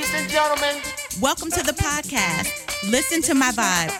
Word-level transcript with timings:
Ladies 0.00 0.14
and 0.14 0.30
gentlemen, 0.30 0.80
welcome 1.20 1.50
to 1.50 1.62
the 1.62 1.72
podcast. 1.72 2.90
Listen 2.90 3.20
to 3.20 3.34
my 3.34 3.50
vibe. 3.50 3.92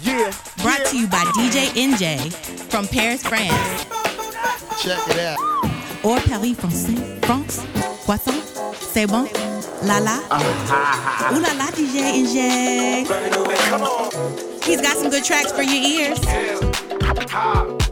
Yeah. 0.00 0.32
Brought 0.62 0.78
yeah. 0.78 0.84
to 0.84 0.98
you 0.98 1.06
by 1.06 1.22
DJ 1.36 1.66
Enjay 1.76 2.32
from 2.70 2.86
Paris, 2.86 3.22
France. 3.22 3.84
Check 4.82 4.98
it 5.08 5.18
out. 5.18 5.38
Or 6.02 6.18
Paris, 6.20 6.58
France. 6.58 6.88
France. 7.26 7.66
Croissant. 8.06 8.40
C'est 8.80 9.06
bon. 9.06 9.28
La 9.82 9.98
la. 9.98 10.18
Ah, 10.30 11.30
Ooh 11.34 11.40
la 11.40 11.52
la, 11.52 11.66
DJ 11.72 12.00
Enjay. 12.16 13.04
He's 14.64 14.80
got 14.80 14.96
some 14.96 15.10
good 15.10 15.24
tracks 15.24 15.52
for 15.52 15.60
your 15.60 15.74
ears. 15.74 16.18
C'est 16.22 17.85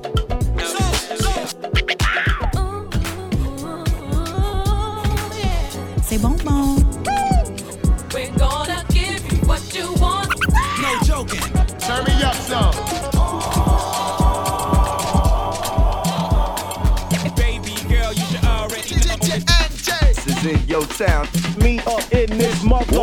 This 20.75 20.91
is 20.91 21.01
in 21.01 21.07
your 21.07 21.09
town. 21.09 21.29
Me 21.59 21.79
up 21.81 22.13
in 22.13 22.37
this 22.37 22.65
mother. 22.65 22.99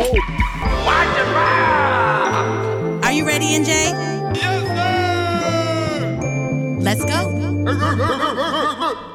Are 3.02 3.12
you 3.12 3.26
ready, 3.26 3.46
Enjay? 3.46 3.92
Yes, 4.36 6.02
sir. 6.02 6.76
Let's 6.80 7.04
go. 7.04 9.08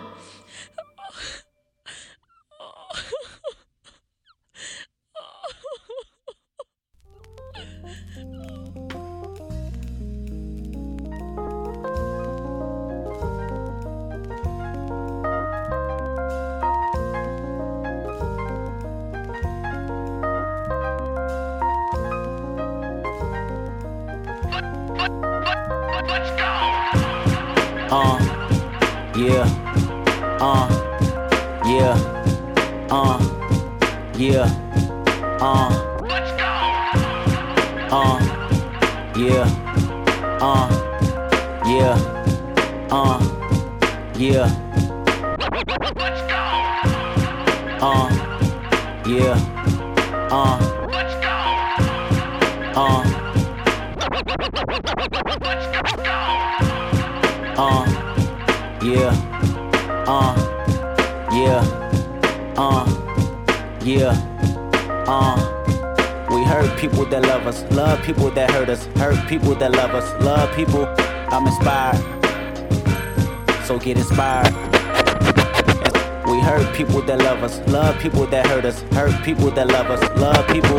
People 79.28 79.52
that 79.52 79.68
love 79.68 79.90
us, 79.92 80.02
love 80.22 80.48
people. 80.48 80.78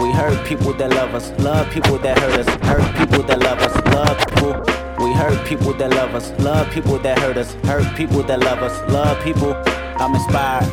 We 0.00 0.12
hurt 0.12 0.46
people 0.46 0.72
that 0.74 0.90
love 0.90 1.16
us, 1.16 1.32
love 1.40 1.68
people 1.72 1.98
that 1.98 2.16
hurt 2.16 2.46
us, 2.46 2.46
hurt 2.62 2.96
people 2.96 3.24
that 3.24 3.40
love 3.40 3.58
us, 3.58 3.74
love 3.92 4.16
people. 4.28 5.04
We 5.04 5.12
hurt 5.14 5.44
people 5.44 5.72
that 5.72 5.90
love 5.90 6.14
us, 6.14 6.30
love 6.38 6.70
people 6.70 7.00
that 7.00 7.18
hurt 7.18 7.36
us, 7.36 7.54
hurt 7.66 7.96
people 7.96 8.22
that 8.22 8.38
love 8.38 8.62
us, 8.62 8.92
love 8.92 9.20
people. 9.24 9.52
I'm 9.98 10.14
inspired, 10.14 10.70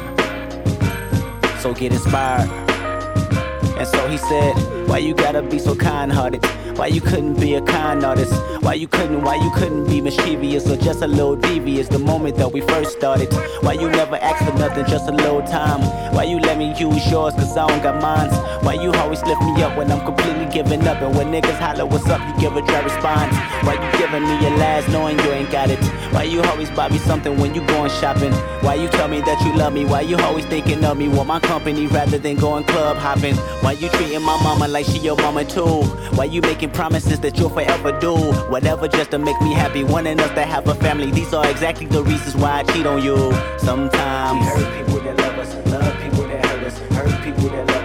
so 1.61 1.73
get 1.73 1.93
inspired. 1.93 2.47
And 3.79 3.87
so 3.87 4.07
he 4.07 4.17
said, 4.17 4.74
Why 4.87 4.99
you 4.99 5.13
gotta 5.13 5.41
be 5.41 5.59
so 5.59 5.75
kind 5.75 6.11
hearted? 6.11 6.45
Why 6.77 6.87
you 6.87 7.01
couldn't 7.01 7.39
be 7.39 7.55
a 7.55 7.61
kind 7.61 8.03
artist? 8.03 8.33
Why 8.61 8.73
you 8.73 8.87
couldn't, 8.87 9.21
why 9.23 9.35
you 9.35 9.49
couldn't 9.51 9.85
be 9.87 10.01
mischievous 10.01 10.69
or 10.69 10.75
just 10.75 11.01
a 11.01 11.07
little 11.07 11.35
devious 11.37 11.87
the 11.87 11.99
moment 11.99 12.35
that 12.35 12.51
we 12.51 12.59
first 12.61 12.97
started? 12.97 13.31
Why 13.61 13.73
you 13.73 13.89
never 13.89 14.17
asked 14.17 14.43
for 14.43 14.57
nothing, 14.57 14.85
just 14.85 15.07
a 15.07 15.13
little 15.13 15.41
time? 15.43 15.81
Why 16.13 16.23
you 16.23 16.39
let 16.39 16.57
me 16.57 16.73
use 16.77 17.09
yours 17.09 17.33
cause 17.35 17.55
I 17.55 17.67
don't 17.67 17.81
got 17.81 18.01
mine? 18.01 18.29
Why 18.65 18.73
you 18.73 18.91
always 18.93 19.23
lift 19.23 19.41
me 19.41 19.63
up 19.63 19.77
when 19.77 19.89
I'm 19.89 20.03
completely 20.03 20.47
giving 20.47 20.85
up? 20.85 21.01
And 21.01 21.15
when 21.15 21.27
niggas 21.31 21.59
holler 21.59 21.85
what's 21.85 22.07
up, 22.09 22.19
you 22.27 22.41
give 22.41 22.57
a 22.57 22.61
dry 22.61 22.81
response. 22.81 23.33
Why 23.65 23.75
you 23.75 23.97
giving 23.97 24.23
me 24.23 24.41
your 24.41 24.57
last 24.57 24.89
knowing 24.89 25.17
you 25.19 25.31
ain't 25.31 25.51
got 25.51 25.69
it? 25.69 25.79
Why 26.11 26.23
you 26.23 26.41
always 26.43 26.69
buy 26.71 26.89
me 26.89 26.97
something 26.97 27.39
when 27.39 27.55
you 27.55 27.65
going 27.67 27.89
shopping? 27.91 28.33
Why 28.65 28.75
you 28.75 28.89
tell 28.89 29.07
me 29.07 29.21
that 29.21 29.39
you 29.45 29.53
love 29.53 29.71
me? 29.71 29.85
Why 29.85 30.01
you 30.01 30.17
always 30.17 30.45
thinking 30.45 30.83
of 30.83 30.97
me? 30.97 31.07
Want 31.07 31.29
my 31.29 31.39
company 31.39 31.87
rather 31.87 32.17
than 32.17 32.35
going 32.35 32.65
club 32.65 32.97
hopping? 32.97 33.35
Why 33.63 33.71
you 33.73 33.87
treating 33.89 34.21
my 34.21 34.41
mama 34.43 34.67
like 34.67 34.74
she 34.83 34.99
your 34.99 35.15
mama 35.17 35.45
too? 35.45 35.83
Why 36.15 36.25
you 36.25 36.41
making 36.41 36.71
promises 36.71 37.19
that 37.21 37.37
you'll 37.37 37.49
forever 37.49 37.97
do? 37.99 38.15
Whatever 38.49 38.87
just 38.87 39.11
to 39.11 39.17
make 39.19 39.39
me 39.41 39.53
happy, 39.53 39.83
wanting 39.83 40.19
us 40.19 40.31
to 40.31 40.43
have 40.43 40.67
a 40.67 40.75
family. 40.75 41.11
These 41.11 41.33
are 41.33 41.47
exactly 41.49 41.85
the 41.85 42.03
reasons 42.03 42.35
why 42.35 42.59
I 42.59 42.63
cheat 42.63 42.85
on 42.85 43.03
you. 43.03 43.17
Sometimes 43.57 44.45
hurt 44.45 44.85
people 44.85 44.99
that 45.01 45.17
love 45.17 45.37
us, 45.39 45.53
love 45.67 46.01
people 46.01 46.27
that 46.27 46.45
hurt 46.45 46.63
us, 46.63 46.77
hurt 46.79 47.23
people 47.23 47.49
that 47.49 47.67
love 47.67 47.84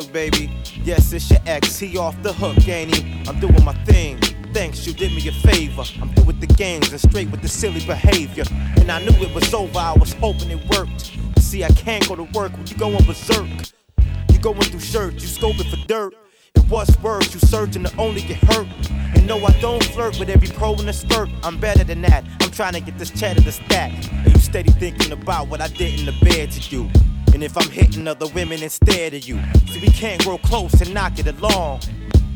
look, 0.00 0.12
baby. 0.12 0.50
Yes, 0.82 1.12
it's 1.12 1.30
your 1.30 1.40
ex. 1.46 1.78
He 1.78 1.98
off 1.98 2.20
the 2.22 2.32
hook, 2.32 2.66
ain't 2.68 2.94
he? 2.94 3.22
I'm 3.28 3.38
doing 3.38 3.64
my 3.64 3.74
thing. 3.84 4.18
Thanks, 4.52 4.86
you 4.86 4.92
did 4.92 5.12
me 5.12 5.28
a 5.28 5.32
favor. 5.32 5.84
I'm 6.00 6.08
through 6.14 6.24
with 6.24 6.40
the 6.40 6.46
games 6.46 6.90
and 6.90 7.00
straight 7.00 7.30
with 7.30 7.42
the 7.42 7.48
silly 7.48 7.84
behavior. 7.84 8.44
And 8.76 8.90
I 8.90 9.00
knew 9.00 9.12
it 9.22 9.34
was 9.34 9.52
over, 9.52 9.78
I 9.78 9.92
was 9.92 10.12
hoping 10.14 10.50
it 10.50 10.64
worked. 10.70 11.12
See, 11.38 11.64
I 11.64 11.68
can't 11.68 12.06
go 12.08 12.16
to 12.16 12.24
work 12.24 12.52
when 12.52 12.66
you 12.66 12.76
going 12.76 13.04
berserk. 13.04 13.46
You 14.32 14.38
going 14.40 14.60
through 14.62 14.80
shirts, 14.80 15.22
you 15.22 15.28
scoping 15.28 15.70
for 15.70 15.86
dirt. 15.86 16.14
And 16.54 16.70
what's 16.70 16.98
worse, 17.00 17.32
you 17.34 17.40
searching 17.40 17.84
to 17.84 17.96
only 17.96 18.22
get 18.22 18.38
hurt. 18.38 18.68
And 19.14 19.26
no, 19.26 19.44
I 19.44 19.52
don't 19.60 19.84
flirt 19.84 20.18
with 20.18 20.30
every 20.30 20.48
pro 20.48 20.74
in 20.74 20.86
the 20.86 20.92
skirt. 20.92 21.28
I'm 21.42 21.58
better 21.58 21.84
than 21.84 22.00
that. 22.02 22.24
I'm 22.40 22.50
trying 22.50 22.72
to 22.72 22.80
get 22.80 22.98
this 22.98 23.10
cheddar 23.10 23.42
to 23.42 23.52
stack. 23.52 23.92
And 24.12 24.32
you 24.32 24.40
steady 24.40 24.70
thinking 24.72 25.12
about 25.12 25.48
what 25.48 25.60
I 25.60 25.68
did 25.68 26.00
in 26.00 26.06
the 26.06 26.16
bed 26.24 26.50
to 26.52 26.76
you. 26.76 26.90
And 27.32 27.44
if 27.44 27.56
I'm 27.56 27.70
hitting 27.70 28.08
other 28.08 28.26
women 28.28 28.62
instead 28.62 29.14
of 29.14 29.26
you. 29.26 29.38
See, 29.68 29.80
we 29.80 29.88
can't 29.88 30.22
grow 30.24 30.38
close 30.38 30.80
and 30.80 30.92
knock 30.92 31.18
it 31.18 31.26
along. 31.26 31.80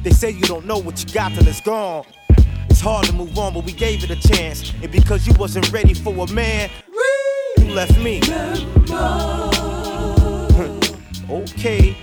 They 0.03 0.11
say 0.11 0.31
you 0.31 0.43
don't 0.43 0.67
know 0.67 0.79
what 0.79 1.03
you 1.03 1.15
got 1.15 1.33
till 1.33 1.47
it's 1.49 1.61
gone. 1.61 2.05
It's 2.69 2.81
hard 2.81 3.07
to 3.07 3.13
move 3.13 3.37
on, 3.39 3.55
but 3.55 3.65
we 3.65 3.73
gave 3.73 4.05
it 4.05 4.11
a 4.11 4.29
chance. 4.29 4.73
And 4.83 4.93
because 4.93 5.27
you 5.27 5.35
wasn't 5.35 5.71
ready 5.73 5.95
for 5.95 6.13
a 6.13 6.33
man, 6.33 6.71
you 7.59 7.73
left 7.73 7.99
me. 7.99 8.19
okay. 11.31 11.97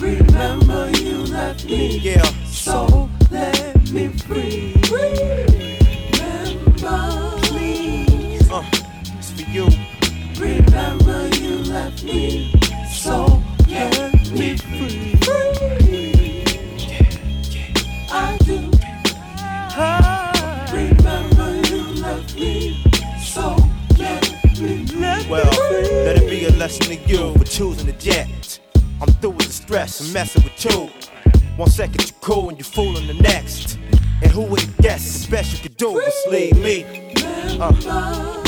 Remember 0.00 0.90
you 0.98 1.18
left 1.18 1.64
me. 1.64 1.98
Yeah. 1.98 2.22
So 2.44 3.08
let 3.30 3.90
me 3.90 4.08
free. 4.08 4.74
Remember, 4.90 5.70
please. 7.42 8.50
Uh, 8.50 8.62
it's 9.16 9.30
for 9.30 9.50
you. 9.50 9.68
Remember 10.38 11.05
left 11.76 12.04
me. 12.04 12.50
So 12.90 13.42
let 13.68 14.30
me 14.30 14.56
free. 14.56 15.14
I 18.10 18.38
do. 18.46 18.58
Remember 20.72 21.48
you 21.68 21.82
left 22.00 22.34
me. 22.34 22.82
So 23.22 23.56
let 23.98 24.22
me 24.58 24.86
let 24.96 25.28
Well, 25.28 25.44
let 26.06 26.16
it 26.22 26.30
be 26.30 26.46
a 26.46 26.50
lesson 26.52 26.86
to 26.86 26.94
you 26.94 27.34
for 27.34 27.44
choosing 27.44 27.86
the 27.86 27.92
jet. 27.92 28.58
I'm 29.02 29.12
through 29.20 29.36
with 29.38 29.48
the 29.48 29.52
stress 29.52 30.00
and 30.00 30.14
messing 30.14 30.44
with 30.44 30.64
you. 30.64 30.88
One 31.56 31.68
second 31.68 32.00
you 32.08 32.16
cool 32.22 32.48
and 32.48 32.56
you 32.56 32.64
fooling 32.64 33.06
the 33.06 33.20
next. 33.32 33.78
And 34.22 34.30
who 34.32 34.42
would 34.46 34.60
have 34.60 34.76
guessed 34.78 35.26
the 35.26 35.30
best 35.30 35.52
you 35.52 35.58
could 35.62 35.76
do 35.76 35.92
was 35.92 36.14
leave 36.30 36.56
me? 36.56 36.76
Uh, 37.60 38.42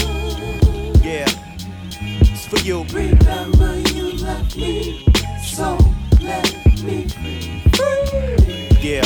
yeah, 1.03 1.48
for 2.49 2.59
you. 2.61 2.83
Remember 2.85 3.79
you 3.91 4.13
left 4.19 4.57
me. 4.57 5.05
So 5.45 5.77
let 6.21 6.51
me 6.83 7.07
free. 7.09 8.69
Yeah, 8.81 9.05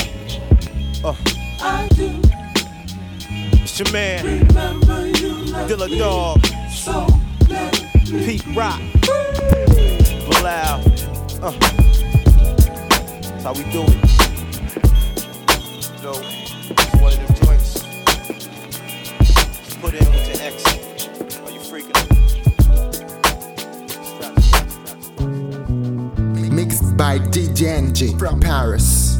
uh, 1.04 1.14
I 1.60 1.88
do. 1.94 2.20
it's 3.62 3.78
your 3.80 3.90
man, 3.90 4.24
Remember 4.48 5.08
you 5.08 5.34
left 5.46 5.70
Dilla 5.70 5.88
me. 5.90 5.98
Dog, 5.98 6.44
So 6.70 7.06
let 7.48 7.72
me 8.10 8.24
Pete 8.24 8.46
Rock, 8.54 8.80
Bilal. 10.28 10.80
Uh, 11.42 11.50
that's 13.20 13.42
how 13.42 13.52
we 13.54 13.64
do 13.72 13.82
it. 13.82 14.08
So, 16.00 16.12
one 17.00 17.12
of 17.12 17.18
them 17.18 17.34
joints. 17.44 17.82
Just 19.18 19.80
put 19.80 19.94
in 19.94 20.04
with 20.10 20.28
your 20.28 20.40
ex. 20.46 20.64
Are 21.40 21.50
you 21.50 21.60
freaking? 21.60 22.01
By 26.96 27.18
DJ 27.18 27.78
Enjay 27.78 28.18
from 28.18 28.38
Paris. 28.38 29.18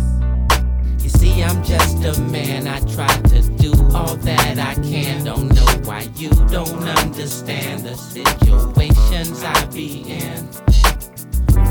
You 1.01 1.09
see, 1.09 1.43
I'm 1.43 1.65
just 1.65 2.05
a 2.05 2.21
man. 2.23 2.69
I 2.69 2.81
try 2.81 3.09
to 3.09 3.43
do 3.57 3.73
all 3.95 4.15
that 4.17 4.59
I 4.59 4.75
can. 4.83 5.25
Don't 5.25 5.49
know 5.49 5.67
why 5.85 6.09
you 6.17 6.31
don't 6.51 6.83
understand 6.89 7.85
the 7.85 7.97
situations 7.97 9.43
I 9.43 9.65
be 9.67 10.03
in. 10.03 10.49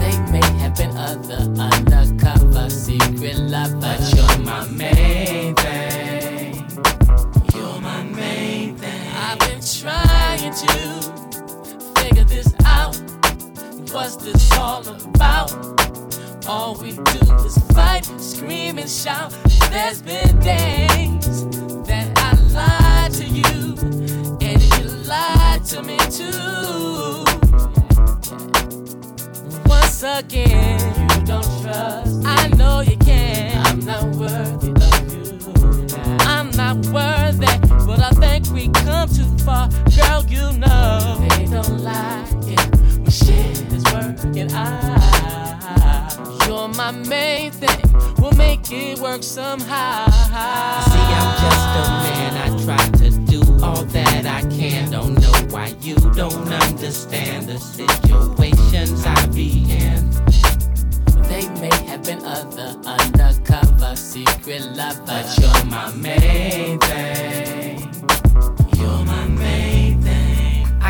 They 0.02 0.32
may 0.32 0.46
have 0.60 0.76
been 0.76 0.98
other 0.98 1.44
undercover 1.62 2.70
secret 2.70 3.38
lovers, 3.38 3.80
but 3.80 4.16
you're 4.16 4.46
my 4.46 4.68
main 4.70 5.56
thing. 5.56 6.66
You're 7.54 7.80
my 7.80 8.04
main 8.04 8.76
thing. 8.76 9.08
I've 9.16 9.40
been 9.40 9.62
trying 9.62 10.54
to 10.54 12.02
figure 12.02 12.26
this 12.26 12.54
out. 12.66 12.96
What's 13.92 14.18
this 14.18 14.52
all 14.54 14.88
about? 14.88 15.81
All 16.54 16.76
we 16.76 16.92
do 16.92 17.36
is 17.46 17.58
fight, 17.74 18.04
scream, 18.20 18.78
and 18.78 18.90
shout. 18.90 19.32
There's 19.70 20.02
been 20.02 20.38
days 20.42 21.46
that 21.88 22.12
I 22.18 22.34
lied 22.52 23.14
to 23.14 23.24
you, 23.24 23.78
and 24.42 24.62
you 24.62 24.90
lied 25.08 25.64
to 25.68 25.82
me 25.82 25.98
too. 26.12 27.24
Once 29.66 30.04
again, 30.04 30.82
you 31.00 31.26
don't 31.26 31.48
trust. 31.62 32.22
I 32.26 32.50
know 32.58 32.82
you 32.82 32.98
can. 32.98 33.66
I'm 33.66 33.80
not 33.86 34.04
worthy 34.18 34.72
of 34.72 35.14
you. 35.14 35.88
I'm 36.20 36.52
not 36.52 36.76
worthy, 36.88 37.48
but 37.88 38.02
I 38.02 38.12
think 38.20 38.52
we 38.52 38.68
come 38.84 39.08
too 39.08 39.38
far. 39.46 39.70
Girl, 39.96 40.26
you 40.28 40.52
know 40.60 41.18
they 41.30 41.46
don't 41.46 41.80
like 41.80 42.28
it 42.44 42.76
when 43.00 43.10
shit 43.10 43.72
is 43.72 43.86
working 43.94 44.52
my 46.50 46.92
main 46.92 47.52
thing. 47.52 47.80
We'll 48.18 48.32
make 48.34 48.72
it 48.72 49.00
work 49.00 49.24
somehow. 49.24 50.06
See, 50.10 51.06
I'm 51.20 51.32
just 51.44 51.68
a 51.78 51.86
man. 52.06 52.34
I 52.38 52.64
try 52.66 52.86
to 53.00 53.10
do 53.26 53.42
all 53.64 53.84
that 53.86 54.26
I 54.26 54.42
can. 54.50 54.92
Don't 54.92 55.14
know 55.14 55.34
why 55.50 55.74
you 55.82 55.96
don't 55.96 56.48
understand 56.48 57.48
the 57.48 57.58
situations 57.58 59.06
I 59.06 59.26
be 59.28 59.66
in. 59.70 60.10
They 61.30 61.48
may 61.62 61.76
have 61.86 62.04
been 62.04 62.24
other 62.26 62.76
undercover 62.86 63.96
secret 63.96 64.64
lovers, 64.76 65.00
But 65.06 65.38
you're 65.40 65.66
my 65.66 65.92
main 65.96 66.80
thing. 66.80 67.80
You're 68.78 69.06
my 69.06 69.28
main 69.28 69.28
thing. 69.28 69.31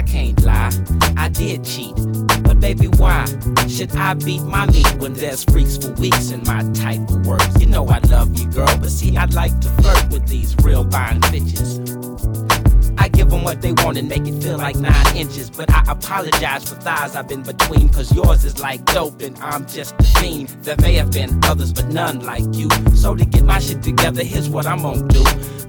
I 0.01 0.03
can't 0.03 0.41
lie, 0.43 0.71
I 1.15 1.29
did 1.29 1.63
cheat. 1.63 1.93
But 2.41 2.59
baby, 2.59 2.87
why 2.87 3.23
should 3.67 3.95
I 3.95 4.15
beat 4.15 4.41
my 4.41 4.65
meat 4.65 4.91
when 4.95 5.13
there's 5.13 5.43
freaks 5.43 5.77
for 5.77 5.91
weeks 5.91 6.31
in 6.31 6.43
my 6.43 6.63
type 6.73 7.07
of 7.11 7.27
work? 7.27 7.43
You 7.59 7.67
know 7.67 7.87
I 7.87 7.99
love 8.09 8.35
you, 8.39 8.49
girl, 8.49 8.75
but 8.79 8.89
see, 8.89 9.15
I 9.15 9.25
like 9.25 9.59
to 9.59 9.69
flirt 9.69 10.09
with 10.09 10.27
these 10.27 10.55
real 10.63 10.89
fine 10.89 11.21
bitches. 11.21 11.77
I 12.97 13.09
give 13.09 13.29
them 13.29 13.43
what 13.43 13.61
they 13.61 13.73
want 13.73 13.99
and 13.99 14.09
make 14.09 14.25
it 14.25 14.41
feel 14.41 14.57
like 14.57 14.75
nine 14.77 15.15
inches. 15.15 15.51
But 15.51 15.69
I 15.71 15.83
apologize 15.87 16.67
for 16.67 16.81
thighs 16.81 17.15
I've 17.15 17.27
been 17.27 17.43
between, 17.43 17.89
cause 17.89 18.11
yours 18.11 18.43
is 18.43 18.57
like 18.59 18.83
dope 18.85 19.21
and 19.21 19.37
I'm 19.37 19.67
just 19.67 19.93
a 19.99 20.03
fiend. 20.03 20.47
There 20.63 20.77
may 20.81 20.95
have 20.95 21.11
been 21.11 21.39
others, 21.43 21.71
but 21.73 21.89
none 21.89 22.21
like 22.21 22.45
you. 22.53 22.71
So 22.95 23.13
to 23.13 23.23
get 23.23 23.43
my 23.43 23.59
shit 23.59 23.83
together, 23.83 24.23
here's 24.23 24.49
what 24.49 24.65
I'm 24.65 24.81
gonna 24.81 25.07
do. 25.09 25.23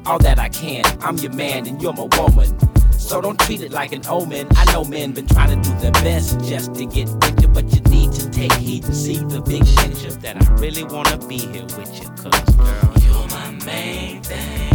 All 0.06 0.18
that 0.20 0.38
I 0.38 0.48
can, 0.48 0.86
I'm 1.02 1.18
your 1.18 1.32
man 1.32 1.66
and 1.66 1.82
you're 1.82 1.92
my 1.92 2.08
woman. 2.16 2.71
So 3.02 3.20
don't 3.20 3.38
treat 3.40 3.60
it 3.60 3.72
like 3.72 3.92
an 3.92 4.00
omen. 4.08 4.46
I 4.56 4.72
know 4.72 4.84
men 4.84 5.12
been 5.12 5.26
trying 5.26 5.60
to 5.60 5.68
do 5.68 5.76
their 5.80 5.92
best 5.92 6.40
just 6.48 6.74
to 6.76 6.86
get 6.86 7.08
you, 7.42 7.48
but 7.48 7.64
you 7.74 7.80
need 7.90 8.12
to 8.12 8.30
take 8.30 8.52
heed 8.54 8.84
and 8.84 8.94
see 8.94 9.16
the 9.16 9.42
big 9.42 9.66
picture 9.76 10.12
that 10.20 10.40
I 10.40 10.50
really 10.54 10.84
wanna 10.84 11.18
be 11.26 11.38
here 11.38 11.64
with 11.76 11.92
you, 12.00 12.08
cause 12.16 12.54
girl, 12.56 12.92
you're 13.04 13.28
my 13.28 13.50
main 13.66 14.22
thing. 14.22 14.70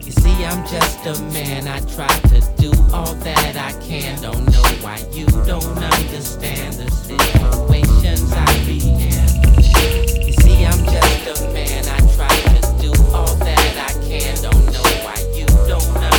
You 0.00 0.10
see, 0.10 0.44
I'm 0.44 0.66
just 0.66 1.06
a 1.06 1.22
man. 1.32 1.68
I 1.68 1.78
try 1.94 2.08
to 2.08 2.40
do 2.56 2.72
all 2.92 3.14
that 3.14 3.56
I 3.56 3.72
can. 3.86 4.20
Don't 4.22 4.44
know 4.50 4.68
why 4.82 4.98
you 5.12 5.26
don't 5.46 5.78
understand 5.78 6.74
the 6.74 6.90
situations 6.90 8.32
I 8.32 8.64
be 8.66 8.80
in. 8.90 10.26
You 10.26 10.32
see, 10.32 10.64
I'm 10.64 10.84
just 10.84 11.42
a 11.42 11.52
man. 11.52 11.84
I 11.86 11.98
try 12.16 12.34
to 12.56 12.82
do 12.82 12.90
all 13.12 13.34
that 13.36 13.74
I 13.88 13.92
can. 14.08 14.34
Don't 14.42 14.66
know 14.72 14.88
why 15.04 15.14
you 15.36 15.46
don't 15.68 15.86
understand 15.94 16.17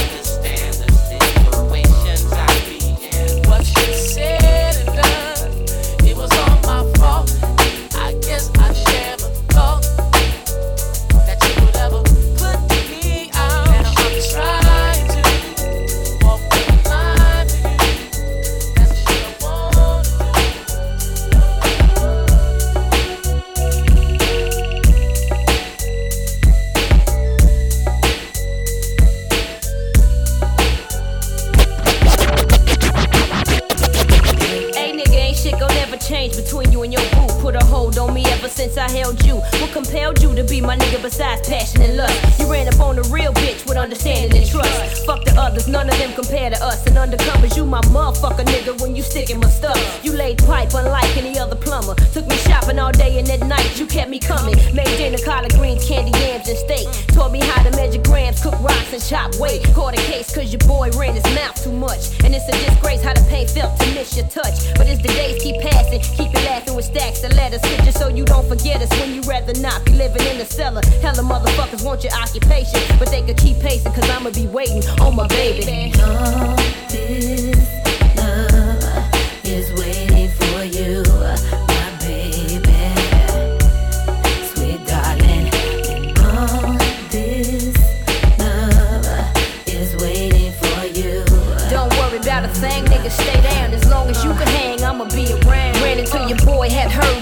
undercovers, 46.99 47.55
you 47.55 47.65
my 47.65 47.81
motherfucker 47.81 48.45
nigga 48.45 48.79
when 48.81 48.95
you 48.95 49.01
sticking 49.01 49.39
my 49.39 49.49
stuff. 49.49 49.79
You 50.03 50.11
laid 50.11 50.37
pipe 50.39 50.73
unlike 50.73 51.15
any 51.17 51.39
other 51.39 51.55
plumber. 51.55 51.95
Took 52.13 52.27
me 52.27 52.35
shopping 52.37 52.79
all 52.79 52.91
day 52.91 53.19
and 53.19 53.29
at 53.29 53.41
night 53.47 53.79
you 53.79 53.85
kept 53.85 54.09
me 54.09 54.19
coming. 54.19 54.55
Made 54.73 54.97
dinner, 54.97 55.17
collard 55.17 55.53
greens, 55.53 55.87
candy 55.87 56.11
and 56.49 56.57
steak. 56.57 56.87
Taught 57.13 57.31
me 57.31 57.39
how 57.39 57.63
to 57.63 57.71
measure 57.77 58.01
grams, 58.01 58.41
cook 58.41 58.59
rocks, 58.59 58.91
and 58.91 59.03
chop 59.03 59.35
weight. 59.39 59.63
Caught 59.73 59.93
a 59.93 60.01
case 60.09 60.33
cause 60.33 60.51
your 60.51 60.59
boy 60.67 60.89
ran 60.97 61.13
his 61.13 61.23
mouth 61.35 61.55
too 61.63 61.71
much. 61.71 62.09
And 62.23 62.33
it's 62.33 62.47
a 62.49 62.51
disgrace 62.51 63.03
how 63.03 63.13
the 63.13 63.25
pain 63.29 63.47
felt 63.47 63.79
to 63.79 63.85
miss 63.93 64.17
your 64.17 64.27
touch. 64.27 64.73
But 64.75 64.87
as 64.87 64.99
the 64.99 65.09
days 65.09 65.41
keep 65.41 65.61
passing, 65.61 66.01
keep 66.01 66.33
it 66.33 66.43
laughing 66.45 66.75
with 66.75 66.85
stacks 66.85 67.23
of 67.23 67.33
letters. 67.33 67.61
Pictures 67.61 67.95
so 67.95 68.07
you 68.09 68.25
don't 68.25 68.47
forget 68.47 68.81
us 68.81 68.89
when 68.99 69.13
you 69.13 69.21
rather 69.21 69.53
not 69.61 69.85
be 69.85 69.93
living 69.93 70.25
in 70.27 70.37
the 70.37 70.45
cellar. 70.45 70.81
Hella 71.01 71.23
motherfuckers 71.23 71.85
want 71.85 72.03
your 72.03 72.13
occupation, 72.13 72.81
but 72.97 73.09
they 73.09 73.21
could 73.21 73.37
keep 73.37 73.59
pacing 73.59 73.93
cause 73.93 74.09
I'ma 74.09 74.31
be 74.31 74.47
waiting 74.47 74.83
on 74.99 75.15
my 75.15 75.27
baby. 75.27 75.93
All 76.01 77.78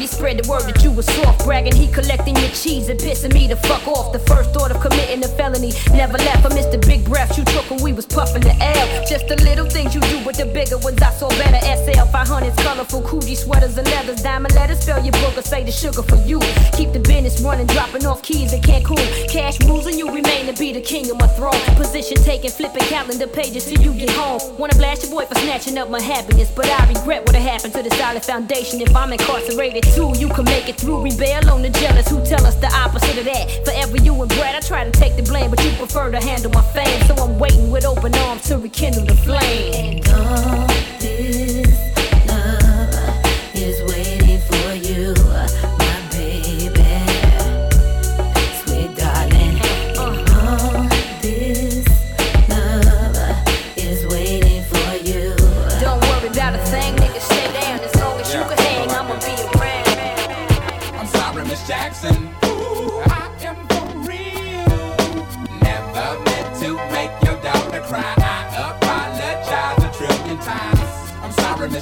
spread 0.08 0.38
the 0.38 0.50
word 0.50 0.64
that 0.64 0.84
you 0.84 0.92
was 0.92 1.06
soft, 1.06 1.46
bragging 1.46 1.76
he 1.76 1.88
collecting 1.88 2.36
your 2.38 2.50
cheese 2.50 2.90
and 2.90 3.00
pissing 3.00 3.34
me 3.34 3.48
the 3.48 3.56
fuck 3.56 3.88
off. 3.88 4.14
The 4.14 4.20
first 4.20 4.54
thought 4.54 4.72
of 4.72 4.82
committing 4.82 5.24
a 5.24 5.28
felony 5.28 5.74
never 5.92 6.18
left. 6.18 6.46
I 6.46 6.50
missed 6.54 6.72
the 6.72 6.78
big 6.80 7.06
breaths 7.06 7.38
you 7.38 7.44
took 7.46 7.70
when 7.70 7.82
we 7.82 7.94
was 7.94 8.06
puffing 8.06 8.42
the 8.42 8.56
air. 8.62 9.06
Just 9.08 9.28
the 9.28 9.36
little 9.44 9.70
things 9.70 9.94
you 9.94 10.02
do, 10.02 10.24
but 10.24 10.36
the 10.36 10.46
bigger 10.46 10.78
ones 10.78 11.02
I 11.02 11.12
saw 11.12 11.30
better. 11.30 11.60
SL 11.62 12.08
500s, 12.12 12.58
colorful 12.58 13.02
Coogi 13.02 13.36
sweaters 13.36 13.78
and 13.78 13.88
leathers, 13.88 14.22
diamond 14.22 14.56
letters. 14.56 14.80
Spell 14.80 15.04
your 15.04 15.14
book 15.14 15.38
or 15.38 15.42
say 15.42 15.64
the 15.64 15.72
sugar 15.72 16.04
for 16.04 16.18
you. 16.28 16.40
Keep 16.74 16.94
the 16.94 17.00
business 17.00 17.42
running, 17.42 17.68
dropping 17.68 18.06
off 18.06 18.22
keys 18.22 18.54
in 18.54 18.62
Cancun. 18.62 18.98
Cash 19.30 19.60
rules 19.66 19.88
and 19.88 19.98
you 19.98 20.08
remain 20.08 20.46
to 20.48 20.54
be 20.54 20.72
the 20.72 20.82
king 20.82 21.10
of 21.12 21.18
my 21.20 21.28
throne. 21.28 21.60
Position 21.76 22.18
taking, 22.24 22.52
flipping 22.52 22.84
calendar 22.84 23.28
pages 23.28 23.66
till 23.66 23.82
you 23.82 23.94
get 23.94 24.10
home. 24.12 24.40
Wanna 24.58 24.76
blast 24.76 25.04
your 25.04 25.12
boy 25.12 25.26
for 25.26 25.36
snatching 25.36 25.78
up 25.78 25.90
my 25.90 26.02
happiness, 26.02 26.50
but 26.52 26.70
I 26.70 26.88
regret 26.88 27.26
what 27.26 27.36
happened 27.36 27.74
to 27.74 27.84
the 27.84 27.92
solid 27.92 28.24
foundation. 28.24 28.82
If 28.82 28.96
I'm 28.96 29.12
incarcerated 29.12 29.86
you 29.98 30.30
can 30.30 30.46
make 30.46 30.70
it 30.70 30.78
through. 30.78 31.04
Rebel 31.04 31.50
on 31.50 31.62
the 31.62 31.70
jealous 31.70 32.08
who 32.08 32.24
tell 32.26 32.46
us 32.46 32.56
the 32.56 32.72
opposite 32.74 33.18
of 33.18 33.26
that. 33.26 33.66
Forever 33.66 33.98
you 33.98 34.14
and 34.22 34.30
Brad, 34.30 34.56
I 34.56 34.60
try 34.60 34.84
to 34.84 34.92
take 34.92 35.16
the 35.16 35.24
blame, 35.24 35.50
but 35.50 35.64
you 35.64 35.72
prefer 35.72 36.12
to 36.12 36.20
handle 36.20 36.52
my 36.52 36.62
fame. 36.74 37.02
So 37.08 37.16
I'm 37.16 37.40
waiting 37.40 37.72
with 37.72 37.86
open 37.86 38.14
arms 38.16 38.44
to 38.50 38.58
rekindle 38.58 39.06
the 39.06 39.16
flame. 39.16 39.74
And 39.74 40.08
all 40.10 40.68
this 41.00 41.67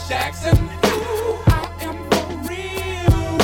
Jackson. 0.08 0.56
Ooh, 0.86 1.40
I 1.48 1.66
am 1.82 1.98
for 2.12 2.28
real. 2.48 3.38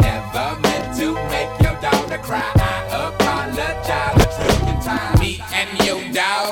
Never 0.00 0.58
meant 0.60 0.96
to 0.98 1.14
make 1.30 1.52
your 1.62 1.80
daughter 1.80 2.18
cry. 2.18 2.42
I 2.56 3.08
apologize 3.08 4.16
a 4.18 4.26
trillion 4.34 4.80
times. 4.82 5.20
Me 5.20 5.40
and 5.54 5.70
your 5.86 6.02
daughter 6.12 6.51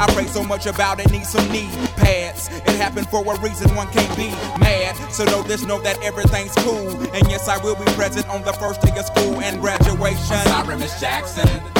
I 0.00 0.06
pray 0.14 0.24
so 0.24 0.42
much 0.42 0.64
about 0.64 0.98
it, 0.98 1.10
need 1.10 1.26
some 1.26 1.46
knee 1.52 1.68
pads. 1.96 2.48
It 2.48 2.76
happened 2.76 3.06
for 3.08 3.20
a 3.22 3.40
reason, 3.40 3.74
one 3.76 3.86
can't 3.88 4.16
be 4.16 4.30
mad. 4.58 4.96
So 5.12 5.24
know 5.24 5.42
this, 5.42 5.66
know 5.66 5.78
that 5.82 6.02
everything's 6.02 6.54
cool. 6.54 6.88
And 7.14 7.28
yes, 7.28 7.48
I 7.48 7.62
will 7.62 7.76
be 7.76 7.84
present 7.92 8.26
on 8.30 8.42
the 8.42 8.54
first 8.54 8.80
day 8.80 8.96
of 8.98 9.04
school 9.04 9.40
and 9.42 9.60
graduation. 9.60 10.36
I'm 10.36 10.64
sorry, 10.64 10.78
Miss 10.78 10.98
Jackson. 10.98 11.79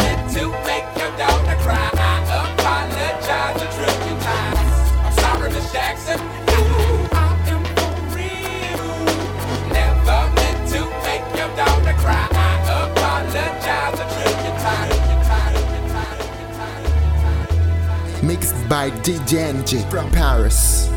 Mixed 18.41 18.67
by 18.67 18.89
DJ 19.05 19.53
Enjay 19.53 19.87
from 19.91 20.09
Paris. 20.09 20.89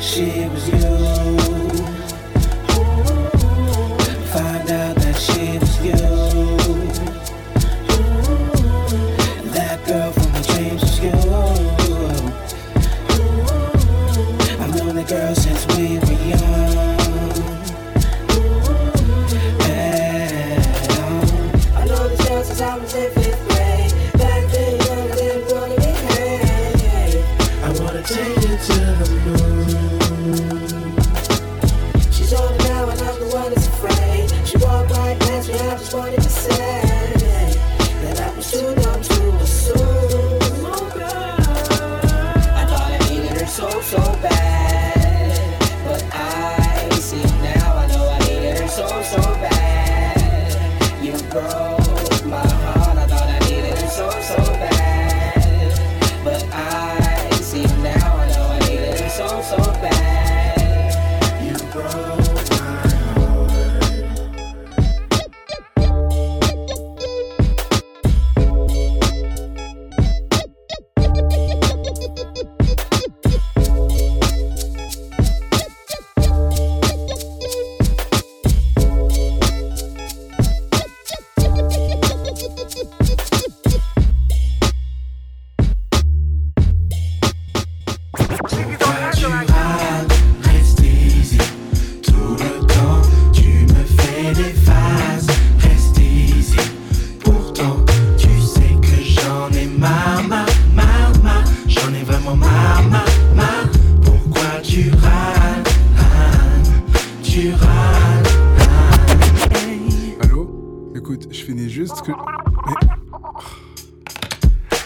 She 0.00 0.48
was 0.48 0.68
you. 0.70 0.80
Find 4.32 4.70
out 4.70 4.96
that 4.96 5.16
she 5.20 5.58
was 5.58 5.74
you. 5.84 6.00
That 9.52 9.78
girl 9.86 10.12
from 10.12 10.32
my 10.32 10.40
dreams 10.48 10.80
was 10.82 11.00
you. 11.04 11.16
I've 14.62 14.72
known 14.76 14.94
the 14.96 15.04
girl 15.06 15.34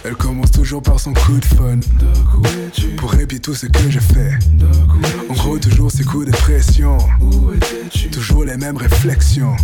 Elle 0.04 0.14
commence 0.14 0.52
toujours 0.52 0.82
par 0.82 0.98
son 0.98 1.12
coup 1.12 1.38
de 1.38 1.44
fun. 1.44 1.80
Pour 2.96 3.10
répéter 3.10 3.40
tout 3.40 3.54
ce 3.54 3.66
que 3.66 3.90
je 3.90 3.98
fais. 3.98 4.38
En 5.28 5.34
gros, 5.34 5.58
toujours 5.58 5.90
ces 5.90 6.04
coups 6.04 6.26
de 6.26 6.30
pression. 6.30 6.96
Toujours 8.10 8.44
les 8.44 8.56
mêmes 8.56 8.76
réflexions. 8.76 9.54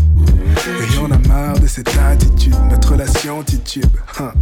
Et 0.66 0.96
y'en 0.96 1.11
a 1.11 1.18
marre 1.29 1.59
de 1.61 1.66
cette 1.66 1.96
attitude. 1.96 2.57
Notre 2.70 2.92
relation 2.92 3.42
titube. 3.42 3.96
Hein. 4.20 4.33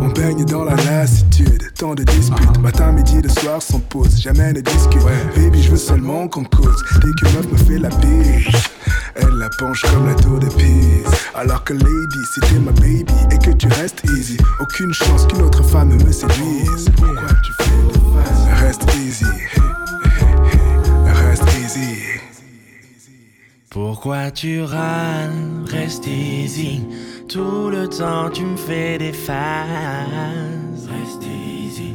On 0.00 0.08
baigne 0.08 0.44
dans 0.44 0.64
la 0.64 0.74
lassitude. 0.76 1.62
Tant 1.78 1.94
de 1.94 2.02
disputes. 2.04 2.58
Matin, 2.60 2.92
midi, 2.92 3.22
le 3.22 3.28
soir 3.28 3.62
sans 3.62 3.80
pause. 3.80 4.20
Jamais 4.20 4.52
ne 4.52 4.60
discute. 4.60 5.02
Baby, 5.34 5.62
je 5.62 5.70
veux 5.70 5.76
seulement 5.76 6.28
qu'on 6.28 6.44
cause. 6.44 6.84
Dès 6.94 7.12
qu'une 7.12 7.36
meuf 7.36 7.50
me 7.50 7.56
fait 7.56 7.78
la 7.78 7.88
biche, 7.88 8.50
la 9.38 9.48
penche 9.48 9.82
comme 9.82 10.06
la 10.06 10.14
tour 10.14 10.38
de 10.38 10.46
Pise. 10.46 11.06
Alors 11.34 11.62
que 11.64 11.72
lady, 11.72 12.18
t'es 12.40 12.58
ma 12.58 12.72
baby 12.72 13.04
et 13.30 13.38
que 13.38 13.52
tu 13.52 13.68
restes 13.68 14.02
easy, 14.04 14.36
aucune 14.60 14.92
chance 14.92 15.26
qu'une 15.26 15.42
autre 15.42 15.62
femme 15.62 15.94
me 15.94 16.12
séduise. 16.12 16.90
Pourquoi 16.96 17.28
tu 17.44 17.52
fais 17.52 17.64
de 17.86 17.98
face? 18.14 18.60
Reste 18.60 18.94
easy. 18.96 19.24
Reste 21.06 21.48
easy. 21.64 21.96
Pourquoi 23.70 24.30
tu 24.30 24.62
râles, 24.62 25.64
reste 25.70 26.06
easy. 26.06 26.82
Tout 27.28 27.70
le 27.70 27.88
temps 27.88 28.30
tu 28.30 28.44
me 28.44 28.56
fais 28.56 28.98
des 28.98 29.12
phases. 29.12 30.88
Reste 30.88 31.22
easy. 31.24 31.94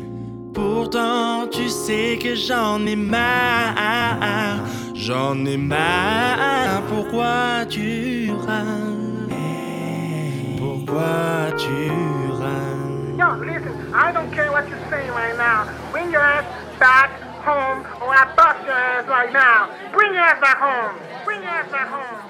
Pourtant 0.53 1.47
tu 1.51 1.67
sais 1.67 2.19
que 2.21 2.35
j'en 2.35 2.85
ai 2.85 2.95
marre. 2.95 4.59
J'en 5.05 5.45
ai 5.45 5.57
marre. 5.57 6.81
Pourquoi 6.87 7.65
tu 7.69 8.31
râles? 8.47 9.27
Pourquoi 10.57 11.51
tu 11.57 11.89
râles? 12.39 13.17
Yo, 13.17 13.43
listen, 13.43 13.73
I 13.93 14.13
don't 14.13 14.31
care 14.31 14.49
what 14.53 14.63
you're 14.69 14.79
saying 14.89 15.11
right 15.11 15.35
now. 15.37 15.67
Bring 15.91 16.09
your 16.09 16.21
ass 16.21 16.45
back 16.79 17.09
home 17.43 17.83
or 17.99 18.15
I 18.15 18.33
bust 18.37 18.63
your 18.65 18.71
ass 18.71 19.05
right 19.09 19.33
now. 19.33 19.67
Bring 19.91 20.13
your 20.13 20.23
ass 20.23 20.39
back 20.39 20.59
home. 20.59 20.95
Bring 21.25 21.41
your 21.41 21.51
ass 21.51 21.69
back 21.69 21.89
home. 21.89 22.22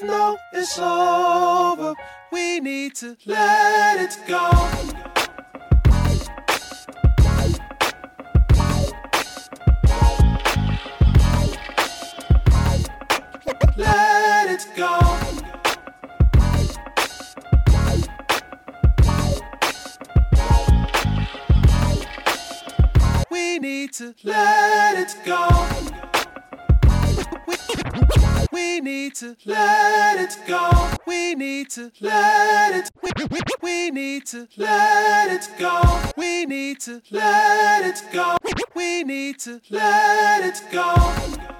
Both 0.00 0.08
know 0.08 0.38
it's 0.52 0.78
over. 0.78 1.94
We 2.32 2.60
need 2.60 2.94
to 2.96 3.16
let 3.26 4.00
it 4.00 4.16
go. 4.26 4.50
Let 13.76 14.50
it 14.50 14.66
go. 14.76 15.00
We 23.30 23.58
need 23.58 23.92
to 23.94 24.14
let 24.22 24.98
it 24.98 25.14
go. 25.24 26.13
We 28.54 28.78
need 28.80 29.16
to 29.16 29.34
let 29.46 30.20
it 30.20 30.38
go. 30.46 30.70
We 31.08 31.34
need 31.34 31.70
to 31.70 31.90
let 32.00 32.72
it. 32.72 32.88
We 33.02 33.10
we, 33.28 33.40
we 33.60 33.90
need 33.90 34.26
to 34.26 34.46
let 34.56 35.32
it 35.32 35.48
go. 35.58 35.82
We 36.16 36.46
need 36.46 36.78
to 36.82 37.02
let 37.10 37.84
it 37.84 38.00
go. 38.12 38.36
We 38.76 39.02
need 39.02 39.40
to 39.40 39.60
let 39.70 40.44
it 40.44 40.62
go. 40.70 41.53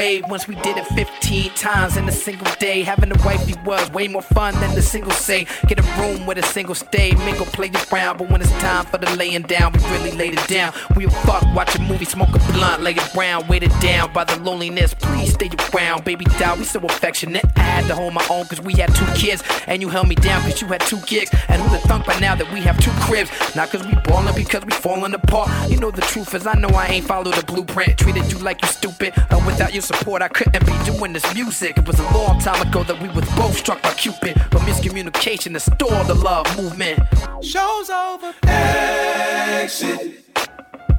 Way. 0.00 0.22
Once 0.22 0.48
we 0.48 0.54
did 0.54 0.78
it 0.78 0.86
15 1.30 1.54
times 1.54 1.96
in 1.96 2.08
a 2.08 2.12
single 2.12 2.52
day. 2.58 2.82
Having 2.82 3.12
a 3.12 3.24
wifey 3.24 3.54
was 3.64 3.88
way 3.92 4.08
more 4.08 4.20
fun 4.20 4.52
than 4.54 4.74
the 4.74 4.82
single 4.82 5.12
say. 5.12 5.46
Get 5.68 5.78
a 5.78 6.00
room 6.00 6.26
with 6.26 6.38
a 6.38 6.42
single 6.42 6.74
stay, 6.74 7.14
mingle, 7.24 7.46
play 7.46 7.70
around. 7.92 8.18
But 8.18 8.30
when 8.30 8.40
it's 8.40 8.50
time 8.58 8.84
for 8.86 8.98
the 8.98 9.08
laying 9.16 9.42
down, 9.42 9.72
we 9.72 9.78
really 9.90 10.10
laid 10.10 10.32
it 10.32 10.48
down. 10.48 10.72
We 10.96 11.04
a 11.04 11.10
fuck, 11.10 11.44
watch 11.54 11.76
a 11.76 11.82
movie, 11.82 12.04
smoke 12.04 12.34
a 12.34 12.40
blunt, 12.52 12.82
lay 12.82 12.94
it 12.94 13.14
brown, 13.14 13.46
weighted 13.46 13.70
down 13.80 14.12
by 14.12 14.24
the 14.24 14.40
loneliness. 14.40 14.92
Please 14.94 15.32
stay 15.32 15.48
around, 15.72 16.04
baby 16.04 16.24
doll. 16.40 16.56
We 16.56 16.64
so 16.64 16.80
affectionate. 16.80 17.44
I 17.54 17.60
had 17.60 17.86
to 17.86 17.94
hold 17.94 18.12
my 18.12 18.26
own 18.28 18.46
cause 18.46 18.60
we 18.60 18.74
had 18.74 18.92
two 18.92 19.06
kids. 19.14 19.44
And 19.68 19.80
you 19.80 19.88
held 19.88 20.08
me 20.08 20.16
down 20.16 20.42
cause 20.42 20.60
you 20.60 20.66
had 20.66 20.80
two 20.80 20.98
gigs. 21.06 21.30
And 21.48 21.62
who'd 21.62 21.78
have 21.78 21.82
thunk 21.82 22.06
by 22.06 22.18
now 22.18 22.34
that 22.34 22.52
we 22.52 22.60
have 22.62 22.76
two 22.80 22.90
cribs? 23.02 23.30
Not 23.54 23.70
cause 23.70 23.86
we 23.86 23.94
ballin', 24.02 24.34
because 24.34 24.64
we 24.64 24.72
falling 24.72 25.14
apart. 25.14 25.70
You 25.70 25.78
know 25.78 25.92
the 25.92 26.02
truth 26.02 26.34
is, 26.34 26.44
I 26.44 26.54
know 26.54 26.70
I 26.70 26.86
ain't 26.88 27.06
followed 27.06 27.34
the 27.34 27.44
blueprint. 27.44 27.98
Treated 27.98 28.32
you 28.32 28.38
like 28.38 28.60
you 28.62 28.68
stupid. 28.68 29.14
And 29.30 29.46
without 29.46 29.72
your 29.72 29.82
support, 29.82 30.22
I 30.22 30.28
couldn't 30.28 30.66
be 30.66 30.72
doing 30.84 31.12
this 31.12 31.19
music. 31.34 31.78
It 31.78 31.86
was 31.86 31.98
a 31.98 32.10
long 32.12 32.38
time 32.40 32.60
ago 32.66 32.82
that 32.84 33.00
we 33.00 33.08
was 33.08 33.28
both 33.36 33.56
struck 33.56 33.82
by 33.82 33.92
Cupid. 33.94 34.34
But 34.50 34.62
miscommunication 34.62 35.52
has 35.52 35.64
stalled 35.64 36.06
the 36.06 36.14
love 36.14 36.46
movement. 36.56 37.00
Show's 37.42 37.90
over. 37.90 38.32
Exit. 38.44 40.24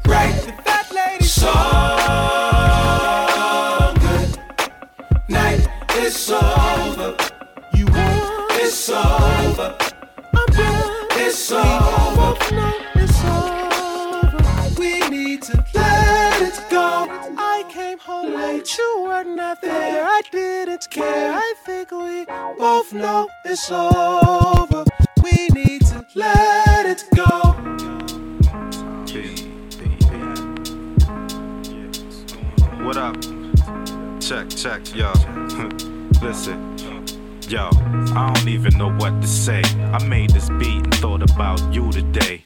Right. 0.06 0.54
That 0.66 0.88
lady. 0.92 1.26
So 1.26 1.52
good. 4.00 4.40
Night 5.30 5.68
is 5.98 6.32
over. 6.32 7.16
You 7.74 7.86
won. 7.86 8.48
It's 8.62 8.90
over. 8.90 9.78
I'm 10.34 10.46
done. 10.48 11.08
It's 11.12 11.52
it's 11.52 11.52
over. 11.52 12.91
Late, 18.24 18.78
you 18.78 19.04
were 19.04 19.24
not 19.24 19.62
there. 19.62 20.04
I 20.06 20.22
didn't 20.32 20.90
care. 20.90 21.34
I 21.34 21.54
think 21.66 21.92
we 21.92 22.26
both 22.58 22.94
know 22.94 23.30
it's 23.46 23.72
over. 23.72 24.86
We 25.24 25.48
need 25.54 25.86
to 25.88 26.06
let 26.16 26.86
it 26.86 27.04
go. 27.16 27.56
What 32.84 32.98
up? 32.98 33.16
Check, 34.20 34.50
check, 34.50 34.96
yo. 34.96 35.14
Listen. 36.22 36.78
Yo, 37.48 37.70
I 38.16 38.32
don't 38.34 38.48
even 38.48 38.78
know 38.78 38.92
what 38.94 39.22
to 39.22 39.28
say. 39.28 39.62
I 39.94 40.04
made 40.06 40.30
this 40.30 40.50
beat 40.52 40.84
and 40.84 40.96
thought 40.96 41.22
about 41.22 41.62
you 41.74 41.92
today. 41.92 42.46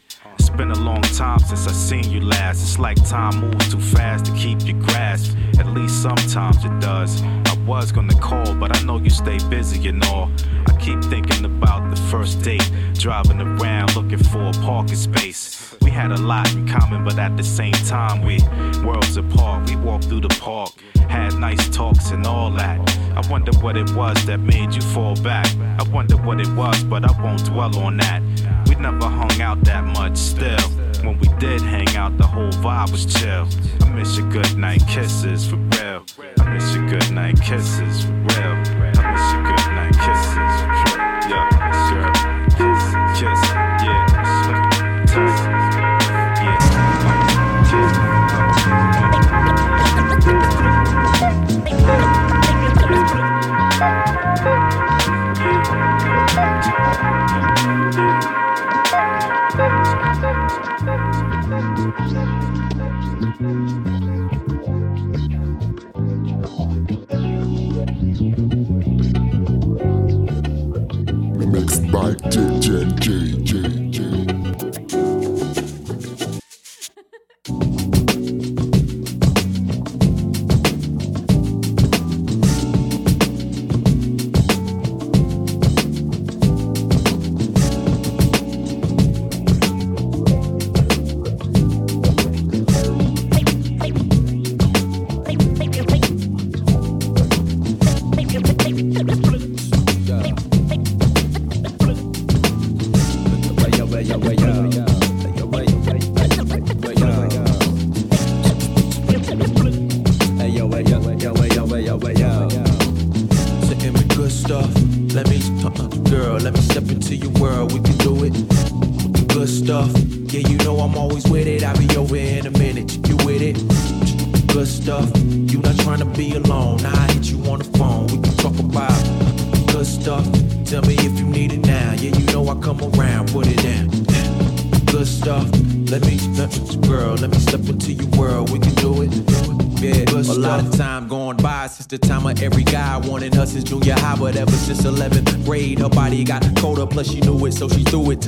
Been 0.58 0.72
a 0.72 0.80
long 0.80 1.02
time 1.02 1.40
since 1.40 1.68
I 1.68 1.74
seen 1.74 2.10
you 2.10 2.22
last. 2.22 2.62
It's 2.62 2.80
like 2.80 2.96
time 3.10 3.42
moves 3.42 3.74
too 3.74 3.80
fast 3.80 4.26
to 4.26 4.32
keep 4.32 4.66
your 4.66 4.80
grasp. 4.84 5.36
At 5.60 5.68
least 5.68 6.02
sometimes 6.02 6.64
it 6.64 6.80
does. 6.80 7.22
I 7.22 7.58
was 7.68 7.92
gonna 7.92 8.18
call, 8.22 8.56
but 8.56 8.74
I 8.74 8.82
know 8.84 8.98
you 8.98 9.10
stay 9.10 9.38
busy 9.50 9.90
and 9.90 10.02
all. 10.06 10.32
I 10.66 10.72
keep 10.78 11.04
thinking 11.04 11.44
about 11.44 11.94
the 11.94 12.02
first 12.04 12.42
date, 12.42 12.72
driving 12.94 13.42
around 13.42 13.98
looking 13.98 14.24
for 14.24 14.44
a 14.44 14.52
parking 14.64 14.96
space. 14.96 15.76
We 15.82 15.92
had 15.92 16.14
a 16.14 16.18
lot 16.22 16.50
in 16.54 16.66
common, 16.70 17.04
but 17.04 17.20
at 17.20 17.36
the 17.36 17.44
same 17.44 17.74
time, 17.74 18.22
we 18.22 18.40
worlds 18.82 19.18
apart. 19.18 19.70
We 19.70 19.76
walked 19.76 20.06
through 20.06 20.22
the 20.22 20.36
park, 20.40 20.72
had 21.10 21.38
nice 21.38 21.68
talks 21.68 22.12
and 22.12 22.26
all 22.26 22.50
that. 22.52 22.80
I 23.14 23.30
wonder 23.30 23.52
what 23.60 23.76
it 23.76 23.94
was 23.94 24.26
that 24.26 24.40
made 24.40 24.74
you 24.74 24.82
fall 24.82 25.16
back. 25.16 25.48
I 25.80 25.84
wonder 25.90 26.16
what 26.16 26.40
it 26.40 26.50
was, 26.56 26.82
but 26.86 27.04
I 27.04 27.22
won't 27.22 27.44
dwell 27.44 27.78
on 27.78 27.98
that. 27.98 28.22
Never 28.86 29.10
hung 29.10 29.42
out 29.42 29.64
that 29.64 29.84
much 29.84 30.16
still. 30.16 30.62
When 31.04 31.18
we 31.18 31.28
did 31.40 31.60
hang 31.60 31.98
out, 31.98 32.20
the 32.20 32.28
whole 32.28 32.52
vibe 32.52 32.92
was 32.92 33.04
chill. 33.04 33.48
I 33.82 33.90
miss 33.90 34.16
your 34.16 34.30
good 34.30 34.56
night 34.60 34.84
kisses 34.88 35.50
for 35.50 35.56
real. 35.56 36.06
I 36.40 36.54
miss 36.54 36.76
your 36.76 36.88
good 36.88 37.12
night 37.12 37.42
kisses 37.42 38.04
for 38.04 38.12
real. 38.12 38.54
I 38.54 39.12
miss 39.12 39.34
your 39.34 39.42
good 39.42 39.68
night 39.74 39.96
kisses 39.98 40.35
by 71.96 72.12
DJ 72.30 72.94
J. 73.00 73.45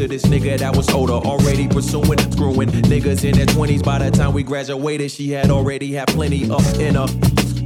this 0.07 0.23
nigga 0.23 0.57
that 0.59 0.75
was 0.75 0.89
older, 0.89 1.13
already 1.13 1.67
pursuing, 1.67 2.19
screwing 2.31 2.69
niggas 2.69 3.23
in 3.23 3.35
their 3.35 3.45
20s. 3.45 3.83
By 3.83 3.99
the 3.99 4.11
time 4.11 4.33
we 4.33 4.43
graduated, 4.43 5.11
she 5.11 5.31
had 5.31 5.49
already 5.49 5.93
had 5.93 6.07
plenty 6.07 6.49
up 6.49 6.63
in 6.79 6.95
her. 6.95 7.07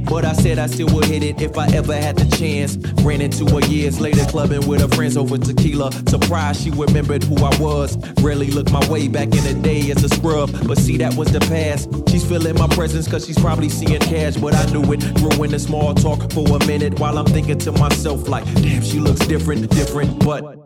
But 0.04 0.24
I 0.24 0.32
said 0.34 0.58
I 0.58 0.66
still 0.66 0.88
would 0.94 1.06
hit 1.06 1.22
it 1.22 1.40
if 1.40 1.56
I 1.56 1.68
ever 1.68 1.94
had 1.94 2.16
the 2.16 2.36
chance. 2.36 2.76
Ran 3.02 3.20
into 3.20 3.46
her 3.46 3.60
years 3.66 4.00
later, 4.00 4.24
clubbing 4.26 4.66
with 4.66 4.80
her 4.80 4.88
friends 4.88 5.16
over 5.16 5.38
tequila. 5.38 5.90
Surprised 6.08 6.62
she 6.62 6.70
remembered 6.70 7.22
who 7.22 7.36
I 7.36 7.56
was. 7.58 7.96
Rarely 8.20 8.50
looked 8.50 8.72
my 8.72 8.86
way 8.90 9.08
back 9.08 9.28
in 9.28 9.44
the 9.44 9.58
day 9.62 9.90
as 9.90 10.04
a 10.04 10.08
scrub, 10.08 10.50
but 10.66 10.76
see 10.76 10.96
that 10.98 11.14
was 11.14 11.32
the 11.32 11.40
past. 11.40 11.88
She's 12.10 12.26
feeling 12.26 12.56
my 12.56 12.68
presence 12.68 13.08
cause 13.08 13.26
she's 13.26 13.38
probably 13.38 13.68
seeing 13.68 14.00
cash, 14.00 14.36
but 14.36 14.54
I 14.54 14.66
knew 14.72 14.92
it. 14.92 15.00
Grew 15.14 15.44
into 15.44 15.58
small 15.58 15.94
talk 15.94 16.30
for 16.32 16.46
a 16.56 16.66
minute 16.66 16.98
while 16.98 17.16
I'm 17.16 17.26
thinking 17.26 17.58
to 17.60 17.72
myself 17.72 18.28
like, 18.28 18.44
damn, 18.56 18.82
she 18.82 18.98
looks 18.98 19.26
different, 19.26 19.70
different, 19.70 20.22
but. 20.24 20.61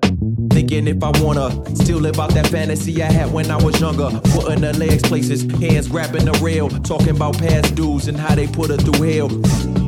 Thinking 0.56 0.88
if 0.88 1.02
I 1.02 1.10
wanna 1.20 1.50
still 1.76 1.98
live 1.98 2.18
out 2.18 2.30
that 2.30 2.46
fantasy 2.46 3.02
I 3.02 3.12
had 3.12 3.30
when 3.30 3.50
I 3.50 3.62
was 3.62 3.78
younger. 3.78 4.08
Putting 4.32 4.62
her 4.62 4.72
legs 4.72 5.02
places, 5.02 5.42
hands 5.60 5.86
grabbing 5.86 6.24
the 6.24 6.32
rail. 6.42 6.70
Talking 6.70 7.10
about 7.10 7.36
past 7.36 7.74
dudes 7.74 8.08
and 8.08 8.16
how 8.16 8.34
they 8.34 8.46
put 8.46 8.70
her 8.70 8.78
through 8.78 9.06
hell. 9.06 9.28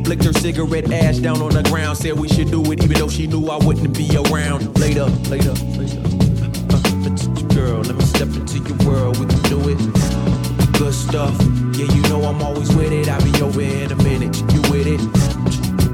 Flicked 0.05 0.25
her 0.25 0.33
cigarette 0.35 0.93
ash 0.93 1.17
down 1.21 1.41
on 1.41 1.55
the 1.55 1.63
ground. 1.63 1.97
Said 1.97 2.21
we 2.21 2.29
should 2.29 2.51
do 2.51 2.61
it 2.71 2.85
even 2.85 2.99
though 2.99 3.09
she 3.09 3.27
knew 3.27 3.49
I 3.49 3.57
wouldn't 3.65 3.97
be 3.97 4.15
around. 4.15 4.79
Later, 4.79 5.07
later, 5.33 5.55
later. 5.81 6.03
Uh, 6.69 6.85
girl, 7.55 7.81
let 7.81 7.97
me 7.97 8.05
step 8.05 8.29
into 8.29 8.59
your 8.59 8.77
world. 8.87 9.17
We 9.17 9.25
can 9.25 9.41
do 9.49 9.71
it. 9.71 9.79
Good 10.77 10.93
stuff. 10.93 11.33
Yeah, 11.81 11.89
you 11.97 12.03
know 12.11 12.21
I'm 12.25 12.43
always 12.43 12.69
with 12.77 12.93
it. 12.93 13.09
I'll 13.09 13.25
be 13.25 13.41
over 13.41 13.63
in 13.63 13.91
a 13.91 13.97
minute. 14.05 14.37
You 14.53 14.61
with 14.69 14.87
it? 14.87 15.01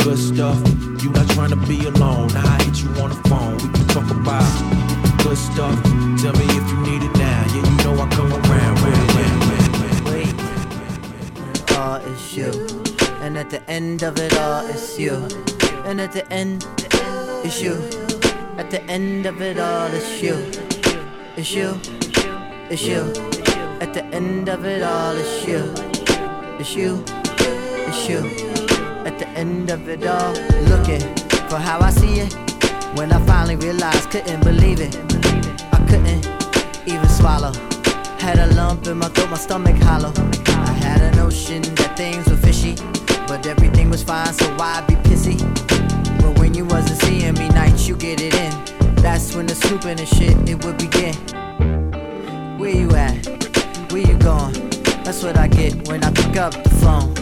Good 0.02 0.18
stuff. 0.18 0.58
You 1.00 1.10
not 1.10 1.30
trying 1.30 1.50
to 1.50 1.62
be 1.68 1.86
alone. 1.86 2.32
I 2.34 2.60
hit 2.64 2.82
you 2.82 2.90
on 3.00 3.10
the 3.10 3.28
phone. 3.28 3.56
We 3.72 3.83
talk 3.94 4.10
about 4.10 4.42
good 5.22 5.38
stuff. 5.38 5.80
Tell 6.18 6.32
me 6.32 6.46
if 6.58 6.66
you 6.68 6.78
need 6.82 7.02
it 7.04 7.16
now. 7.16 7.46
Yeah, 7.54 7.62
you 7.62 7.76
know 7.84 7.94
I 8.02 8.08
come 8.10 8.32
around 8.32 8.74
with 8.82 8.98
it. 8.98 9.34
all 11.78 11.96
is 11.96 12.36
you. 12.36 12.50
And 13.22 13.38
at 13.38 13.50
the 13.50 13.62
end 13.70 14.02
of 14.02 14.18
it 14.18 14.36
all, 14.36 14.66
it's 14.66 14.98
you. 14.98 15.14
And 15.84 16.00
at 16.00 16.10
the 16.10 16.26
end, 16.32 16.66
it's 17.44 17.62
you. 17.62 17.74
At 18.58 18.72
the 18.72 18.82
end 18.88 19.26
of 19.26 19.40
it 19.40 19.60
all, 19.60 19.86
it's 19.92 20.20
you. 20.20 20.38
It's 21.36 21.54
you. 21.54 21.78
It's 22.70 22.82
you. 22.82 23.12
At 23.80 23.94
the 23.94 24.04
end 24.12 24.48
of 24.48 24.64
it 24.64 24.82
all, 24.82 25.16
it's 25.16 25.46
you. 25.46 25.72
It's 26.58 26.74
you. 26.74 27.04
It's 27.86 28.08
you. 28.08 28.18
At 29.06 29.20
the 29.20 29.28
end 29.36 29.70
of 29.70 29.88
it 29.88 30.04
all, 30.04 30.32
looking 30.72 31.02
for 31.48 31.58
how 31.58 31.78
I 31.78 31.90
see 31.90 32.20
it. 32.20 32.43
When 32.94 33.12
I 33.12 33.18
finally 33.26 33.56
realized, 33.56 34.10
couldn't 34.10 34.44
believe 34.44 34.80
it. 34.80 34.96
I 35.72 35.84
couldn't 35.88 36.26
even 36.86 37.08
swallow. 37.08 37.52
Had 38.18 38.38
a 38.38 38.46
lump 38.54 38.86
in 38.86 38.98
my 38.98 39.08
throat, 39.08 39.30
my 39.30 39.36
stomach 39.36 39.76
hollow. 39.82 40.12
I 40.46 40.72
had 40.72 41.00
a 41.02 41.16
notion 41.16 41.62
that 41.74 41.96
things 41.96 42.28
were 42.28 42.36
fishy, 42.36 42.76
but 43.26 43.46
everything 43.46 43.90
was 43.90 44.04
fine, 44.04 44.32
so 44.32 44.46
why 44.56 44.84
be 44.86 44.94
pissy? 44.94 45.38
But 46.22 46.38
when 46.38 46.54
you 46.54 46.64
wasn't 46.66 47.00
seeing 47.02 47.34
me 47.34 47.48
nights, 47.48 47.88
you 47.88 47.96
get 47.96 48.20
it 48.20 48.32
in. 48.32 48.94
That's 48.96 49.34
when 49.34 49.46
the 49.46 49.56
snooping 49.56 49.98
and 49.98 50.08
shit 50.08 50.48
it 50.48 50.64
would 50.64 50.78
begin. 50.78 51.14
Where 52.58 52.70
you 52.70 52.90
at? 52.92 53.26
Where 53.90 54.02
you 54.02 54.16
going? 54.18 54.54
That's 55.02 55.22
what 55.24 55.36
I 55.36 55.48
get 55.48 55.88
when 55.88 56.04
I 56.04 56.12
pick 56.12 56.36
up 56.36 56.52
the 56.62 56.70
phone. 56.80 57.12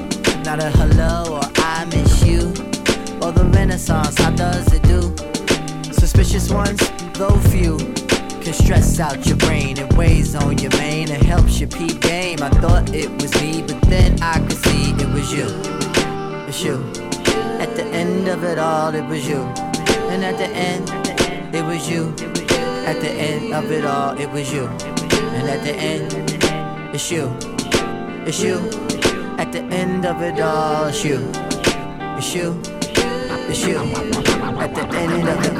Not 0.42 0.62
a 0.62 0.70
hello 0.70 1.38
or 1.38 1.42
I 1.56 1.86
miss 1.86 2.22
you. 2.24 2.52
Or 3.22 3.32
the 3.32 3.50
renaissance, 3.54 4.18
how 4.18 4.30
does 4.30 4.70
it 4.74 4.82
do? 4.82 5.31
Suspicious 6.14 6.52
ones, 6.52 6.78
though 7.14 7.38
few, 7.48 7.78
can 7.78 8.52
stress 8.52 9.00
out 9.00 9.26
your 9.26 9.38
brain. 9.38 9.78
It 9.78 9.90
weighs 9.94 10.34
on 10.34 10.58
your 10.58 10.70
main, 10.72 11.10
it 11.10 11.22
helps 11.22 11.58
your 11.58 11.70
peep 11.70 12.02
game. 12.02 12.42
I 12.42 12.50
thought 12.50 12.94
it 12.94 13.10
was 13.22 13.34
me, 13.40 13.62
but 13.62 13.80
then 13.88 14.22
I 14.22 14.38
could 14.40 14.58
see 14.58 14.90
it 14.90 15.08
was 15.08 15.32
you. 15.32 15.46
It's 16.46 16.62
you. 16.62 16.74
At 17.64 17.74
the 17.76 17.84
end 17.94 18.28
of 18.28 18.44
it 18.44 18.58
all, 18.58 18.94
it 18.94 19.06
was 19.08 19.26
you. 19.26 19.40
And 20.12 20.22
at 20.22 20.36
the 20.36 20.48
end, 20.48 20.90
it 21.54 21.64
was 21.64 21.88
you. 21.90 22.10
At 22.84 23.00
the 23.00 23.10
end 23.10 23.54
of 23.54 23.72
it 23.72 23.86
all, 23.86 24.14
it 24.20 24.30
was 24.30 24.52
you. 24.52 24.66
And 24.66 25.48
at 25.48 25.64
the 25.64 25.72
end, 25.72 26.12
it's 26.94 27.10
you. 27.10 27.34
It's 28.26 28.42
you. 28.42 28.58
At 29.38 29.50
the 29.50 29.62
end 29.62 30.04
of 30.04 30.20
it 30.20 30.38
all, 30.40 30.88
it's 30.88 31.02
you. 31.02 31.26
It's 32.18 32.34
you. 32.34 32.60
It's 33.48 33.66
you. 33.66 33.78
At 33.78 34.74
the 34.74 34.86
end 34.94 35.26
of 35.26 35.46
it. 35.46 35.51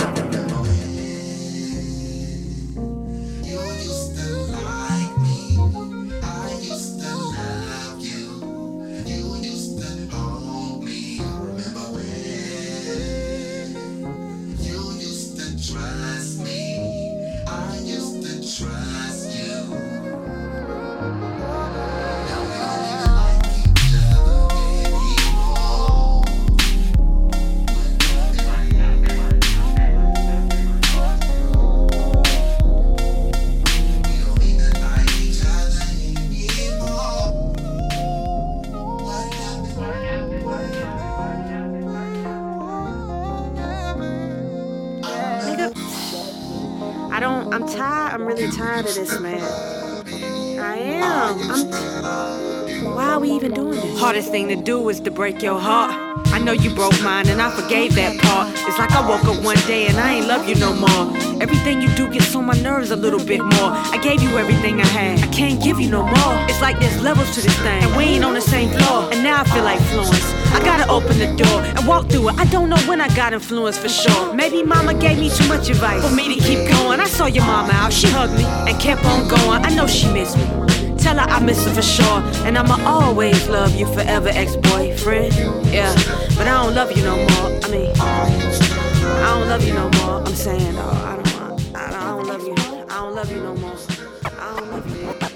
To 55.05 55.11
break 55.11 55.43
your 55.43 55.59
heart. 55.59 55.91
I 56.27 56.39
know 56.39 56.53
you 56.53 56.75
broke 56.75 57.01
mine 57.03 57.29
and 57.29 57.43
I 57.43 57.51
forgave 57.51 57.95
that 57.97 58.19
part. 58.21 58.49
It's 58.69 58.79
like 58.79 58.93
I 58.93 59.07
woke 59.09 59.25
up 59.25 59.43
one 59.45 59.59
day 59.67 59.87
and 59.87 59.99
I 59.99 60.15
ain't 60.15 60.27
love 60.27 60.49
you 60.49 60.55
no 60.55 60.73
more. 60.75 61.17
Everything 61.43 61.83
you 61.83 61.89
do 61.95 62.09
gets 62.09 62.35
on 62.37 62.45
my 62.47 62.55
nerves 62.61 62.91
a 62.91 62.97
little 62.97 63.25
bit 63.25 63.41
more. 63.41 63.71
I 63.95 63.99
gave 64.03 64.23
you 64.23 64.31
everything 64.39 64.81
I 64.81 64.87
had. 64.87 65.19
I 65.21 65.27
can't 65.29 65.63
give 65.63 65.81
you 65.81 65.91
no 65.91 66.03
more. 66.03 66.35
It's 66.49 66.61
like 66.61 66.79
there's 66.79 67.01
levels 67.03 67.35
to 67.35 67.41
this 67.41 67.57
thing. 67.61 67.83
And 67.83 67.97
we 67.97 68.05
ain't 68.05 68.25
on 68.25 68.35
the 68.35 68.41
same 68.41 68.71
floor. 68.71 69.13
And 69.13 69.23
now 69.23 69.41
I 69.41 69.45
feel 69.45 69.65
like 69.65 69.81
Florence. 69.91 70.33
I 70.53 70.61
gotta 70.65 70.89
open 70.91 71.19
the 71.19 71.35
door 71.43 71.63
and 71.63 71.87
walk 71.87 72.09
through 72.09 72.29
it. 72.29 72.35
I 72.39 72.45
don't 72.47 72.69
know 72.69 72.81
when 72.89 73.01
I 73.01 73.09
got 73.17 73.33
influence 73.33 73.79
for 73.79 73.89
sure. 73.89 74.35
Maybe 74.35 74.63
mama 74.63 74.95
gave 74.95 75.19
me 75.19 75.31
too 75.31 75.49
much 75.49 75.69
advice 75.69 76.07
for 76.07 76.15
me 76.15 76.35
to 76.35 76.41
keep 76.41 76.69
going. 76.69 77.01
I 77.01 77.07
saw 77.07 77.27
your 77.27 77.45
mama 77.45 77.73
out. 77.73 77.93
She 77.93 78.09
hugged 78.09 78.35
me 78.35 78.45
and 78.45 78.79
kept 78.81 79.05
on 79.05 79.27
going. 79.29 79.65
I 79.65 79.75
know 79.75 79.87
she 79.87 80.13
missed 80.13 80.37
me. 80.37 80.62
Tell 81.03 81.19
her 81.19 81.29
I 81.29 81.41
miss 81.41 81.65
her 81.67 81.75
for 81.75 81.83
sure. 81.83 82.23
And 82.47 82.57
I'ma 82.57 82.79
always 82.87 83.49
love 83.49 83.75
you 83.75 83.87
forever, 83.87 84.29
ex 84.29 84.55
boyfriend. 84.55 85.35
Yeah, 85.67 85.93
but 86.37 86.47
I 86.47 86.63
don't 86.63 86.77
love 86.77 86.97
you 86.97 87.03
no 87.03 87.17
more. 87.17 87.51
I 87.65 87.69
mean, 87.71 87.91
I 87.97 89.27
don't 89.27 89.49
love 89.49 89.67
you 89.67 89.75
no 89.75 89.91
more. 89.99 90.21
I'm 90.25 90.35
saying, 90.35 90.77
oh, 90.79 91.03
I 91.05 91.17
don't 91.17 91.35
want, 91.41 91.61
I 91.75 91.91
don't, 91.91 92.01
I 92.01 92.11
don't 92.11 92.27
love 92.29 92.43
you. 92.43 92.55
I 92.55 92.97
don't 93.01 93.15
love 93.17 93.31
you 93.33 93.43
no 93.43 93.55
more. 93.57 93.77
I 94.25 94.57
don't 94.57 94.71
love 94.71 94.87
you. 94.97 95.09
I 95.09 95.35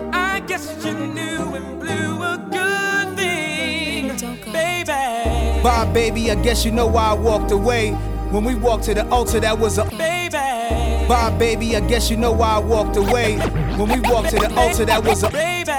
don't 0.00 0.12
I 0.12 0.40
guess 0.40 0.84
you 0.84 0.94
knew 0.94 1.54
and 1.54 1.78
blew 1.78 2.22
a 2.22 2.36
good 2.50 3.16
thing, 3.16 4.08
baby. 4.52 5.62
Bye, 5.62 5.90
baby, 5.94 6.32
I 6.32 6.34
guess 6.42 6.64
you 6.64 6.72
know 6.72 6.88
why 6.88 7.10
I 7.10 7.14
walked 7.14 7.52
away. 7.52 7.96
When 8.30 8.44
we 8.44 8.54
walked 8.54 8.84
to 8.84 8.94
the 8.94 9.08
altar, 9.08 9.40
that 9.40 9.58
was 9.58 9.78
a 9.78 9.84
Baby. 9.84 10.36
Bye, 11.08 11.34
baby, 11.38 11.74
I 11.74 11.80
guess 11.80 12.10
you 12.10 12.18
know 12.18 12.32
why 12.32 12.56
I 12.56 12.58
walked 12.58 12.96
away. 12.96 13.38
When 13.78 13.88
we 13.88 14.00
walked 14.10 14.28
to 14.30 14.36
the 14.36 14.54
altar, 14.54 14.84
that 14.84 15.02
was 15.02 15.22
a. 15.22 15.30
Baby. 15.30 15.72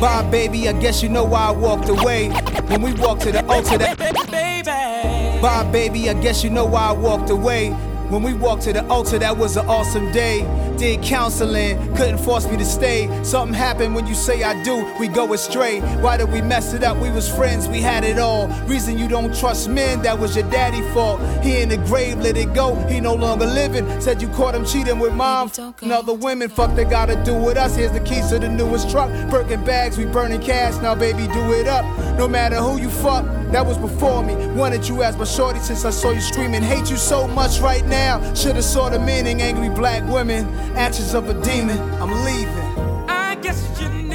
Bye, 0.00 0.28
baby, 0.30 0.68
I 0.68 0.72
guess 0.72 1.02
you 1.02 1.08
know 1.08 1.24
why 1.24 1.46
I 1.46 1.50
walked 1.52 1.88
away. 1.88 2.30
When 2.66 2.82
we 2.82 2.92
walked 2.94 3.22
to 3.22 3.32
the 3.32 3.46
altar, 3.46 3.78
that. 3.78 3.96
baby. 3.98 5.40
Bye, 5.40 5.70
baby, 5.70 6.10
I 6.10 6.14
guess 6.14 6.42
you 6.42 6.50
know 6.50 6.64
why 6.64 6.88
I 6.88 6.92
walked 6.92 7.30
away. 7.30 7.70
When 8.10 8.22
we 8.24 8.34
walked 8.34 8.62
to 8.62 8.72
the 8.72 8.84
altar, 8.88 9.18
that 9.20 9.36
was 9.36 9.56
an 9.56 9.66
awesome 9.68 10.10
day. 10.10 10.40
Did 10.76 11.02
counseling, 11.02 11.78
couldn't 11.96 12.18
force 12.18 12.46
me 12.46 12.58
to 12.58 12.64
stay. 12.64 13.08
Something 13.24 13.54
happened 13.54 13.94
when 13.94 14.06
you 14.06 14.14
say 14.14 14.42
I 14.42 14.62
do, 14.62 14.84
we 15.00 15.08
go 15.08 15.32
astray. 15.32 15.80
Why 16.02 16.18
did 16.18 16.30
we 16.30 16.42
mess 16.42 16.74
it 16.74 16.84
up? 16.84 16.98
We 16.98 17.10
was 17.10 17.34
friends, 17.34 17.66
we 17.66 17.80
had 17.80 18.04
it 18.04 18.18
all. 18.18 18.48
Reason 18.66 18.98
you 18.98 19.08
don't 19.08 19.34
trust 19.34 19.70
men, 19.70 20.02
that 20.02 20.18
was 20.18 20.36
your 20.36 20.48
daddy 20.50 20.82
fault. 20.92 21.18
He 21.42 21.62
in 21.62 21.70
the 21.70 21.78
grave, 21.78 22.18
let 22.18 22.36
it 22.36 22.52
go, 22.52 22.74
he 22.88 23.00
no 23.00 23.14
longer 23.14 23.46
living. 23.46 23.86
Said 24.02 24.20
you 24.20 24.28
caught 24.28 24.54
him 24.54 24.66
cheating 24.66 24.98
with 24.98 25.14
mom 25.14 25.50
and 25.80 25.92
other 25.92 26.12
women. 26.12 26.50
Fuck 26.50 26.74
they 26.76 26.84
gotta 26.84 27.16
do 27.24 27.34
with 27.34 27.56
us. 27.56 27.74
Here's 27.74 27.92
the 27.92 28.00
keys 28.00 28.28
to 28.28 28.38
the 28.38 28.48
newest 28.48 28.90
truck. 28.90 29.10
Birkin 29.30 29.64
bags, 29.64 29.96
we 29.96 30.04
burning 30.04 30.42
cash, 30.42 30.80
now 30.82 30.94
baby 30.94 31.26
do 31.32 31.52
it 31.54 31.66
up. 31.66 31.86
No 32.18 32.28
matter 32.28 32.56
who 32.56 32.78
you 32.78 32.90
fuck, 32.90 33.24
that 33.52 33.64
was 33.64 33.78
before 33.78 34.22
me. 34.22 34.34
Wanted 34.48 34.86
you 34.88 35.02
as 35.02 35.16
my 35.16 35.24
shorty 35.24 35.60
since 35.60 35.84
I 35.84 35.90
saw 35.90 36.10
you 36.10 36.20
screaming. 36.20 36.62
Hate 36.62 36.90
you 36.90 36.96
so 36.96 37.26
much 37.28 37.60
right 37.60 37.86
now. 37.86 38.20
Should've 38.34 38.64
saw 38.64 38.88
the 38.88 38.98
meaning. 38.98 39.42
Angry 39.42 39.68
black 39.68 40.02
women, 40.08 40.46
actions 40.76 41.14
of 41.14 41.28
a 41.28 41.34
demon. 41.42 41.78
I'm 42.00 42.24
leaving. 42.24 43.08
I 43.08 43.36
guess 43.36 43.80
you 43.80 44.05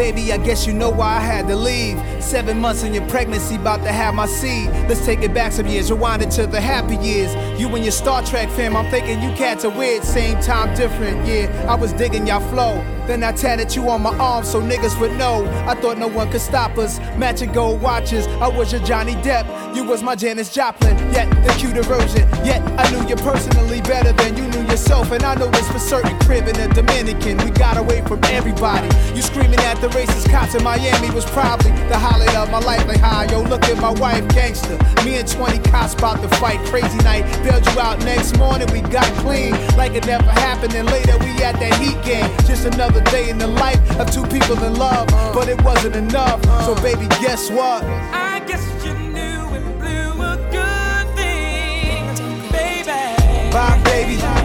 baby. 0.00 0.32
I 0.32 0.38
guess 0.38 0.66
you 0.66 0.72
know 0.72 0.88
why 0.88 1.16
I 1.16 1.20
had 1.20 1.46
to 1.48 1.56
leave. 1.56 1.98
Seven 2.24 2.58
months 2.58 2.84
in 2.84 2.94
your 2.94 3.06
pregnancy, 3.06 3.56
about 3.56 3.82
to 3.82 3.92
have 3.92 4.14
my 4.14 4.24
seed. 4.24 4.70
Let's 4.88 5.04
take 5.04 5.20
it 5.20 5.34
back 5.34 5.52
some 5.52 5.66
years, 5.66 5.90
rewind 5.92 6.22
it 6.22 6.30
to 6.32 6.46
the 6.46 6.58
happy 6.58 6.96
years. 6.96 7.34
You 7.60 7.68
and 7.74 7.84
your 7.84 7.92
Star 7.92 8.22
Trek 8.24 8.48
fam, 8.48 8.74
I'm 8.74 8.90
thinking 8.90 9.20
you 9.20 9.36
cats 9.36 9.66
are 9.66 9.78
weird, 9.78 10.02
same 10.02 10.40
time 10.40 10.74
different. 10.74 11.26
Yeah, 11.26 11.66
I 11.68 11.74
was 11.74 11.92
digging 11.92 12.26
y'all 12.26 12.40
flow. 12.48 12.82
Then 13.06 13.22
I 13.22 13.32
tatted 13.32 13.74
you 13.74 13.90
on 13.90 14.02
my 14.02 14.16
arm 14.18 14.44
so 14.44 14.62
niggas 14.62 14.98
would 15.00 15.12
know. 15.18 15.44
I 15.66 15.74
thought 15.74 15.98
no 15.98 16.06
one 16.06 16.30
could 16.30 16.40
stop 16.40 16.78
us. 16.78 17.00
Matching 17.18 17.52
gold 17.52 17.82
watches, 17.82 18.26
I 18.40 18.48
was 18.48 18.72
your 18.72 18.80
Johnny 18.82 19.14
Depp. 19.16 19.74
You 19.74 19.84
was 19.84 20.02
my 20.02 20.14
Janis 20.14 20.54
Joplin, 20.54 20.96
yet 21.12 21.28
the 21.44 21.52
cuter 21.58 21.82
version. 21.82 22.28
Yet 22.44 22.62
I 22.78 22.88
knew 22.92 23.06
you 23.08 23.16
personally 23.16 23.80
better 23.82 24.12
than 24.12 24.36
you 24.36 24.46
knew 24.48 24.62
yourself. 24.70 25.10
And 25.10 25.24
I 25.24 25.34
know 25.34 25.48
this 25.48 25.68
for 25.70 25.80
certain 25.80 26.16
crib 26.20 26.46
in 26.46 26.54
the 26.54 26.68
Dominican. 26.68 27.36
We 27.38 27.50
got 27.50 27.76
away 27.76 28.00
from 28.02 28.22
everybody. 28.24 28.88
You 29.14 29.22
screaming 29.22 29.58
at 29.60 29.80
the 29.80 29.88
racist 29.88 30.30
cops 30.30 30.54
in 30.54 30.62
Miami 30.62 31.10
was 31.10 31.24
probably 31.26 31.72
the 31.88 31.98
highlight 31.98 32.34
of 32.36 32.50
my 32.50 32.60
life. 32.60 32.86
Like, 32.86 33.00
hi, 33.00 33.24
yo, 33.24 33.42
look 33.42 33.64
at 33.64 33.76
my 33.78 33.90
wife, 33.90 34.26
gangster. 34.28 34.78
Me 35.04 35.16
and 35.16 35.26
20 35.26 35.58
cops 35.70 35.94
about 35.94 36.22
to 36.22 36.28
fight. 36.36 36.58
Crazy 36.66 36.98
night, 36.98 37.24
bailed 37.50 37.66
you 37.66 37.80
out 37.80 37.98
next 38.00 38.38
morning. 38.38 38.68
We 38.72 38.80
got 38.80 39.06
clean 39.18 39.52
like 39.76 39.94
it 39.94 40.06
never 40.06 40.30
happened. 40.30 40.74
And 40.74 40.88
later 40.90 41.18
we 41.18 41.30
at 41.42 41.58
that 41.58 41.74
heat 41.80 42.00
game. 42.04 42.28
Just 42.46 42.64
another 42.66 43.02
day 43.04 43.30
in 43.30 43.38
the 43.38 43.46
life 43.46 43.80
of 43.98 44.10
two 44.10 44.26
people 44.26 44.62
in 44.64 44.74
love. 44.74 45.08
But 45.34 45.48
it 45.48 45.62
wasn't 45.62 45.96
enough. 45.96 46.42
So, 46.64 46.74
baby, 46.76 47.06
guess 47.20 47.50
what? 47.50 47.82
I 47.84 48.42
guess 48.46 48.64
you 48.84 48.94
knew 48.94 49.20
and 49.56 49.78
blew 49.78 50.22
a 50.22 50.36
good 50.50 51.16
thing, 51.16 52.04
baby. 52.52 53.52
Bye, 53.52 53.80
baby. 53.84 54.39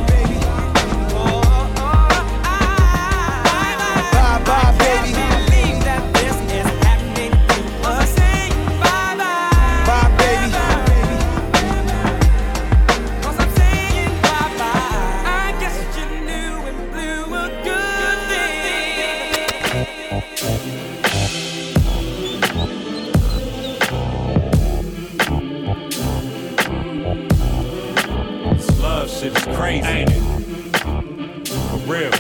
shit 29.20 29.38
is 29.38 29.56
crazy, 29.56 29.88
ain't 29.88 30.10
it? 30.12 31.48
For 31.48 31.78
real. 31.88 32.12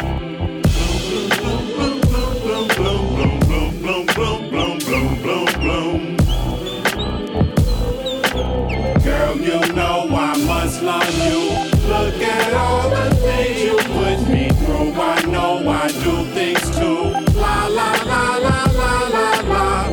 Girl, 9.04 9.38
you 9.38 9.74
know 9.74 10.08
I 10.10 10.38
must 10.46 10.82
love 10.82 11.18
you. 11.28 11.40
Look 11.90 12.22
at 12.22 12.54
all 12.54 12.90
the 12.90 13.16
things 13.16 13.62
you 13.62 13.76
put 13.76 14.30
me 14.30 14.50
through. 14.50 14.94
I 14.94 15.22
know 15.26 15.68
I 15.70 15.88
do 15.88 16.26
things 16.34 16.64
too. 16.78 17.12
La 17.38 17.68
la 17.68 17.91
la 18.04 18.38
la 18.38 18.64
la 18.80 19.08
la 19.16 19.41
la. 19.52 19.89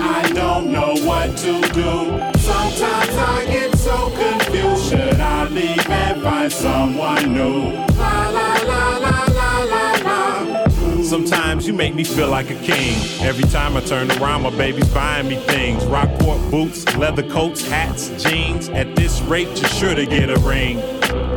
I 0.00 0.32
don't 0.34 0.72
know 0.72 0.94
what 1.04 1.36
to 1.38 1.60
do. 1.72 2.07
Find 6.50 6.96
someone 6.96 7.34
new? 7.34 7.72
La 7.96 8.28
la 8.30 8.54
la 8.62 8.98
la 8.98 9.24
la 9.24 9.64
la 9.64 9.92
la. 10.04 11.02
Sometimes 11.02 11.66
you 11.66 11.72
make 11.72 11.94
me 11.94 12.04
feel 12.04 12.28
like 12.28 12.50
a 12.50 12.54
king. 12.56 12.96
Every 13.20 13.44
time 13.44 13.76
I 13.76 13.80
turn 13.80 14.10
around, 14.12 14.42
my 14.42 14.50
baby's 14.50 14.88
buying 14.88 15.28
me 15.28 15.36
things. 15.36 15.84
Rockport 15.86 16.38
boots, 16.50 16.84
leather 16.96 17.28
coats, 17.28 17.66
hats, 17.66 18.10
jeans. 18.22 18.68
At 18.68 18.94
this 18.94 19.20
rate, 19.22 19.48
you're 19.60 19.70
sure 19.70 19.94
to 19.94 20.06
get 20.06 20.28
a 20.28 20.38
ring. 20.40 20.80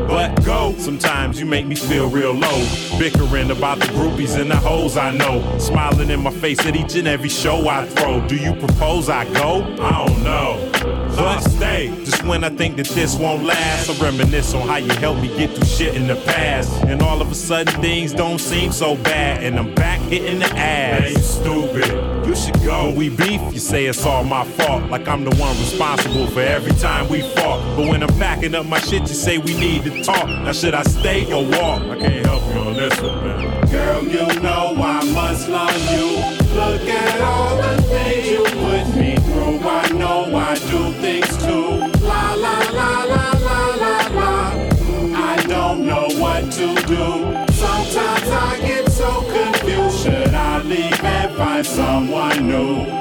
But 0.07 0.43
go. 0.43 0.75
Sometimes 0.77 1.39
you 1.39 1.45
make 1.45 1.65
me 1.65 1.75
feel 1.75 2.09
real 2.09 2.33
low. 2.33 2.67
Bickering 2.99 3.51
about 3.51 3.79
the 3.79 3.85
groupies 3.87 4.39
and 4.39 4.51
the 4.51 4.57
hoes 4.57 4.97
I 4.97 5.11
know. 5.11 5.41
Smiling 5.57 6.09
in 6.09 6.21
my 6.21 6.31
face 6.31 6.59
at 6.65 6.75
each 6.75 6.95
and 6.95 7.07
every 7.07 7.29
show 7.29 7.67
I 7.69 7.85
throw. 7.85 8.25
Do 8.27 8.35
you 8.35 8.53
propose 8.55 9.09
I 9.09 9.25
go? 9.33 9.63
I 9.79 10.05
don't 10.05 10.23
know. 10.23 10.69
But 11.15 11.39
stay. 11.41 12.03
When 12.25 12.43
I 12.43 12.49
think 12.49 12.77
that 12.77 12.87
this 12.87 13.15
won't 13.15 13.43
last, 13.43 13.89
I 13.89 14.05
reminisce 14.05 14.53
on 14.53 14.67
how 14.67 14.77
you 14.77 14.91
helped 14.99 15.21
me 15.21 15.27
get 15.29 15.49
through 15.55 15.65
shit 15.65 15.95
in 15.95 16.07
the 16.07 16.15
past. 16.15 16.71
And 16.85 17.01
all 17.01 17.19
of 17.21 17.31
a 17.31 17.35
sudden 17.35 17.81
things 17.81 18.13
don't 18.13 18.39
seem 18.39 18.71
so 18.71 18.95
bad. 18.95 19.43
And 19.43 19.57
I'm 19.57 19.73
back 19.73 19.99
hitting 20.01 20.39
the 20.39 20.45
ass. 20.45 21.01
Man, 21.01 21.11
you 21.11 21.19
stupid. 21.19 22.27
You 22.27 22.35
should 22.35 22.61
go. 22.63 22.85
When 22.87 22.95
we 22.95 23.09
beef, 23.09 23.41
you 23.51 23.59
say 23.59 23.85
it's 23.85 24.05
all 24.05 24.23
my 24.23 24.45
fault. 24.45 24.89
Like 24.89 25.07
I'm 25.07 25.23
the 25.23 25.35
one 25.35 25.57
responsible 25.57 26.27
for 26.27 26.41
every 26.41 26.73
time 26.73 27.09
we 27.09 27.21
fought. 27.21 27.59
But 27.75 27.87
when 27.89 28.03
I'm 28.03 28.19
packing 28.19 28.53
up 28.53 28.65
my 28.67 28.79
shit, 28.79 29.01
you 29.01 29.07
say 29.07 29.39
we 29.39 29.57
need 29.57 29.83
to 29.85 30.03
talk. 30.03 30.27
Now 30.27 30.51
should 30.51 30.75
I 30.75 30.83
stay 30.83 31.25
or 31.33 31.43
walk? 31.43 31.81
I 31.81 31.97
can't 31.97 32.25
help 32.25 32.43
you 32.53 32.61
on 32.61 32.73
this 32.75 33.01
one, 33.01 33.23
man. 33.25 33.67
Girl, 33.71 34.03
you 34.03 34.39
know 34.41 34.75
I 34.77 35.03
must 35.11 35.49
love 35.49 35.91
you. 35.91 36.41
Look 36.55 36.81
at 36.81 37.21
all 37.21 37.57
the 37.57 37.81
things 37.83 38.27
you 38.27 38.43
put 38.43 38.95
me 38.95 39.15
through. 39.15 39.67
I 39.67 39.89
know 39.93 40.30
someone 52.01 52.47
new? 52.47 53.00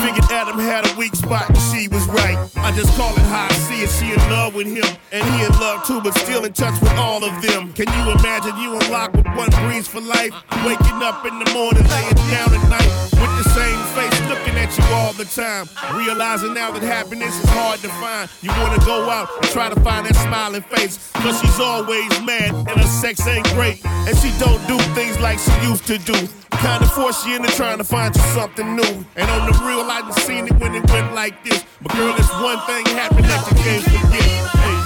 just 2.81 2.97
call 2.97 3.13
it 3.13 3.19
how 3.29 3.45
I 3.45 3.53
see 3.53 3.83
it. 3.83 3.89
She 3.89 4.11
in 4.11 4.19
love 4.31 4.55
with 4.55 4.67
him 4.67 4.97
and 5.11 5.23
he 5.33 5.45
in 5.45 5.51
love 5.59 5.85
too, 5.85 6.01
but 6.01 6.13
still 6.15 6.45
in 6.45 6.53
touch 6.53 6.79
with 6.81 6.93
all 6.93 7.23
of 7.23 7.41
them. 7.41 7.73
Can 7.73 7.87
you 7.87 8.11
imagine 8.11 8.55
you 8.57 8.75
in 8.75 8.81
unlocked 8.83 9.15
with 9.15 9.27
one 9.35 9.49
breeze 9.63 9.87
for 9.87 10.01
life? 10.01 10.31
Waking 10.65 11.01
up 11.03 11.25
in 11.25 11.37
the 11.39 11.49
morning, 11.51 11.83
laying 11.87 12.15
down 12.31 12.53
at 12.53 12.63
night 12.69 12.91
with 13.19 13.33
the 13.43 13.49
same 13.49 13.79
face 13.95 14.21
looking 14.29 14.55
at 14.55 14.71
you 14.77 14.83
all 14.95 15.13
the 15.13 15.25
time. 15.25 15.67
Realizing 15.95 16.53
now 16.53 16.71
that 16.71 16.83
happiness 16.83 17.37
is 17.43 17.49
hard 17.49 17.79
to 17.81 17.89
find. 17.99 18.29
You 18.41 18.51
wanna 18.61 18.83
go 18.85 19.09
out 19.09 19.29
and 19.41 19.51
try 19.51 19.69
to 19.69 19.79
find 19.81 20.05
that 20.07 20.15
smiling 20.15 20.61
face. 20.63 21.11
Cause 21.13 21.39
she's 21.41 21.59
always 21.59 22.09
mad 22.21 22.53
and 22.53 22.69
her 22.69 22.87
sex 22.87 23.25
ain't 23.27 23.47
great. 23.53 23.83
And 23.85 24.17
she 24.17 24.31
don't 24.39 24.65
do 24.67 24.77
things 24.95 25.19
like 25.19 25.39
she 25.39 25.51
used 25.67 25.85
to 25.87 25.97
do. 25.99 26.15
Kinda 26.63 26.87
force 26.89 27.25
you 27.25 27.35
into 27.35 27.51
trying 27.51 27.77
to 27.77 27.83
find 27.83 28.15
you 28.15 28.21
something 28.33 28.75
new. 28.75 29.05
And 29.15 29.29
on 29.29 29.51
the 29.51 29.57
real, 29.65 29.81
I 29.81 30.01
done 30.01 30.13
seen 30.13 30.47
it 30.47 30.53
when 30.59 30.73
it 30.73 30.89
went 30.91 31.13
like 31.13 31.43
this. 31.43 31.63
But 31.81 31.91
girl, 31.95 32.15
it's 32.17 32.31
one 32.33 32.59
thing 32.67 32.85
happened 32.95 33.25
that 33.25 33.41
you 33.49 33.57
can't 33.63 33.83
forget. 33.83 34.11
Hey. 34.11 34.80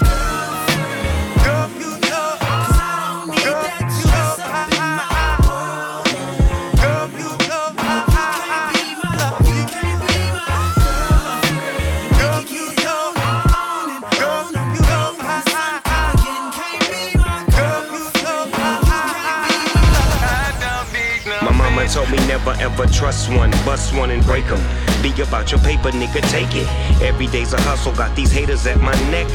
Never 22.46 22.62
ever 22.62 22.86
trust 22.88 23.30
one, 23.30 23.52
bust 23.66 23.94
one 23.96 24.12
and 24.12 24.24
break 24.26 24.46
'em. 24.46 24.62
Be 25.02 25.10
about 25.22 25.52
your 25.52 25.60
paper, 25.62 25.92
nigga, 25.92 26.22
take 26.30 26.56
it. 26.56 26.68
Every 27.02 27.28
day's 27.28 27.54
a 27.54 27.62
hustle, 27.62 27.92
got 27.94 28.16
these 28.16 28.32
haters 28.32 28.66
at 28.68 28.80
my 28.82 28.94
neck. 29.10 29.28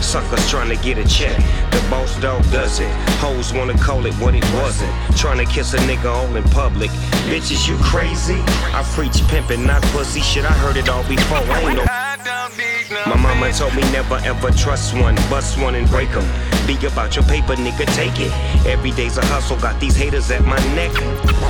Suckers 0.00 0.48
trying 0.50 0.68
to 0.68 0.76
get 0.76 0.98
a 0.98 1.06
check. 1.06 1.36
The 1.70 1.80
boss 1.90 2.14
dog 2.20 2.42
does 2.50 2.78
it. 2.80 2.90
Hoes 3.20 3.52
wanna 3.52 3.76
call 3.78 4.06
it 4.06 4.14
what 4.14 4.34
it 4.34 4.44
wasn't. 4.52 4.92
Trying 5.16 5.38
to 5.38 5.46
kiss 5.46 5.74
a 5.74 5.78
nigga 5.78 6.06
all 6.06 6.36
in 6.36 6.44
public. 6.50 6.90
Bitches, 7.28 7.66
you 7.68 7.76
crazy? 7.78 8.40
I 8.72 8.82
preach 8.94 9.18
pimpin', 9.30 9.66
not 9.66 9.82
pussy 9.92 10.20
shit. 10.20 10.44
I 10.44 10.52
heard 10.52 10.76
it 10.76 10.88
all 10.88 11.04
before. 11.04 11.38
I 11.38 11.60
ain't 11.60 11.76
no. 11.76 12.13
My 12.24 13.16
mama 13.16 13.52
told 13.52 13.74
me 13.74 13.82
never 13.92 14.18
ever 14.24 14.50
trust 14.52 14.94
one, 14.94 15.14
bust 15.28 15.58
one 15.58 15.74
and 15.74 15.88
break 15.90 16.08
'em. 16.10 16.24
Be 16.66 16.74
about 16.86 17.14
your 17.16 17.24
paper, 17.24 17.54
nigga, 17.54 17.84
take 17.94 18.18
it. 18.18 18.32
Every 18.66 18.92
day's 18.92 19.18
a 19.18 19.26
hustle, 19.26 19.58
got 19.58 19.78
these 19.78 19.96
haters 19.96 20.30
at 20.30 20.42
my 20.42 20.58
neck. 20.74 20.92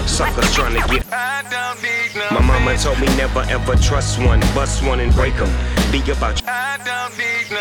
Suckers 0.07 0.53
trying 0.53 0.75
to 0.75 0.83
get. 0.89 1.07
My 2.33 2.41
mama 2.41 2.77
told 2.77 2.99
me 2.99 3.07
never 3.17 3.45
ever 3.49 3.77
trust 3.77 4.19
one, 4.19 4.41
bust 4.55 4.83
one 4.83 4.99
and 4.99 5.15
break 5.15 5.35
'em. 5.35 5.51
Be 5.93 6.01
about 6.11 6.41
your. 6.41 6.51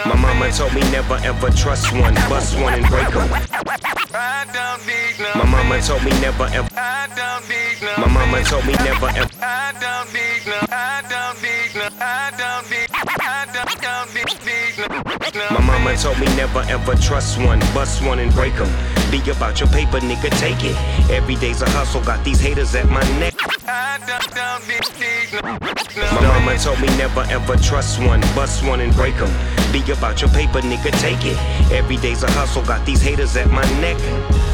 My 0.05 0.15
mama 0.15 0.51
told 0.51 0.73
me 0.73 0.81
never 0.89 1.19
ever 1.23 1.51
trust 1.51 1.91
one, 1.93 2.15
bust 2.29 2.57
one 2.57 2.73
and 2.73 2.87
break 2.89 3.15
'em. 3.15 3.29
My 5.35 5.45
mama 5.45 5.79
told 5.81 6.03
me 6.03 6.11
never 6.19 6.47
ever. 6.57 6.69
My 7.97 8.07
mama 8.07 8.43
told 8.43 8.65
me 8.65 8.73
never 8.73 9.09
ever. 9.09 9.29
My 15.51 15.61
mama 15.61 15.95
told 15.95 16.19
me 16.19 16.25
never 16.35 16.59
ever 16.69 16.95
trust 16.95 17.37
one, 17.39 17.59
bust 17.73 18.03
one 18.03 18.19
and 18.19 18.33
break 18.33 18.53
'em. 18.55 19.02
Be 19.13 19.19
about 19.29 19.59
your 19.59 19.69
paper, 19.69 19.99
nigga, 19.99 20.31
take 20.39 20.63
it. 20.63 20.75
Every 21.11 21.35
day's 21.35 21.61
a 21.61 21.69
hustle, 21.69 22.01
got 22.01 22.25
these 22.25 22.39
haters 22.39 22.73
at 22.73 22.89
my 22.89 23.03
neck. 23.19 23.35
My 26.11 26.21
mama 26.21 26.57
told 26.57 26.81
me 26.81 26.87
never 26.97 27.21
ever 27.29 27.55
trust 27.57 27.99
one, 28.01 28.21
bust 28.33 28.65
one 28.65 28.81
and 28.81 28.91
break 28.95 29.13
'em. 29.17 29.29
Be 29.71 29.83
about 29.91 30.19
your 30.19 30.31
paper, 30.31 30.61
nigga, 30.61 30.91
take 30.99 31.23
it. 31.25 31.37
Every 31.71 31.97
day's 31.97 32.23
a 32.23 32.31
hustle, 32.31 32.63
got 32.63 32.83
these 32.87 33.03
haters 33.03 33.35
at 33.37 33.51
my 33.51 33.65
neck. 33.81 33.97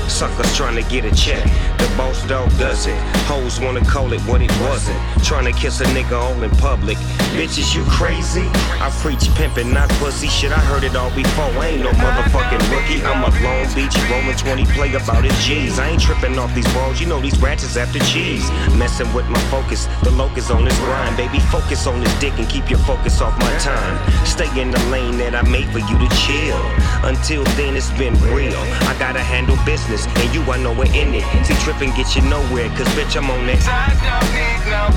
Suckers 0.10 0.54
trying 0.58 0.76
to 0.76 0.84
get 0.90 1.06
a 1.06 1.16
check. 1.16 1.44
The 1.78 1.88
boss 1.96 2.24
dog 2.24 2.50
does 2.58 2.88
it. 2.88 2.98
Hoes 3.28 3.60
wanna 3.60 3.86
call 3.86 4.12
it 4.12 4.22
what 4.22 4.42
it 4.42 4.52
wasn't. 4.60 4.98
Trying 5.24 5.46
to 5.46 5.54
kiss 5.54 5.82
a 5.82 5.86
nigga 5.86 6.20
all 6.20 6.42
in 6.44 6.50
public. 6.58 6.98
Bitches, 7.38 7.76
you 7.76 7.84
crazy? 7.86 8.50
I 8.82 8.90
preach 9.02 9.30
pimpin', 9.38 9.72
not 9.72 9.88
pussy 10.00 10.28
shit. 10.28 10.52
I 10.52 10.60
heard 10.72 10.84
it 10.84 10.96
all 10.96 11.12
before. 11.12 11.46
I 11.62 11.68
ain't 11.68 11.84
no 11.84 11.92
motherfucking 11.92 12.64
rookie. 12.72 13.06
I'm 13.06 13.24
a 13.24 13.30
Long 13.44 13.68
Beach 13.76 13.96
rolling 14.10 14.36
20 14.50 14.66
play 14.74 14.92
about 14.96 15.24
his 15.24 15.46
G's. 15.46 15.78
I 15.78 15.90
ain't 15.90 16.02
tripping 16.02 16.40
off 16.40 16.56
these 16.56 16.66
balls. 16.74 17.00
You 17.00 17.06
know 17.06 17.22
these 17.22 17.40
ratchets 17.40 17.78
after 17.78 18.00
cheese. 18.00 18.50
Messing 18.74 19.14
with 19.14 19.30
my 19.30 19.40
focus. 19.54 19.86
The 20.02 20.10
locus 20.10 20.50
on 20.50 20.66
this 20.66 20.76
grind, 20.80 21.16
baby. 21.16 21.40
Focus 21.54 21.86
on 21.86 22.00
this 22.00 22.12
dick 22.20 22.34
and 22.40 22.50
keep 22.50 22.68
your 22.68 22.80
focus 22.80 23.22
off 23.22 23.38
my 23.38 23.56
time. 23.60 23.94
Stay 24.26 24.50
in 24.60 24.72
the 24.72 24.80
lane 24.90 25.20
that 25.20 25.36
I 25.36 25.44
made 25.44 25.70
for 25.70 25.78
you 25.78 25.96
to 26.02 26.10
chill. 26.26 26.58
Until 27.06 27.44
then, 27.62 27.78
it's 27.78 27.92
been 27.92 28.18
real. 28.34 28.58
I 28.90 28.96
gotta 28.98 29.22
handle 29.22 29.58
business, 29.68 30.08
and 30.18 30.34
you, 30.34 30.42
I 30.50 30.58
know 30.58 30.74
we're 30.74 30.90
in 30.98 31.14
it. 31.14 31.46
See, 31.46 31.54
tripping 31.62 31.92
get 31.94 32.16
you 32.16 32.24
nowhere, 32.24 32.70
cause 32.70 32.90
bitch, 32.98 33.16
I'm 33.16 33.30
on 33.30 33.46
that. 33.46 33.62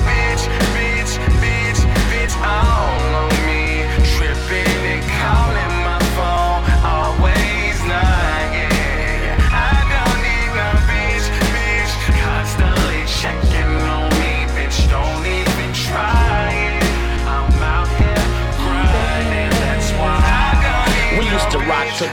Bitch, 0.01 0.49
bitch, 0.73 1.13
bitch, 1.37 1.81
bitch 2.09 2.35
all 2.41 3.12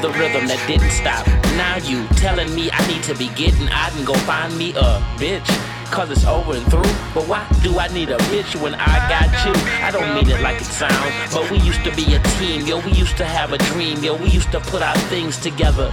the 0.03 0.11
rhythm 0.11 0.47
that 0.47 0.63
didn't 0.67 0.91
stop. 0.91 1.27
Now 1.59 1.77
you 1.77 2.07
telling 2.17 2.55
me 2.55 2.71
I 2.71 2.87
need 2.87 3.03
to 3.05 3.15
be 3.15 3.29
getting 3.35 3.69
out 3.71 3.95
and 3.97 4.07
go 4.07 4.15
find 4.29 4.57
me 4.57 4.71
a 4.71 5.03
bitch. 5.19 5.51
Cause 5.91 6.09
it's 6.11 6.25
over 6.25 6.55
and 6.55 6.65
through. 6.71 6.95
But 7.13 7.27
why 7.27 7.45
do 7.65 7.79
I 7.79 7.89
need 7.89 8.11
a 8.11 8.19
bitch 8.31 8.55
when 8.63 8.77
I 8.77 8.95
got 9.11 9.27
you? 9.45 9.53
I 9.83 9.91
don't 9.91 10.15
mean 10.15 10.31
it 10.31 10.41
like 10.41 10.61
it 10.61 10.65
sounds. 10.65 11.35
But 11.35 11.51
we 11.51 11.59
used 11.59 11.83
to 11.83 11.95
be 11.97 12.15
a 12.15 12.23
team, 12.39 12.65
yo. 12.65 12.79
We 12.81 12.93
used 12.93 13.17
to 13.17 13.25
have 13.25 13.53
a 13.53 13.59
dream, 13.59 13.99
yo. 14.03 14.15
We 14.15 14.29
used 14.29 14.53
to 14.53 14.61
put 14.61 14.83
our 14.83 14.97
things 15.11 15.37
together. 15.37 15.93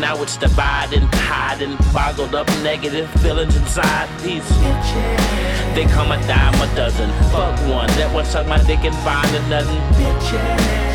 Now 0.00 0.20
it's 0.22 0.36
dividing, 0.36 1.06
hiding, 1.12 1.76
boggled 1.92 2.34
up 2.34 2.48
negative 2.62 3.08
feelings 3.22 3.56
inside 3.56 4.08
these 4.20 4.42
bitches. 4.42 5.74
They 5.74 5.84
come 5.86 6.10
a 6.10 6.18
dime 6.26 6.54
a 6.54 6.74
dozen. 6.74 7.10
Fuck 7.30 7.56
one 7.70 7.86
that 7.98 8.12
wants 8.12 8.30
suck 8.30 8.46
my 8.48 8.58
dick 8.64 8.80
and 8.82 8.96
find 9.06 9.30
a 9.36 9.48
nothing. 9.48 9.80
Bitches. 9.94 10.88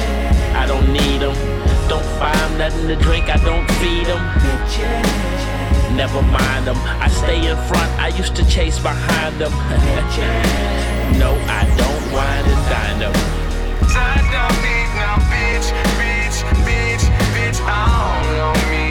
I 0.53 0.65
don't 0.67 0.91
need 0.91 1.19
them. 1.19 1.52
Don't 1.89 2.05
find 2.19 2.57
nothing 2.57 2.87
to 2.87 2.95
drink, 2.95 3.29
I 3.29 3.37
don't 3.37 3.69
feed 3.79 4.07
them. 4.07 4.21
Never 5.95 6.21
mind 6.21 6.67
them. 6.67 6.77
I 6.99 7.07
stay 7.07 7.47
in 7.49 7.57
front, 7.67 7.89
I 7.99 8.07
used 8.09 8.35
to 8.35 8.45
chase 8.47 8.79
behind 8.79 9.39
them. 9.39 9.51
no, 11.19 11.31
I 11.47 11.63
don't 11.77 12.03
wine 12.11 12.45
and 12.53 12.63
dine 12.69 12.99
them. 12.99 13.13
I 13.95 14.17
don't 14.33 14.57
need 14.65 14.89
no 15.01 15.11
bitch, 15.31 15.67
bitch, 15.99 16.37
bitch, 16.65 17.05
bitch 17.35 17.59
all 17.61 18.41
on 18.49 18.71
me. 18.71 18.82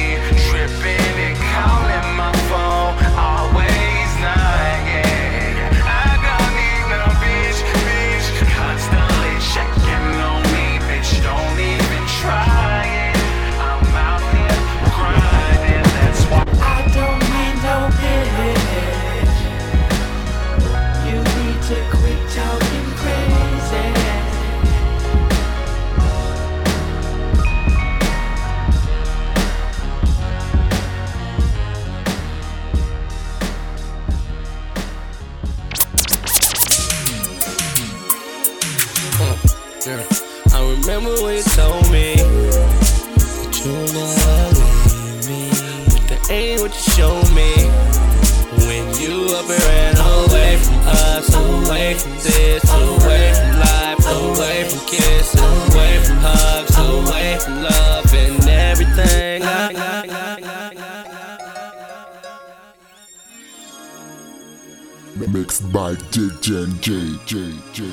Mixed 65.52 65.70
by 65.70 65.94
DJ 66.10 66.80
J 66.80 67.18
J 67.26 67.52
J. 67.74 67.84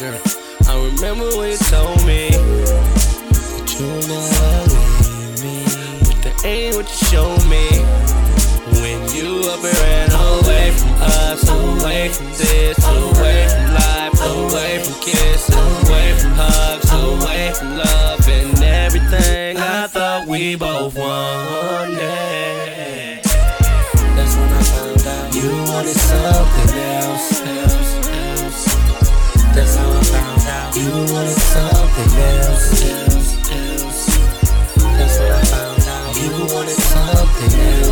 Yeah. 0.00 0.18
I 0.68 0.74
remember 0.84 1.36
when 1.38 1.52
you 1.52 1.56
told 1.58 1.95
away 12.06 12.14
from 12.14 12.26
this, 12.26 12.78
away 12.86 13.48
from 13.48 13.74
life, 13.74 14.20
away 14.22 14.82
from 14.82 14.94
kisses, 15.02 15.54
away 15.54 16.14
from 16.18 16.32
hugs, 16.34 16.92
away 16.92 17.52
from 17.58 17.76
love 17.76 18.28
and 18.28 18.62
everything. 18.62 19.56
I 19.56 19.86
thought 19.88 20.26
we 20.28 20.54
both 20.56 20.96
wanted. 20.96 21.98
That's 24.14 24.36
when 24.36 24.52
I 24.52 24.62
found 24.62 25.06
out 25.06 25.34
you 25.34 25.50
wanted 25.72 25.96
something 25.96 26.78
else. 26.78 27.40
That's 29.54 29.74
how 29.76 29.90
I 29.90 30.02
found 30.04 30.46
out 30.46 30.76
you 30.76 30.90
wanted 31.12 31.40
something 31.54 32.12
else. 32.22 32.70
That's 34.78 35.18
when 35.18 35.32
I 35.32 35.44
found 35.44 35.82
out 35.88 36.14
you 36.22 36.30
wanted 36.54 36.78
something 36.94 37.52
else, 37.60 37.85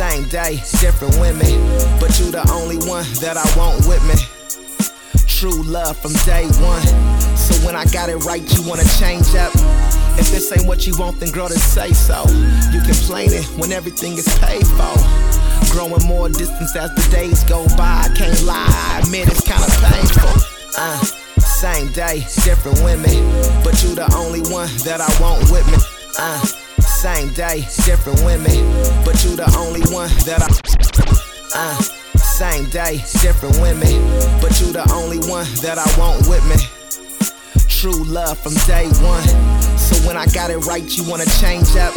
same 0.00 0.24
day, 0.30 0.56
different 0.80 1.12
women, 1.20 1.60
but 2.00 2.08
you 2.18 2.32
the 2.32 2.40
only 2.56 2.78
one 2.88 3.04
that 3.20 3.36
I 3.36 3.44
want 3.52 3.84
with 3.84 4.00
me. 4.08 4.16
True 5.28 5.62
love 5.62 5.94
from 5.98 6.14
day 6.24 6.48
one. 6.56 6.80
So 7.36 7.52
when 7.66 7.76
I 7.76 7.84
got 7.92 8.08
it 8.08 8.16
right, 8.24 8.40
you 8.40 8.66
wanna 8.66 8.88
change 8.96 9.28
up. 9.36 9.52
If 10.16 10.32
this 10.32 10.50
ain't 10.56 10.66
what 10.66 10.86
you 10.86 10.96
want, 10.96 11.20
then 11.20 11.28
girl, 11.32 11.48
then 11.48 11.58
say 11.58 11.92
so. 11.92 12.24
You 12.72 12.80
complaining 12.80 13.44
when 13.60 13.72
everything 13.72 14.16
is 14.16 14.24
paid 14.40 14.64
for. 14.72 14.96
Growing 15.68 16.02
more 16.08 16.30
distance 16.30 16.74
as 16.76 16.88
the 16.96 17.04
days 17.12 17.44
go 17.44 17.68
by. 17.76 18.08
I 18.08 18.10
can't 18.16 18.40
lie, 18.48 18.72
I 18.72 19.00
admit 19.04 19.28
it's 19.28 19.44
kinda 19.44 19.68
painful. 19.84 20.32
Uh, 20.80 20.96
same 21.44 21.92
day, 21.92 22.24
different 22.40 22.80
women, 22.80 23.20
but 23.62 23.76
you 23.84 23.94
the 23.94 24.08
only 24.16 24.40
one 24.48 24.72
that 24.88 25.04
I 25.04 25.10
want 25.20 25.44
with 25.52 25.68
me. 25.68 25.76
Uh, 26.18 26.40
same 27.00 27.32
day, 27.32 27.60
different 27.88 28.20
women, 28.26 28.60
but 29.06 29.24
you 29.24 29.34
the 29.34 29.48
only 29.56 29.80
one 29.88 30.10
that 30.28 30.44
I. 30.44 30.48
Uh, 31.56 31.80
same 32.20 32.68
day, 32.68 32.98
different 33.24 33.56
women, 33.56 33.88
but 34.36 34.60
you 34.60 34.70
the 34.70 34.84
only 34.92 35.16
one 35.24 35.48
that 35.64 35.80
I 35.80 35.88
want 35.96 36.28
with 36.28 36.44
me. 36.44 36.60
True 37.72 38.04
love 38.04 38.36
from 38.36 38.52
day 38.68 38.84
one. 39.00 39.24
So 39.80 39.96
when 40.06 40.18
I 40.18 40.26
got 40.26 40.50
it 40.50 40.58
right, 40.68 40.84
you 40.94 41.08
wanna 41.08 41.24
change 41.40 41.74
up. 41.80 41.96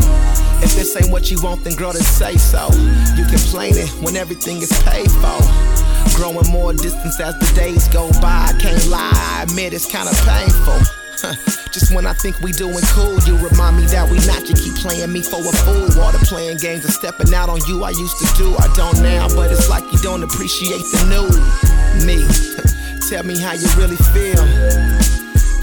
If 0.64 0.72
this 0.80 0.96
ain't 0.96 1.12
what 1.12 1.30
you 1.30 1.42
want, 1.42 1.66
then 1.66 1.76
girl, 1.76 1.92
then 1.92 2.02
say 2.02 2.38
so. 2.38 2.72
You 3.20 3.28
complaining 3.28 3.92
when 4.08 4.16
everything 4.16 4.62
is 4.64 4.72
paid 4.88 5.12
for. 5.20 5.36
Growing 6.16 6.48
more 6.48 6.72
distance 6.72 7.20
as 7.20 7.38
the 7.44 7.52
days 7.60 7.90
go 7.90 8.10
by. 8.22 8.56
I 8.56 8.58
can't 8.58 8.88
lie, 8.88 9.12
I 9.12 9.44
admit 9.44 9.74
it's 9.74 9.86
kinda 9.86 10.16
painful. 10.24 11.03
Just 11.72 11.96
when 11.96 12.06
I 12.06 12.14
think 12.14 12.40
we 12.42 12.52
doing 12.52 12.84
cool, 12.92 13.16
you 13.24 13.38
remind 13.40 13.78
me 13.78 13.86
that 13.96 14.04
we 14.12 14.20
not. 14.28 14.44
You 14.44 14.56
keep 14.56 14.76
playing 14.76 15.12
me 15.12 15.22
for 15.24 15.40
a 15.40 15.54
fool. 15.64 15.88
All 16.04 16.12
the 16.12 16.20
playing 16.28 16.58
games 16.58 16.84
and 16.84 16.94
stepping 16.94 17.34
out 17.34 17.48
on 17.48 17.64
you 17.68 17.84
I 17.84 17.92
used 17.92 18.20
to 18.20 18.28
do. 18.36 18.52
I 18.60 18.68
don't 18.76 19.00
now, 19.02 19.28
but 19.32 19.52
it's 19.52 19.70
like 19.70 19.84
you 19.92 20.00
don't 20.00 20.24
appreciate 20.24 20.84
the 20.92 21.00
new 21.08 21.32
me. 22.04 22.28
Tell 23.08 23.24
me 23.24 23.40
how 23.40 23.54
you 23.56 23.68
really 23.80 24.00
feel. 24.12 24.44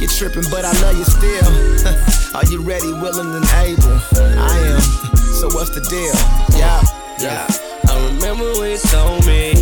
You're 0.01 0.09
tripping, 0.09 0.49
but 0.49 0.65
I 0.65 0.73
love 0.81 0.97
you 0.97 1.05
still. 1.05 1.53
Are 2.37 2.47
you 2.49 2.63
ready, 2.65 2.93
willing, 2.97 3.37
and 3.37 3.45
able? 3.61 4.01
I 4.17 4.57
am. 4.65 4.81
So 5.37 5.53
what's 5.53 5.77
the 5.77 5.85
deal? 5.85 6.17
Yeah, 6.57 6.81
yeah. 7.21 7.45
I 7.85 8.09
remember 8.09 8.49
when 8.57 8.73
you 8.73 8.79
told 8.79 9.27
me 9.27 9.53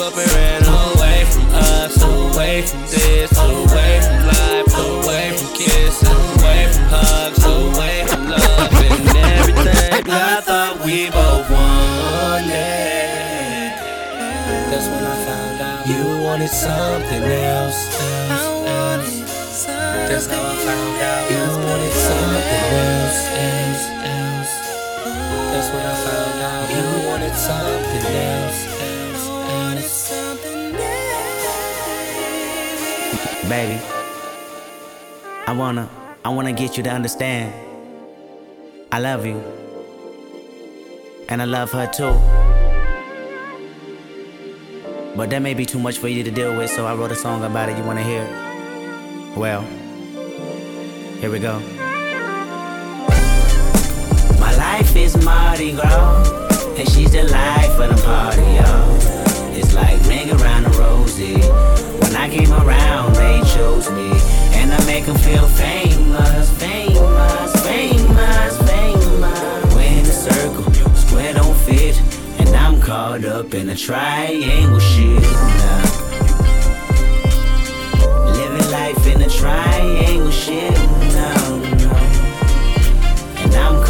up 0.00 0.16
and 0.16 0.32
ran 0.32 0.64
away 0.64 1.24
from 1.24 1.46
us, 1.52 2.02
away 2.02 2.62
from 2.62 2.80
this, 2.88 3.30
away 3.36 4.00
from 4.00 4.26
life, 4.26 4.72
away 4.74 5.36
from 5.36 5.48
kisses, 5.54 6.08
away 6.08 6.72
from 6.72 6.84
hugs, 6.88 7.44
away 7.44 8.04
from 8.08 8.30
love 8.30 8.72
and 8.72 9.16
everything. 9.16 10.08
I 10.08 10.40
thought 10.40 10.80
we 10.84 11.10
both 11.10 11.50
wanted. 11.50 12.50
That's 14.72 14.86
when 14.88 15.04
I 15.04 15.16
found 15.28 15.60
out 15.60 15.86
you 15.86 16.24
wanted 16.24 16.48
something 16.48 17.22
else. 17.22 17.92
else, 18.30 18.56
else. 18.68 19.66
That's 20.08 20.26
how 20.26 20.40
I 20.40 20.56
found 20.64 20.96
out 21.10 21.30
you 21.30 21.44
wanted 21.66 21.92
something 21.92 22.64
else, 22.88 23.20
else, 23.36 23.84
else. 24.08 24.54
That's 25.52 25.68
when 25.74 25.84
I 25.84 25.94
found 26.08 26.40
out 26.40 26.66
you 26.72 26.84
wanted 27.06 27.34
something 27.36 28.06
else, 28.16 28.64
else, 28.64 28.69
Baby, 33.50 33.82
I 35.48 35.52
wanna, 35.58 35.90
I 36.24 36.28
wanna 36.28 36.52
get 36.52 36.76
you 36.76 36.84
to 36.84 36.88
understand. 36.88 37.52
I 38.92 39.00
love 39.00 39.26
you. 39.26 39.42
And 41.28 41.42
I 41.42 41.46
love 41.46 41.72
her 41.72 41.88
too. 41.88 42.14
But 45.16 45.30
that 45.30 45.42
may 45.42 45.54
be 45.54 45.66
too 45.66 45.80
much 45.80 45.98
for 45.98 46.06
you 46.06 46.22
to 46.22 46.30
deal 46.30 46.56
with, 46.56 46.70
so 46.70 46.86
I 46.86 46.94
wrote 46.94 47.10
a 47.10 47.16
song 47.16 47.42
about 47.42 47.68
it. 47.68 47.76
You 47.76 47.82
wanna 47.82 48.04
hear? 48.04 48.24
Well, 49.36 49.62
here 51.18 51.32
we 51.32 51.40
go. 51.40 51.58
My 54.38 54.54
life 54.58 54.94
is 54.94 55.16
Mardi 55.24 55.72
Gras, 55.72 56.68
and 56.78 56.88
she's 56.88 57.10
the 57.10 57.24
life 57.24 57.80
of 57.80 57.96
the 57.96 58.02
party, 58.04 58.42
y'all. 58.42 59.29
It's 59.52 59.74
like 59.74 60.00
ring 60.06 60.30
around 60.30 60.64
the 60.64 60.70
rosy. 60.78 61.36
When 62.00 62.14
I 62.16 62.28
came 62.28 62.52
around, 62.52 63.14
they 63.14 63.40
chose 63.54 63.90
me, 63.90 64.10
and 64.58 64.72
I 64.72 64.84
make 64.86 65.06
them 65.06 65.16
feel 65.18 65.46
famous, 65.48 66.50
famous, 66.58 67.52
famous, 67.64 68.58
famous. 68.70 69.74
We're 69.74 69.82
in 69.82 70.06
a 70.06 70.16
circle, 70.26 70.72
square 70.94 71.34
don't 71.34 71.56
fit, 71.56 72.00
and 72.38 72.48
I'm 72.50 72.80
caught 72.80 73.24
up 73.24 73.54
in 73.54 73.68
a 73.70 73.76
triangle 73.76 74.78
shit. 74.78 75.22
Now. 75.22 75.82
Living 78.32 78.70
life 78.70 79.06
in 79.06 79.22
a 79.22 79.28
triangle 79.28 80.30
shit. 80.30 80.74
No, 81.18 81.58
no. 81.82 81.90
And 83.42 83.54
I'm 83.54 83.82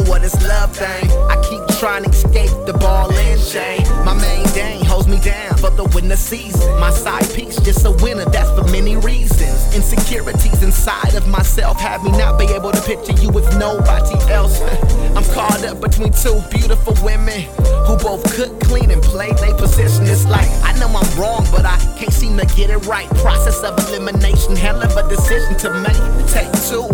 middle 0.00 0.48
love 0.48 0.74
thing. 0.74 1.10
I 1.28 1.36
keep 1.48 1.60
trying 1.78 2.04
to 2.04 2.10
escape 2.10 2.50
the 2.66 2.72
ball 2.78 3.12
and 3.12 3.40
chain. 3.44 3.82
My 4.04 4.14
main 4.14 4.46
dame 4.54 4.84
holds 4.84 5.06
me 5.06 5.18
down 5.20 5.56
for 5.58 5.70
the 5.70 5.84
winter 5.94 6.16
season. 6.16 6.78
My 6.80 6.90
side 6.90 7.28
piece 7.34 7.56
just 7.60 7.84
a 7.84 7.90
winner, 7.90 8.24
that's 8.24 8.50
for 8.50 8.64
many 8.70 8.96
reasons. 8.96 9.74
Insecurities 9.74 10.62
inside 10.62 11.14
of 11.14 11.28
myself 11.28 11.78
have 11.80 12.02
me 12.02 12.10
not 12.12 12.38
be 12.38 12.46
able 12.46 12.72
to 12.72 12.80
picture 12.82 13.12
you 13.12 13.30
with 13.30 13.46
nobody 13.58 14.16
else. 14.32 14.60
I'm 15.16 15.24
caught 15.34 15.64
up 15.64 15.80
between 15.80 16.12
two 16.12 16.40
beautiful 16.50 16.94
women 17.04 17.42
who 17.86 17.96
both 17.96 18.24
cook, 18.34 18.58
clean, 18.60 18.90
and 18.90 19.02
play 19.02 19.32
their 19.32 19.54
position. 19.54 20.06
It's 20.06 20.24
like 20.24 20.48
I 20.62 20.72
know 20.78 20.88
I'm 20.88 21.20
wrong, 21.20 21.46
but 21.52 21.66
I 21.66 21.76
can't 21.98 22.12
seem 22.12 22.38
to 22.38 22.46
get 22.56 22.70
it 22.70 22.86
right. 22.86 23.08
Process 23.16 23.62
of 23.62 23.78
elimination, 23.88 24.56
hell 24.56 24.82
of 24.82 24.96
a 24.96 25.08
decision 25.08 25.56
to 25.58 25.70
make. 25.80 26.00
Take 26.32 26.50
two 26.68 26.88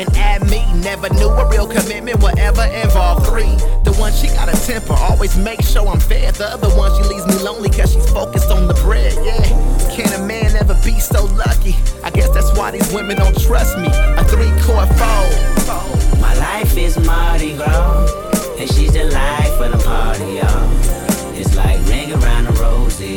and 0.00 0.08
add 0.16 0.48
me. 0.48 0.64
Never 0.80 1.12
knew 1.12 1.28
a 1.28 1.48
real 1.50 1.66
commitment 1.66 2.22
would 2.22 2.38
ever 2.38 2.64
involve 2.64 3.26
three. 3.26 3.52
The 3.84 3.94
one 3.98 4.12
she 4.12 4.28
got 4.28 4.48
a 4.48 4.56
temper, 4.66 4.94
always 4.94 5.36
make 5.36 5.62
sure 5.62 5.86
I'm 5.86 6.00
fair. 6.00 6.32
The 6.32 6.46
other 6.46 6.70
one 6.70 6.90
she 6.96 7.08
leaves 7.08 7.26
me 7.26 7.34
lonely 7.44 7.68
cause 7.68 7.92
she's 7.92 8.10
focused 8.10 8.50
on 8.50 8.68
the 8.68 8.74
bread. 8.74 9.12
Yeah, 9.24 9.44
can 9.94 10.08
a 10.18 10.26
man 10.26 10.49
ever 10.60 10.74
be 10.84 10.98
so 11.00 11.24
lucky? 11.24 11.74
I 12.04 12.10
guess 12.10 12.28
that's 12.30 12.56
why 12.56 12.70
these 12.70 12.92
women 12.92 13.16
don't 13.16 13.38
trust 13.40 13.78
me. 13.78 13.88
A 13.88 14.24
three 14.24 14.52
chord 14.62 14.88
fold. 15.00 16.20
My 16.20 16.34
life 16.36 16.76
is 16.76 16.98
Mardi 16.98 17.56
Gras, 17.56 18.12
and 18.58 18.68
she's 18.70 18.92
the 18.92 19.04
life 19.04 19.60
of 19.60 19.72
the 19.72 19.82
party, 19.84 20.38
y'all. 20.38 20.68
It's 21.34 21.56
like 21.56 21.78
ring 21.88 22.12
around 22.12 22.44
the 22.44 22.52
rosy. 22.60 23.16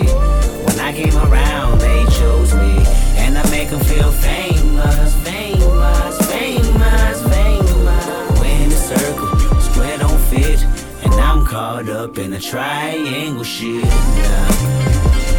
When 0.65 0.79
I 0.79 0.93
came 0.93 1.15
around, 1.17 1.79
they 1.79 2.05
chose 2.17 2.53
me, 2.55 2.73
and 3.17 3.37
I 3.37 3.43
make 3.51 3.69
them 3.69 3.81
feel 3.81 4.11
famous, 4.11 5.13
famous, 5.27 6.15
famous, 6.31 7.21
famous. 7.35 8.39
We're 8.39 8.63
in 8.63 8.71
a 8.71 8.81
circle, 8.91 9.59
square 9.59 9.97
don't 9.97 10.21
fit, 10.31 10.63
and 11.03 11.13
I'm 11.15 11.45
caught 11.45 11.89
up 11.89 12.17
in 12.17 12.31
a 12.33 12.39
triangle 12.39 13.43
shit. 13.43 13.83
yeah. 13.83 15.32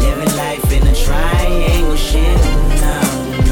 Living 0.00 0.36
life 0.36 0.72
in 0.72 0.86
a 0.86 0.94
triangle 0.94 1.96
shit. 1.96 2.36
no, 2.80 3.43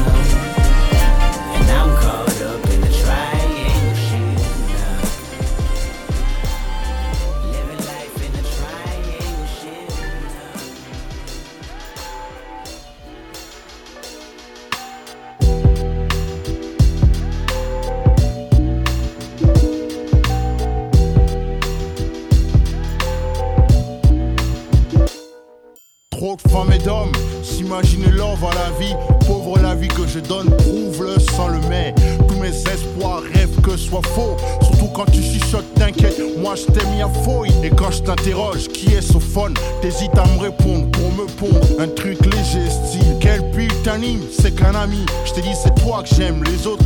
S'imaginer 27.43 28.07
l'envers 28.07 28.49
à 28.49 28.55
la 28.55 28.79
vie. 28.79 28.95
Pauvre 29.25 29.59
la 29.59 29.75
vie 29.75 29.87
que 29.87 30.07
je 30.07 30.19
donne, 30.19 30.49
prouve-le 30.49 31.19
sans 31.19 31.47
le 31.47 31.59
mais. 31.69 31.93
Tous 32.27 32.35
mes 32.35 32.49
espoirs 32.49 33.21
rêvent 33.33 33.61
que 33.61 33.77
soit 33.77 34.05
faux. 34.15 34.35
Surtout 34.61 34.87
quand 34.93 35.05
tu 35.05 35.21
chuchotes, 35.21 35.73
t'inquiète, 35.75 36.19
moi 36.37 36.55
je 36.55 36.65
t'ai 36.71 36.85
mis 36.87 37.01
à 37.01 37.09
fouille. 37.09 37.51
Et 37.63 37.69
quand 37.69 37.91
je 37.91 38.01
t'interroge, 38.01 38.67
qui 38.69 38.93
est 38.93 39.01
ce 39.01 39.19
phone? 39.19 39.53
T'hésites 39.81 40.17
à 40.17 40.25
me 40.27 40.39
répondre 40.39 40.89
pour 40.91 41.11
me 41.11 41.25
pondre. 41.37 41.79
Un 41.79 41.87
truc 41.87 42.19
léger, 42.25 42.69
style. 42.69 43.17
Quel 43.19 43.49
putain 43.51 43.99
c'est 44.31 44.55
qu'un 44.55 44.75
ami. 44.75 45.05
Je 45.25 45.33
t'ai 45.33 45.41
dit, 45.41 45.55
c'est 45.61 45.75
toi 45.75 46.03
que 46.03 46.15
j'aime, 46.15 46.43
les 46.43 46.67
autres. 46.67 46.83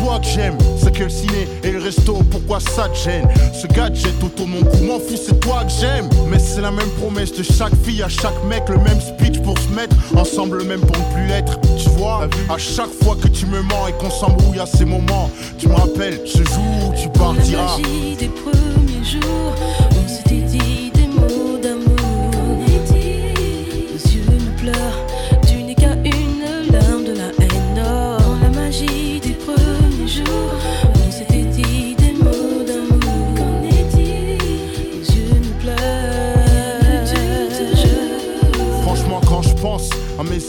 Toi 0.00 0.18
que 0.18 0.26
j'aime, 0.26 0.56
c'est 0.82 0.92
que 0.92 1.04
le 1.04 1.08
ciné 1.10 1.48
et 1.62 1.70
le 1.70 1.80
resto, 1.80 2.14
pourquoi 2.30 2.60
ça 2.60 2.88
te 2.88 2.96
gêne 2.96 3.28
Ce 3.52 3.66
gadget 3.66 4.14
autour 4.22 4.46
de 4.46 4.52
mon 4.52 4.62
cou, 4.62 4.84
m'en 4.84 4.98
fous, 4.98 5.16
c'est 5.16 5.38
toi 5.40 5.64
que 5.64 5.72
j'aime 5.80 6.08
Mais 6.28 6.38
c'est 6.38 6.60
la 6.60 6.70
même 6.70 6.88
promesse 7.00 7.32
de 7.32 7.42
chaque 7.42 7.74
fille 7.84 8.02
à 8.02 8.08
chaque 8.08 8.44
mec, 8.48 8.68
le 8.68 8.78
même 8.78 9.00
speech 9.00 9.40
pour 9.40 9.58
se 9.58 9.68
mettre 9.68 9.94
ensemble, 10.16 10.64
même 10.64 10.80
pour 10.80 10.96
ne 10.96 11.14
plus 11.14 11.26
l'être. 11.26 11.58
Tu 11.76 11.88
vois, 11.90 12.28
à 12.48 12.58
chaque 12.58 12.92
fois 13.02 13.16
que 13.20 13.28
tu 13.28 13.46
me 13.46 13.62
mens 13.62 13.88
et 13.88 13.92
qu'on 13.92 14.10
s'embrouille 14.10 14.60
à 14.60 14.66
ces 14.66 14.84
moments, 14.84 15.30
tu 15.58 15.68
me 15.68 15.74
rappelles 15.74 16.20
ce 16.26 16.38
jour 16.38 16.88
où 16.88 16.94
tu 17.00 17.08
partiras. 17.08 17.76
La 17.78 17.82
magie 17.82 18.16
des 18.16 18.28
premiers 18.28 19.04
jours, 19.04 19.54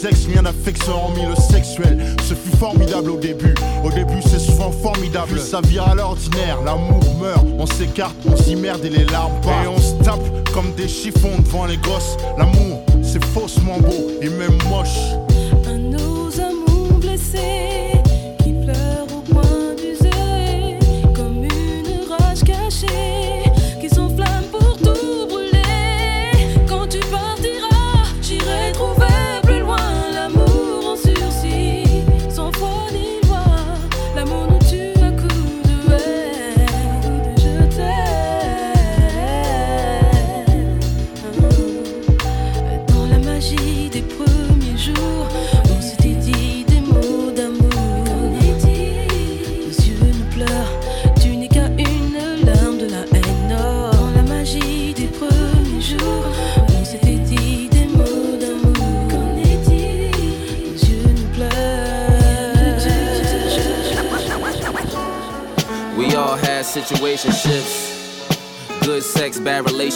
ex, 0.06 0.26
rien 0.28 0.44
d'affection 0.44 0.94
hormis 0.94 1.26
le 1.26 1.36
sexuel. 1.36 2.16
Ce 2.24 2.34
fut 2.34 2.56
formidable 2.58 3.12
au 3.12 3.18
début. 3.18 3.54
Au 3.84 3.90
début, 3.90 4.22
c'est 4.22 4.40
souvent 4.40 4.72
formidable. 4.72 5.34
Puis 5.34 5.42
ça 5.42 5.62
vire 5.62 5.88
à 5.88 5.96
l'ordinaire. 5.96 6.62
L'amour 6.64 7.04
meurt, 7.20 7.46
on 7.58 7.66
s'écarte, 7.66 8.16
on 8.26 8.36
s'immerde 8.36 8.84
et 8.86 8.90
les 8.90 9.06
larmes 9.06 9.40
partent. 9.42 9.66
Et 9.66 9.68
on 9.68 9.80
se 9.80 10.04
tape 10.04 10.52
comme 10.54 10.74
des 10.74 10.88
chiffons 10.88 11.38
devant 11.40 11.66
les 11.66 11.78
gosses. 11.78 12.18
L'amour, 12.38 12.84
c'est 13.04 13.24
faussement 13.26 13.80
beau 13.80 14.12
et 14.22 14.30
même 14.30 14.58
moche. 14.70 15.21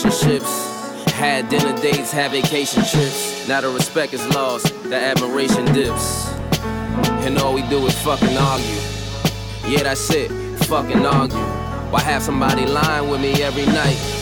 Relationships. 0.04 0.74
Had 1.12 1.48
dinner 1.48 1.76
dates, 1.82 2.12
had 2.12 2.32
vacation 2.32 2.84
trips. 2.84 3.48
Now 3.48 3.62
the 3.62 3.70
respect 3.70 4.14
is 4.14 4.26
lost, 4.36 4.68
the 4.84 4.96
admiration 4.96 5.66
dips. 5.74 6.28
And 7.24 7.38
all 7.38 7.54
we 7.54 7.62
do 7.70 7.86
is 7.86 7.98
fucking 8.04 8.38
argue. 8.38 8.82
Yeah, 9.66 9.84
that's 9.84 10.10
it, 10.12 10.30
fucking 10.66 11.06
argue. 11.06 11.38
Why 11.92 12.02
have 12.02 12.22
somebody 12.22 12.66
lying 12.66 13.10
with 13.10 13.22
me 13.22 13.42
every 13.42 13.66
night? 13.68 14.15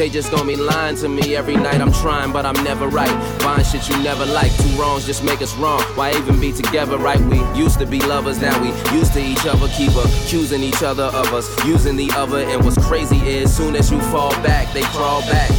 They 0.00 0.08
just 0.08 0.30
gonna 0.30 0.46
be 0.46 0.56
lying 0.56 0.96
to 0.96 1.10
me 1.10 1.36
every 1.36 1.56
night, 1.56 1.78
I'm 1.78 1.92
trying, 1.92 2.32
but 2.32 2.46
I'm 2.46 2.64
never 2.64 2.88
right. 2.88 3.38
Buying 3.40 3.62
shit 3.62 3.86
you 3.86 4.02
never 4.02 4.24
like. 4.24 4.50
Two 4.56 4.70
wrongs 4.80 5.04
just 5.04 5.22
make 5.22 5.42
us 5.42 5.54
wrong. 5.56 5.82
Why 5.94 6.10
even 6.12 6.40
be 6.40 6.52
together, 6.52 6.96
right? 6.96 7.20
We 7.20 7.38
used 7.54 7.78
to 7.80 7.84
be 7.84 8.00
lovers, 8.00 8.40
now 8.40 8.58
we 8.62 8.68
used 8.96 9.12
to 9.12 9.20
each 9.20 9.44
other. 9.44 9.68
Keep 9.76 9.90
accusing 9.96 10.62
each 10.62 10.82
other 10.82 11.02
of 11.02 11.34
us, 11.34 11.46
using 11.66 11.96
the 11.96 12.10
other. 12.12 12.38
And 12.38 12.64
what's 12.64 12.82
crazy 12.86 13.18
is, 13.18 13.54
soon 13.54 13.76
as 13.76 13.92
you 13.92 14.00
fall 14.04 14.30
back, 14.42 14.72
they 14.72 14.84
crawl 14.84 15.20
back. 15.28 15.50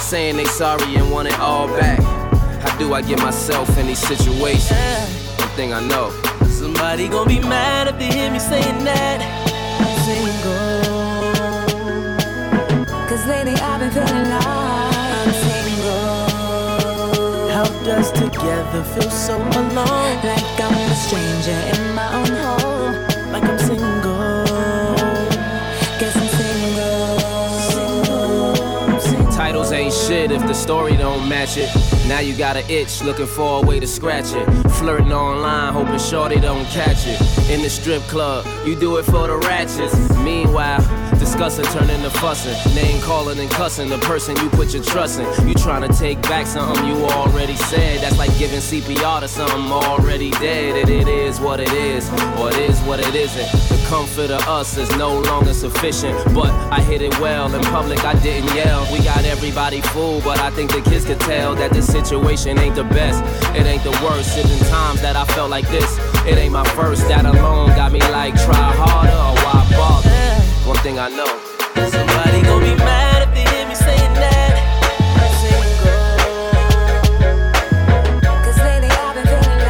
Saying 0.00 0.38
they 0.38 0.46
sorry 0.46 0.96
and 0.96 1.12
want 1.12 1.28
it 1.28 1.38
all 1.38 1.68
back. 1.68 2.00
How 2.62 2.78
do 2.78 2.94
I 2.94 3.02
get 3.02 3.18
myself 3.18 3.76
in 3.76 3.88
these 3.88 3.98
situations? 3.98 5.28
One 5.38 5.48
thing 5.50 5.74
I 5.74 5.86
know. 5.86 6.18
Somebody 6.48 7.08
gonna 7.08 7.28
be 7.28 7.40
mad 7.40 7.88
if 7.88 7.98
they 7.98 8.06
hear 8.06 8.30
me 8.30 8.38
saying 8.38 8.84
that. 8.84 9.35
Cause 13.26 13.34
lately 13.34 13.54
I've 13.60 13.80
been 13.80 13.90
feeling 13.90 14.30
like 14.30 14.46
I'm 14.46 15.32
single. 15.32 16.28
Helped 17.48 17.88
us 17.88 18.10
together 18.12 18.84
feel 18.84 19.10
so 19.10 19.36
alone. 19.36 20.22
Like 20.22 20.60
I'm 20.60 20.72
a 20.72 20.94
stranger 20.94 21.58
in 21.74 21.94
my 21.96 22.06
own 22.14 22.26
home. 22.26 22.94
Like 23.32 23.42
I'm 23.42 23.58
single. 23.58 24.44
Guess 25.98 26.16
I'm 26.16 26.28
single. 26.28 27.16
Titles 29.32 29.72
ain't 29.72 29.92
shit 29.92 30.30
if 30.30 30.46
the 30.46 30.54
story 30.54 30.96
don't 30.96 31.28
match 31.28 31.56
it. 31.56 31.68
Now 32.06 32.20
you 32.20 32.36
got 32.36 32.56
an 32.56 32.64
itch, 32.70 33.02
looking 33.02 33.26
for 33.26 33.60
a 33.60 33.66
way 33.66 33.80
to 33.80 33.86
scratch 33.88 34.34
it. 34.34 34.46
Flirting 34.70 35.12
online, 35.12 35.72
hoping 35.72 35.98
shorty 35.98 36.38
don't 36.38 36.64
catch 36.66 37.06
it. 37.06 37.20
In 37.50 37.60
the 37.62 37.70
strip 37.70 38.02
club, 38.02 38.46
you 38.64 38.76
do 38.76 38.98
it 38.98 39.04
for 39.04 39.26
the 39.26 39.36
ratchets. 39.36 39.96
Meanwhile, 40.18 40.80
discussing 41.36 41.78
turn 41.78 41.90
into 41.90 42.08
fussing. 42.08 42.74
Name 42.74 42.98
calling 43.02 43.38
and 43.38 43.50
cussing 43.50 43.90
the 43.90 43.98
person 43.98 44.34
you 44.36 44.48
put 44.50 44.72
your 44.72 44.82
trust 44.82 45.20
in. 45.20 45.48
You 45.48 45.54
trying 45.54 45.86
to 45.86 45.98
take 45.98 46.20
back 46.22 46.46
something 46.46 46.86
you 46.86 47.04
already 47.04 47.56
said. 47.56 48.00
That's 48.00 48.16
like 48.16 48.36
giving 48.38 48.60
CPR 48.60 49.20
to 49.20 49.28
something 49.28 49.70
already 49.70 50.30
dead. 50.30 50.76
And 50.76 50.88
it 50.88 51.08
is 51.08 51.38
what 51.38 51.60
it 51.60 51.70
is, 51.72 52.08
or 52.40 52.48
it 52.48 52.56
is 52.56 52.80
what 52.80 53.00
it 53.00 53.14
isn't. 53.14 53.52
The 53.68 53.86
comfort 53.86 54.30
of 54.30 54.48
us 54.48 54.78
is 54.78 54.88
no 54.96 55.20
longer 55.20 55.52
sufficient. 55.52 56.16
But 56.34 56.50
I 56.72 56.80
hit 56.80 57.02
it 57.02 57.12
well 57.20 57.54
in 57.54 57.60
public, 57.64 58.02
I 58.02 58.18
didn't 58.22 58.54
yell. 58.54 58.90
We 58.90 59.00
got 59.00 59.22
everybody 59.26 59.82
fooled, 59.82 60.24
but 60.24 60.38
I 60.38 60.50
think 60.50 60.72
the 60.72 60.80
kids 60.80 61.04
could 61.04 61.20
tell 61.20 61.54
that 61.56 61.70
the 61.70 61.82
situation 61.82 62.58
ain't 62.58 62.76
the 62.76 62.84
best. 62.84 63.22
It 63.54 63.66
ain't 63.66 63.84
the 63.84 63.96
worst. 64.02 64.38
It's 64.38 64.50
in 64.50 64.66
times 64.70 65.02
that 65.02 65.16
I 65.16 65.26
felt 65.26 65.50
like 65.50 65.68
this. 65.68 65.98
It 66.24 66.38
ain't 66.38 66.52
my 66.52 66.66
first. 66.70 67.06
That 67.08 67.26
alone 67.26 67.68
got 67.76 67.92
me 67.92 68.00
like 68.00 68.34
try 68.36 68.72
harder 68.74 69.12
or 69.12 69.34
why 69.44 69.76
bother. 69.76 70.35
One 70.66 70.76
thing 70.78 70.98
I 70.98 71.08
know. 71.10 71.26
Somebody 71.76 72.42
gon' 72.42 72.60
be 72.60 72.74
mad 72.74 73.28
if 73.28 73.32
they 73.32 73.44
hear 73.54 73.68
me 73.68 73.74
saying 73.76 74.14
that. 74.14 74.54
Cause 78.42 78.58
lately 78.58 78.90
I've 78.90 79.14
been 79.14 79.26
feeling 79.30 79.60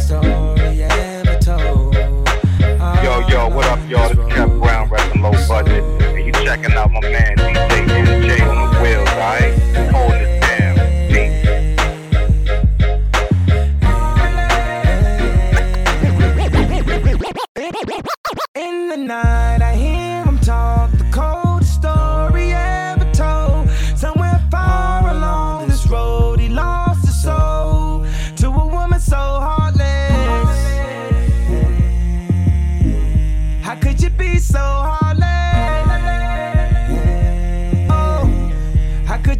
Story. 0.00 0.82
Yo, 3.04 3.12
yo, 3.28 3.48
what 3.54 3.66
up, 3.66 3.78
y'all? 3.88 4.08
This 4.08 4.18
is 4.18 4.24
Kev 4.32 4.58
Brown, 4.60 4.88
rapping 4.88 5.22
low 5.22 5.30
budget. 5.46 5.84
And 6.02 6.26
you 6.26 6.32
checking 6.32 6.72
out 6.72 6.90
my 6.90 7.00
man 7.02 7.36
DJ 7.36 8.04
Enjay 8.04 8.40
on 8.48 8.56
the 8.72 8.80
wheels, 8.82 9.08
alright? 9.10 9.99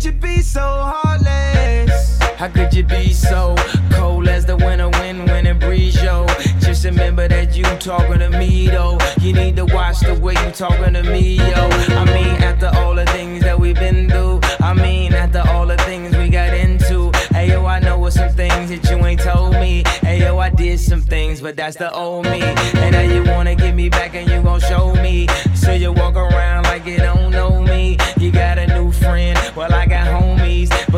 Could 0.01 0.07
you 0.07 0.12
be 0.12 0.40
so 0.40 0.62
heartless? 0.62 2.18
How 2.38 2.48
could 2.48 2.72
you 2.72 2.82
be 2.82 3.12
so 3.12 3.55
cold 3.90 4.28
as 4.28 4.46
the 4.46 4.57
winter 4.57 4.88
wind 4.88 5.26
when 5.26 5.46
it 5.46 5.61
breeze, 5.61 6.03
yo? 6.03 6.26
Just 6.59 6.86
remember 6.86 7.28
that 7.28 7.55
you 7.55 7.64
talking 7.64 8.20
to 8.20 8.30
me, 8.30 8.68
though. 8.68 8.96
You 9.20 9.34
need 9.34 9.57
to 9.57 9.66
watch 9.66 10.01
the 10.01 10.14
way 10.14 10.32
you 10.32 10.51
talking 10.53 10.94
to 10.94 11.03
me, 11.03 11.36
yo. 11.36 11.68
I 12.01 12.07
mean, 12.07 12.42
after 12.42 12.70
all 12.78 12.94
the 12.94 13.05
things 13.07 13.42
that 13.42 13.61
we've 13.61 13.74
been 13.74 14.09
through, 14.09 14.40
I 14.61 14.72
mean, 14.72 15.12
after 15.12 15.42
all 15.51 15.66
the 15.66 15.76
things 15.76 16.16
we 16.16 16.30
got 16.30 16.55
into. 16.55 17.12
Hey, 17.34 17.48
yo, 17.51 17.66
I 17.66 17.80
know 17.80 17.98
what 17.98 18.14
some 18.14 18.32
things 18.32 18.70
that 18.70 18.90
you 18.90 19.05
ain't 19.05 19.20
told 19.20 19.53
me. 19.53 19.82
Hey, 20.01 20.20
yo, 20.20 20.38
I 20.38 20.48
did 20.48 20.80
some 20.80 21.03
things, 21.03 21.42
but 21.42 21.57
that's 21.57 21.76
the 21.76 21.92
old 21.92 22.24
me. 22.24 22.40
And 22.40 22.92
now 22.92 23.03
you 23.03 23.22
wanna 23.24 23.55
get 23.55 23.74
me 23.74 23.90
back 23.90 24.14
and 24.14 24.26
you 24.30 24.40
gon' 24.40 24.61
show 24.61 24.94
me. 24.94 25.26
So 25.55 25.72
you 25.72 25.92
walk 25.92 26.16
around 26.16 26.64
like 26.64 26.86
you 26.86 26.96
don't 26.96 27.20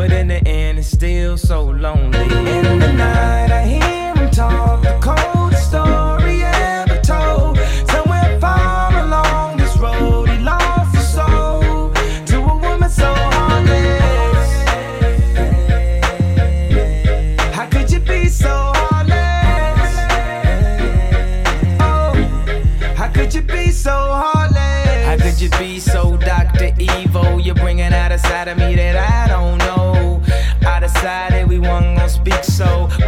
But 0.03 0.11
in 0.11 0.27
the 0.27 0.45
end, 0.45 0.79
it's 0.79 0.89
still 0.89 1.37
so 1.37 1.63
lonely. 1.63 2.19
In 2.23 2.77
the 2.77 2.91
night, 2.91 3.51
I 3.51 3.63
hear 3.65 4.13
him 4.13 4.29
talk 4.31 4.83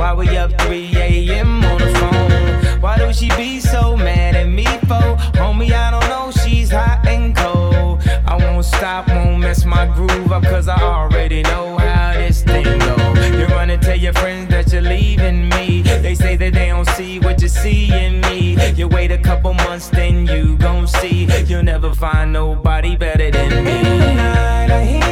why 0.05 0.13
we 0.13 0.37
up 0.37 0.51
3 0.61 0.91
a.m. 0.97 1.65
on 1.65 1.79
the 1.79 1.89
phone? 1.97 2.79
Why 2.79 2.95
do 2.99 3.11
she 3.11 3.27
be 3.29 3.59
so 3.59 3.97
mad 3.97 4.35
at 4.35 4.47
me 4.47 4.65
for? 4.87 5.07
Homie, 5.39 5.71
I 5.71 5.89
don't 5.89 6.07
know, 6.09 6.29
she's 6.43 6.69
hot 6.69 7.07
and 7.07 7.35
cold. 7.35 8.07
I 8.27 8.35
won't 8.37 8.65
stop, 8.65 9.07
won't 9.07 9.39
mess 9.39 9.65
my 9.65 9.87
groove 9.87 10.31
up, 10.31 10.43
cause 10.43 10.67
I 10.67 10.79
already 10.79 11.41
know 11.41 11.79
how 11.79 12.13
this 12.13 12.43
thing 12.43 12.77
go. 12.77 12.95
You're 13.35 13.47
gonna 13.47 13.79
tell 13.79 13.97
your 13.97 14.13
friends 14.13 14.49
that 14.51 14.71
you're 14.71 14.83
leaving 14.83 15.49
me. 15.49 15.81
They 15.81 16.13
say 16.13 16.35
that 16.35 16.53
they 16.53 16.67
don't 16.67 16.87
see 16.89 17.19
what 17.19 17.41
you 17.41 17.47
see 17.47 17.91
in 17.91 18.21
me. 18.21 18.57
You 18.73 18.87
wait 18.87 19.09
a 19.09 19.17
couple 19.17 19.55
months, 19.55 19.89
then 19.89 20.27
you 20.27 20.55
gon' 20.57 20.85
see. 20.85 21.27
You'll 21.47 21.63
never 21.63 21.95
find 21.95 22.31
nobody 22.31 22.95
better 22.95 23.31
than 23.31 23.63
me. 23.65 23.79
In 23.79 23.99
the 23.99 24.13
night, 24.13 24.69
I 24.69 24.83
hear 24.85 25.04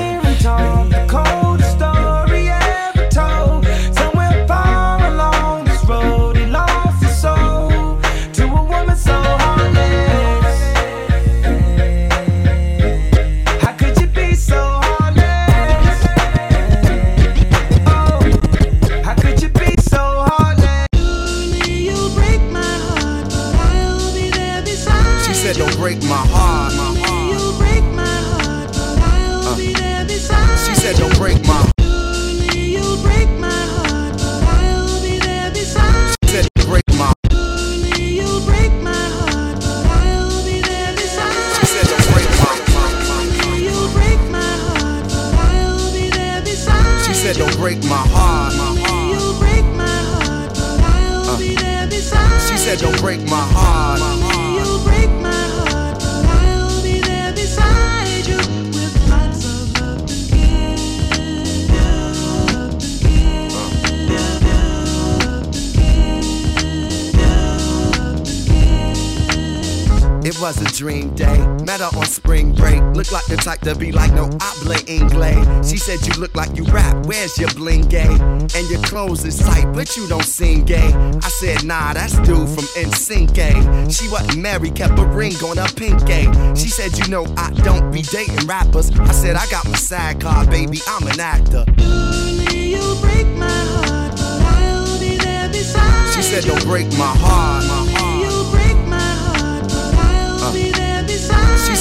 dream 70.73 71.13
day. 71.13 71.37
Met 71.63 71.79
her 71.79 71.89
on 71.97 72.05
spring 72.05 72.53
break. 72.53 72.81
Look 72.95 73.11
like 73.11 73.25
the 73.27 73.37
type 73.37 73.61
to 73.61 73.75
be 73.75 73.91
like, 73.91 74.11
no 74.13 74.25
habla 74.41 74.75
inglés. 74.89 75.69
She 75.69 75.77
said 75.77 76.05
you 76.05 76.19
look 76.19 76.35
like 76.35 76.55
you 76.57 76.63
rap. 76.65 77.05
Where's 77.05 77.37
your 77.37 77.49
bling 77.53 77.87
gay? 77.87 78.09
And 78.09 78.69
your 78.69 78.81
clothes 78.81 79.23
is 79.23 79.37
tight, 79.37 79.71
but 79.73 79.95
you 79.95 80.07
don't 80.07 80.23
sing 80.25 80.65
gay. 80.65 80.91
I 80.93 81.29
said, 81.29 81.63
nah, 81.63 81.93
that's 81.93 82.15
dude 82.19 82.49
from 82.49 82.65
NSYNC. 82.75 83.95
She 83.95 84.09
wasn't 84.09 84.39
married, 84.39 84.75
kept 84.75 84.97
a 84.97 85.05
ring 85.05 85.35
on 85.45 85.57
her 85.57 85.71
pink 85.75 86.05
gay. 86.05 86.25
She 86.55 86.69
said, 86.69 86.97
you 86.97 87.07
know, 87.07 87.25
I 87.37 87.51
don't 87.63 87.91
be 87.91 88.01
dating 88.01 88.47
rappers. 88.47 88.89
I 88.99 89.11
said, 89.11 89.35
I 89.35 89.45
got 89.47 89.65
my 89.65 89.77
SAG 89.77 90.21
card, 90.21 90.49
baby. 90.49 90.79
I'm 90.87 91.07
an 91.07 91.19
actor. 91.19 91.65
You'll 91.77 92.99
break 92.99 93.27
my 93.37 93.47
heart, 93.49 94.15
but 94.17 94.41
I'll 94.41 94.99
be 94.99 95.17
there 95.17 95.49
beside 95.49 96.13
She 96.15 96.23
said, 96.23 96.43
don't 96.45 96.63
break 96.63 96.87
my 96.97 97.13
heart. 97.17 97.22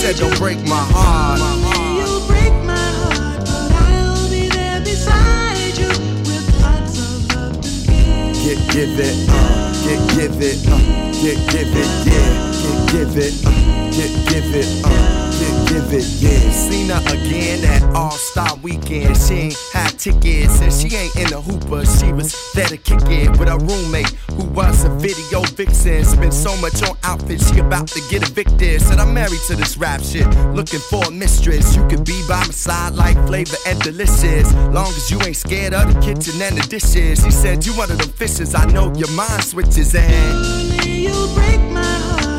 Said, 0.02 0.16
don't 0.16 0.36
break 0.36 0.58
my 0.66 0.84
heart. 0.90 1.38
You'll 1.38 2.26
break 2.26 2.52
my 2.66 2.74
heart, 2.74 3.38
but 3.46 3.70
I'll 3.70 4.28
be 4.28 4.48
there 4.48 4.80
beside 4.80 5.78
you 5.78 5.86
with 6.26 6.60
lots 6.60 6.98
of 6.98 7.30
love 7.30 7.54
and 7.54 7.86
care. 7.86 8.34
Get, 8.34 8.58
give 8.74 8.98
it, 8.98 9.28
uh, 9.30 9.72
get, 9.86 10.00
give 10.16 10.42
it, 10.42 10.58
uh, 10.66 10.78
get, 11.22 11.38
give 11.52 11.70
it, 11.70 11.86
yeah. 12.10 12.50
Get, 12.62 12.78
give 12.90 13.16
it, 13.16 13.46
uh, 13.46 13.50
get, 13.94 14.12
give 14.28 14.54
it, 14.56 14.84
uh, 14.84 15.31
yeah. 15.72 16.50
Seen 16.50 16.88
her 16.90 17.00
again 17.08 17.64
at 17.64 17.82
All 17.94 18.10
Star 18.10 18.56
Weekend. 18.62 19.16
She 19.16 19.34
ain't 19.34 19.56
had 19.72 19.98
tickets 19.98 20.60
and 20.60 20.72
she 20.72 20.94
ain't 20.96 21.16
in 21.16 21.30
the 21.30 21.40
hooper. 21.40 21.84
She 21.86 22.12
was 22.12 22.34
there 22.52 22.66
to 22.66 22.76
kick 22.76 23.00
it 23.06 23.30
with 23.38 23.48
her 23.48 23.58
roommate 23.58 24.10
who 24.32 24.44
was 24.44 24.84
a 24.84 24.90
video 24.90 25.42
vixen. 25.42 26.04
Spent 26.04 26.34
so 26.34 26.56
much 26.58 26.82
on 26.82 26.96
outfits, 27.04 27.52
she 27.52 27.60
about 27.60 27.88
to 27.88 28.00
get 28.10 28.28
evicted. 28.28 28.80
Said 28.80 28.98
I'm 28.98 29.14
married 29.14 29.40
to 29.48 29.56
this 29.56 29.76
rap 29.76 30.00
shit, 30.02 30.26
looking 30.54 30.80
for 30.80 31.04
a 31.04 31.10
mistress. 31.10 31.74
You 31.76 31.86
could 31.88 32.04
be 32.04 32.22
by 32.28 32.40
my 32.40 32.52
side 32.52 32.94
like 32.94 33.16
flavor 33.26 33.56
and 33.66 33.80
delicious. 33.80 34.52
Long 34.54 34.88
as 34.88 35.10
you 35.10 35.20
ain't 35.22 35.36
scared 35.36 35.74
of 35.74 35.92
the 35.92 36.00
kitchen 36.00 36.40
and 36.42 36.56
the 36.56 36.66
dishes. 36.68 37.22
She 37.24 37.30
said 37.30 37.64
you 37.64 37.72
one 37.74 37.90
of 37.90 37.98
them 37.98 38.10
fishes. 38.10 38.54
I 38.54 38.66
know 38.66 38.92
your 38.94 39.10
mind 39.12 39.44
switches 39.44 39.94
and 39.94 40.84
You'll 40.84 41.34
break 41.34 41.60
my 41.70 41.82
heart, 41.82 42.31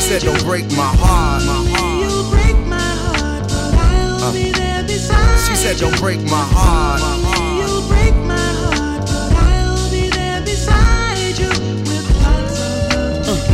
She 0.00 0.06
said, 0.06 0.22
Don't 0.22 0.42
break 0.44 0.64
my 0.72 0.96
heart. 0.96 1.42
You'll 1.44 2.30
break 2.30 2.56
my 2.66 2.80
heart, 2.80 3.44
but 3.46 4.24
I'll 4.24 4.32
be 4.32 4.50
there 4.50 4.82
beside 4.82 5.46
She 5.46 5.54
said, 5.54 5.76
Don't 5.76 5.94
break 6.00 6.18
my 6.24 6.40
heart. 6.40 7.04
You'll 7.60 7.84
break 7.86 8.16
my 8.24 8.40
heart, 8.64 9.04
but 9.04 9.36
I'll 9.36 9.90
be 9.92 10.08
there 10.08 10.40
beside 10.40 11.36
you 11.36 11.52
with 11.84 12.08
lots 12.24 12.56
of 12.96 13.28
love. 13.28 13.44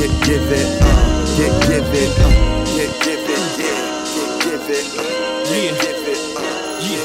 Get, 0.00 0.08
give 0.24 0.48
it, 0.48 0.80
uh, 0.80 1.28
get, 1.36 1.52
give 1.68 1.84
it, 1.92 2.08
uh, 2.24 2.32
get, 2.72 2.88
give 3.04 3.28
it, 3.28 3.60
yeah, 3.60 4.08
get, 4.16 4.48
give 4.48 4.64
it, 4.72 4.96
uh, 4.96 5.44
get, 5.44 5.76
give 5.76 6.08
it, 6.08 6.24
uh, 6.40 6.88
Yeah. 6.88 7.04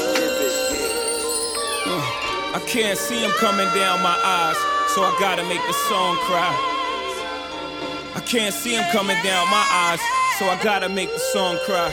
Uh, 1.92 2.56
I 2.56 2.60
can't 2.66 2.98
see 2.98 3.20
him 3.22 3.32
coming 3.36 3.68
down 3.76 4.00
my 4.00 4.16
eyes, 4.24 4.56
so 4.96 5.04
I 5.04 5.14
gotta 5.20 5.44
make 5.44 5.60
the 5.66 5.76
song 5.92 6.16
cry. 6.24 6.77
Can't 8.28 8.52
see 8.52 8.74
him 8.74 8.84
coming 8.92 9.16
down 9.24 9.48
my 9.48 9.66
eyes, 9.72 10.00
so 10.38 10.44
I 10.44 10.62
gotta 10.62 10.86
make 10.86 11.08
the 11.10 11.18
song 11.18 11.56
cry. 11.64 11.88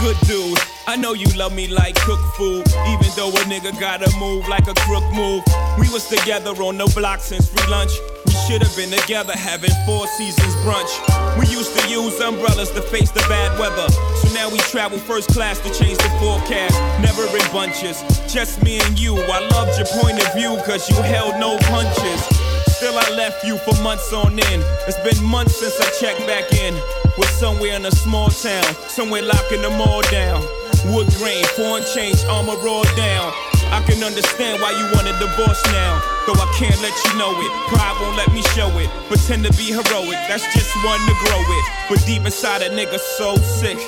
Good 0.00 0.16
dude, 0.26 0.58
I 0.88 0.96
know 0.96 1.12
you 1.12 1.26
love 1.38 1.54
me 1.54 1.68
like 1.68 1.94
cook 1.94 2.18
food, 2.34 2.66
even 2.90 3.06
though 3.14 3.30
a 3.30 3.42
nigga 3.46 3.70
gotta 3.78 4.10
move 4.18 4.48
like 4.48 4.66
a 4.66 4.74
crook 4.82 5.04
move. 5.14 5.44
We 5.78 5.88
was 5.94 6.08
together 6.08 6.50
on 6.50 6.76
the 6.76 6.90
block 6.92 7.20
since 7.20 7.48
free 7.48 7.70
lunch. 7.70 7.92
We 8.26 8.32
should 8.32 8.62
have 8.62 8.74
been 8.74 8.90
together 8.90 9.32
having 9.32 9.70
four 9.86 10.08
seasons 10.08 10.54
brunch. 10.66 10.90
We 11.38 11.46
used 11.46 11.70
to 11.78 11.88
use 11.88 12.18
umbrellas 12.18 12.72
to 12.72 12.82
face 12.82 13.12
the 13.12 13.24
bad 13.30 13.56
weather. 13.56 13.88
So 14.26 14.34
now 14.34 14.50
we 14.50 14.58
travel 14.58 14.98
first 14.98 15.30
class 15.30 15.60
to 15.60 15.72
change 15.72 15.98
the 15.98 16.10
forecast. 16.18 16.74
Never 17.00 17.22
in 17.30 17.46
bunches, 17.52 18.02
just 18.26 18.60
me 18.64 18.80
and 18.80 18.98
you. 18.98 19.14
I 19.30 19.38
loved 19.54 19.78
your 19.78 19.86
point 20.02 20.18
of 20.18 20.34
view, 20.34 20.58
cause 20.66 20.90
you 20.90 20.96
held 20.96 21.38
no 21.38 21.58
punches. 21.70 22.43
Still, 22.84 23.00
I 23.00 23.16
left 23.16 23.46
you 23.46 23.56
for 23.56 23.72
months 23.82 24.12
on 24.12 24.38
end. 24.38 24.62
It's 24.84 25.00
been 25.00 25.24
months 25.24 25.56
since 25.56 25.80
I 25.80 25.88
checked 25.96 26.20
back 26.26 26.52
in. 26.52 26.74
We're 27.16 27.32
somewhere 27.40 27.76
in 27.76 27.86
a 27.86 27.90
small 27.90 28.28
town, 28.28 28.62
somewhere 28.92 29.22
locking 29.22 29.62
them 29.62 29.80
all 29.80 30.02
down. 30.12 30.44
Wood 30.92 31.08
grain, 31.16 31.42
foreign 31.56 31.82
change, 31.94 32.22
armor 32.28 32.60
rolled 32.60 32.92
down. 32.94 33.32
I 33.72 33.80
can 33.88 34.04
understand 34.04 34.60
why 34.60 34.76
you 34.76 34.84
want 34.92 35.08
a 35.08 35.16
divorce 35.16 35.64
now. 35.72 35.96
Though 36.28 36.36
I 36.36 36.44
can't 36.60 36.76
let 36.84 36.92
you 37.08 37.16
know 37.16 37.32
it. 37.32 37.50
Pride 37.72 37.96
won't 38.04 38.18
let 38.20 38.28
me 38.36 38.42
show 38.52 38.68
it. 38.76 38.90
Pretend 39.08 39.46
to 39.46 39.52
be 39.56 39.72
heroic, 39.72 40.20
that's 40.28 40.44
just 40.52 40.68
one 40.84 41.00
to 41.08 41.14
grow 41.24 41.40
it. 41.40 41.64
But 41.88 42.04
deep 42.04 42.26
inside 42.26 42.60
a 42.60 42.68
nigga 42.68 42.98
so 42.98 43.36
sick. 43.36 43.80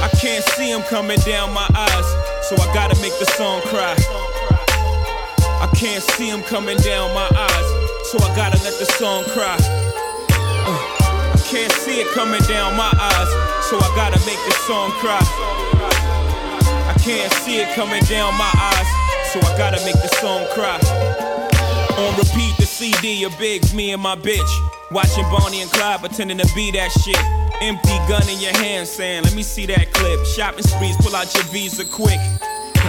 I 0.00 0.08
can't 0.22 0.42
see 0.56 0.72
him 0.72 0.80
coming 0.88 1.20
down 1.28 1.52
my 1.52 1.68
eyes, 1.76 2.08
so 2.48 2.56
I 2.56 2.64
gotta 2.72 2.96
make 3.02 3.12
the 3.20 3.26
song 3.36 3.60
cry. 3.68 3.94
I 5.64 5.66
can't 5.68 6.02
see 6.02 6.28
him 6.28 6.42
coming 6.42 6.76
down 6.78 7.14
my 7.14 7.24
eyes, 7.24 7.68
so 8.14 8.24
I 8.24 8.36
gotta 8.36 8.62
let 8.62 8.78
the 8.78 8.86
song 8.94 9.24
cry. 9.34 9.58
Uh, 9.58 11.34
I 11.34 11.40
can't 11.50 11.72
see 11.72 11.98
it 11.98 12.06
coming 12.14 12.40
down 12.46 12.76
my 12.76 12.92
eyes, 12.94 13.30
so 13.66 13.74
I 13.76 13.90
gotta 13.96 14.20
make 14.24 14.38
the 14.46 14.54
song 14.70 14.92
cry. 15.02 15.18
I 16.86 16.94
can't 17.02 17.32
see 17.42 17.58
it 17.58 17.74
coming 17.74 18.04
down 18.04 18.38
my 18.38 18.52
eyes, 18.54 18.86
so 19.32 19.40
I 19.40 19.58
gotta 19.58 19.84
make 19.84 19.98
the 19.98 20.14
song 20.22 20.46
cry. 20.54 20.78
On 21.98 22.14
repeat, 22.14 22.54
the 22.56 22.66
CD 22.66 23.24
of 23.24 23.36
Biggs, 23.36 23.74
me 23.74 23.92
and 23.92 24.00
my 24.00 24.14
bitch. 24.14 24.52
Watching 24.92 25.24
Bonnie 25.24 25.62
and 25.62 25.70
Clyde 25.72 25.98
pretending 25.98 26.38
to 26.38 26.48
be 26.54 26.70
that 26.70 26.92
shit. 26.92 27.18
Empty 27.62 27.98
gun 28.06 28.28
in 28.28 28.38
your 28.38 28.56
hand 28.58 28.86
saying, 28.86 29.24
let 29.24 29.34
me 29.34 29.42
see 29.42 29.66
that 29.66 29.92
clip. 29.92 30.24
Shopping 30.24 30.62
sprees, 30.62 30.96
pull 30.98 31.16
out 31.16 31.34
your 31.34 31.44
visa 31.44 31.84
quick. 31.84 32.20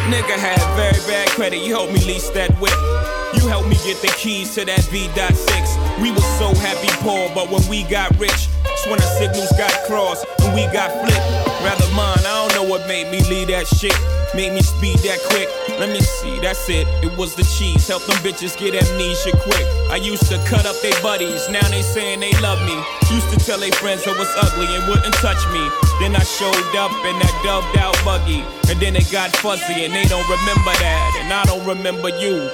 Nigga 0.06 0.38
had 0.38 0.62
very 0.78 1.02
bad 1.10 1.30
credit, 1.30 1.66
you 1.66 1.74
helped 1.74 1.94
me 1.94 2.00
lease 2.06 2.30
that 2.30 2.52
whip. 2.62 3.25
You 3.36 3.48
helped 3.48 3.68
me 3.68 3.76
get 3.84 4.02
the 4.02 4.14
keys 4.18 4.56
to 4.56 4.66
that 4.66 4.84
V.6. 4.92 6.02
We 6.02 6.12
was 6.12 6.26
so 6.40 6.54
happy 6.56 6.90
poor, 7.04 7.30
but 7.36 7.50
when 7.52 7.68
we 7.70 7.84
got 7.84 8.12
rich, 8.20 8.48
that's 8.64 8.86
when 8.88 9.02
our 9.02 9.14
signals 9.20 9.52
got 9.58 9.74
crossed 9.88 10.26
and 10.42 10.54
we 10.56 10.64
got 10.72 10.92
flipped. 10.92 11.46
Rather 11.64 11.88
mine, 11.96 12.20
I 12.24 12.48
don't 12.48 12.56
know 12.56 12.70
what 12.70 12.88
made 12.88 13.12
me 13.12 13.24
leave 13.30 13.48
that 13.48 13.68
shit. 13.68 13.96
Made 14.36 14.54
me 14.54 14.62
speed 14.62 15.00
that 15.08 15.20
quick. 15.32 15.48
Let 15.80 15.90
me 15.90 16.02
see, 16.02 16.40
that's 16.40 16.68
it. 16.70 16.88
It 17.04 17.16
was 17.18 17.36
the 17.36 17.44
cheese. 17.56 17.88
Help 17.88 18.04
them 18.06 18.18
bitches 18.20 18.58
get 18.58 18.76
amnesia 18.76 19.32
quick. 19.32 19.66
I 19.90 19.96
used 19.96 20.28
to 20.28 20.38
cut 20.46 20.66
up 20.66 20.76
their 20.82 20.96
buddies, 21.02 21.48
now 21.50 21.64
they 21.70 21.82
saying 21.82 22.20
they 22.20 22.34
love 22.42 22.60
me. 22.68 22.76
Used 23.16 23.32
to 23.32 23.40
tell 23.40 23.60
their 23.60 23.72
friends 23.74 24.06
I 24.08 24.12
was 24.18 24.28
ugly 24.36 24.68
and 24.76 24.88
wouldn't 24.90 25.16
touch 25.16 25.40
me. 25.56 25.64
Then 26.00 26.16
I 26.16 26.24
showed 26.24 26.76
up 26.76 26.92
in 27.08 27.16
that 27.20 27.36
dubbed 27.44 27.78
out 27.78 27.96
buggy. 28.04 28.44
And 28.70 28.80
then 28.82 28.96
it 28.96 29.10
got 29.12 29.36
fuzzy 29.38 29.86
and 29.86 29.94
they 29.94 30.06
don't 30.06 30.28
remember 30.28 30.74
that. 30.84 31.20
And 31.24 31.32
I 31.32 31.44
don't 31.46 31.66
remember 31.66 32.10
you. 32.10 32.50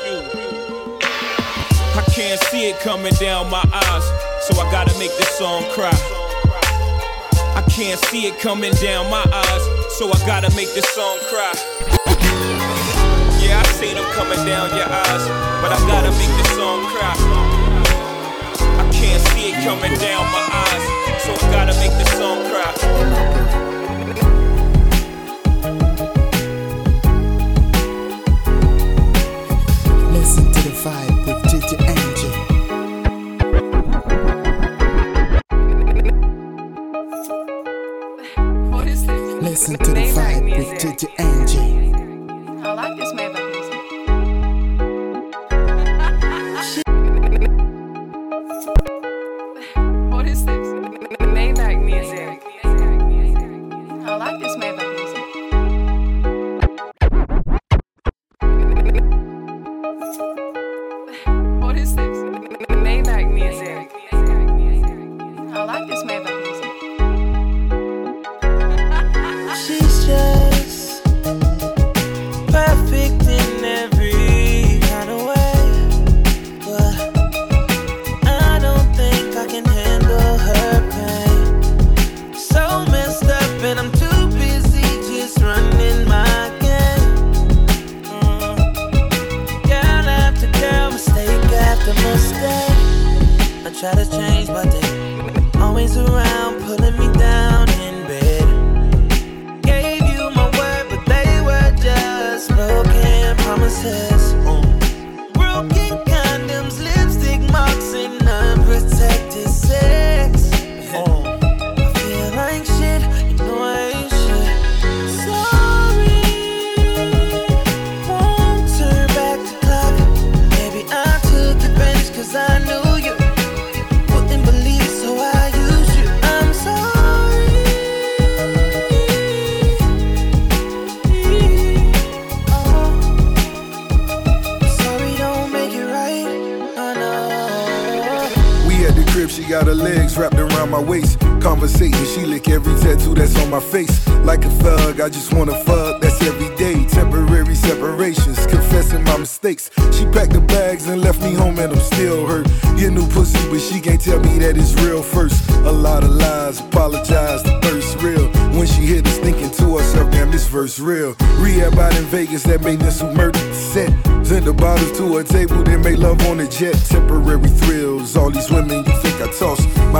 I 1.93 2.03
can't 2.13 2.39
see 2.45 2.69
it 2.69 2.79
coming 2.79 3.13
down 3.19 3.49
my 3.49 3.63
eyes, 3.67 4.05
so 4.47 4.59
I 4.61 4.71
gotta 4.71 4.97
make 4.97 5.11
this 5.17 5.27
song 5.37 5.63
cry. 5.71 5.91
I 7.53 7.61
can't 7.69 7.99
see 8.05 8.27
it 8.27 8.39
coming 8.39 8.73
down 8.75 9.11
my 9.11 9.23
eyes, 9.27 9.63
so 9.99 10.07
I 10.07 10.17
gotta 10.25 10.49
make 10.55 10.73
this 10.73 10.87
song 10.89 11.19
cry. 11.27 11.51
Yeah, 13.43 13.59
I 13.59 13.67
seen 13.75 13.95
them 13.95 14.09
coming 14.13 14.39
down 14.45 14.69
your 14.71 14.87
eyes, 14.87 15.23
but 15.61 15.73
I 15.73 15.79
gotta 15.85 16.11
make 16.11 16.31
this 16.39 16.51
song 16.55 16.79
cry. 16.95 17.15
I 18.79 18.89
can't 18.93 19.21
see 19.35 19.51
it 19.51 19.63
coming 19.65 19.93
down 19.99 20.23
my 20.31 20.47
eyes, 20.47 21.23
so 21.23 21.33
I 21.33 21.51
gotta 21.51 21.73
make 21.79 21.91
this 21.99 22.11
song 22.17 22.39
cry. 22.49 23.50
Listen 39.71 39.85
to 39.85 39.93
the 39.93 40.01
vibe. 40.11 40.57
With 40.57 40.81
Gigi 40.81 41.10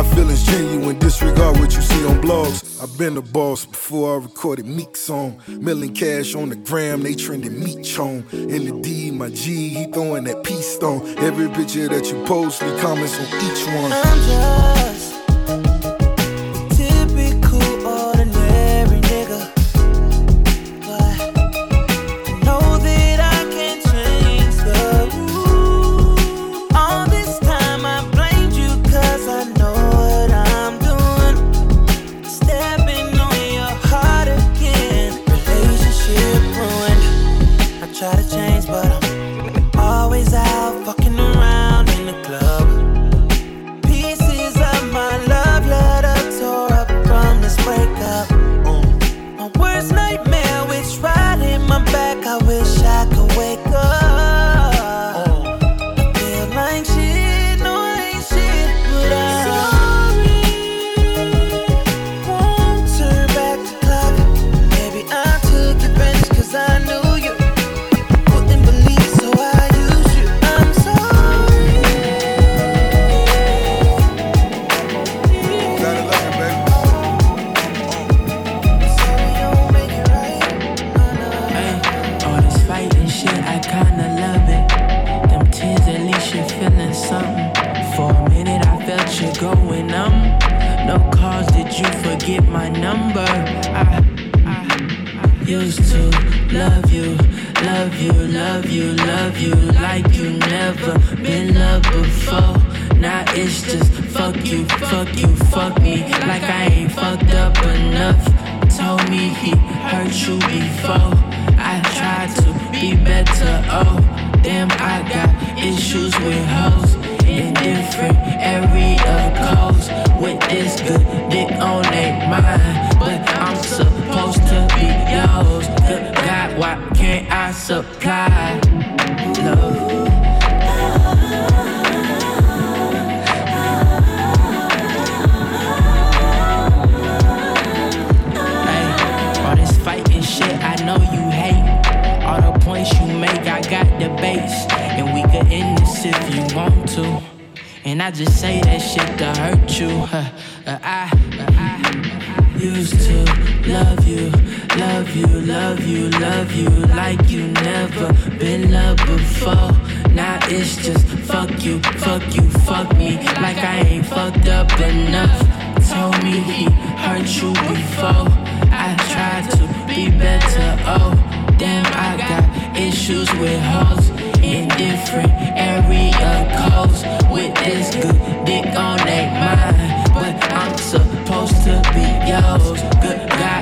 My 0.01 0.15
feelings 0.15 0.43
genuine, 0.47 0.97
disregard 0.97 1.59
what 1.59 1.75
you 1.75 1.81
see 1.83 2.05
on 2.07 2.19
blogs. 2.23 2.81
I've 2.81 2.97
been 2.97 3.17
a 3.17 3.21
boss 3.21 3.67
before 3.67 4.15
I 4.15 4.23
recorded 4.23 4.65
Meek 4.65 4.97
song. 4.97 5.39
Milling 5.47 5.93
cash 5.93 6.33
on 6.33 6.49
the 6.49 6.55
gram, 6.55 7.03
they 7.03 7.13
trending 7.13 7.63
meat 7.63 7.85
chone. 7.85 8.25
In 8.31 8.65
the 8.65 8.81
D, 8.81 9.11
my 9.11 9.29
G, 9.29 9.69
he 9.69 9.85
throwing 9.91 10.23
that 10.23 10.43
peace 10.43 10.73
stone. 10.73 11.07
Every 11.19 11.49
picture 11.49 11.87
that 11.87 12.11
you 12.11 12.25
post, 12.25 12.63
leave 12.63 12.79
comments 12.79 13.15
on 13.19 13.27
each 13.45 13.67
one. 13.67 15.20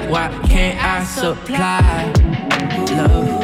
Why 0.09 0.27
can't 0.47 0.83
I 0.83 1.03
supply 1.03 2.11
love? 2.95 3.39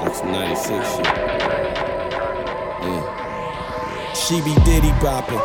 Like 0.00 0.24
96 0.24 0.96
shit. 0.96 1.06
She 4.16 4.40
be 4.40 4.54
diddy 4.64 4.90
bopping, 5.02 5.40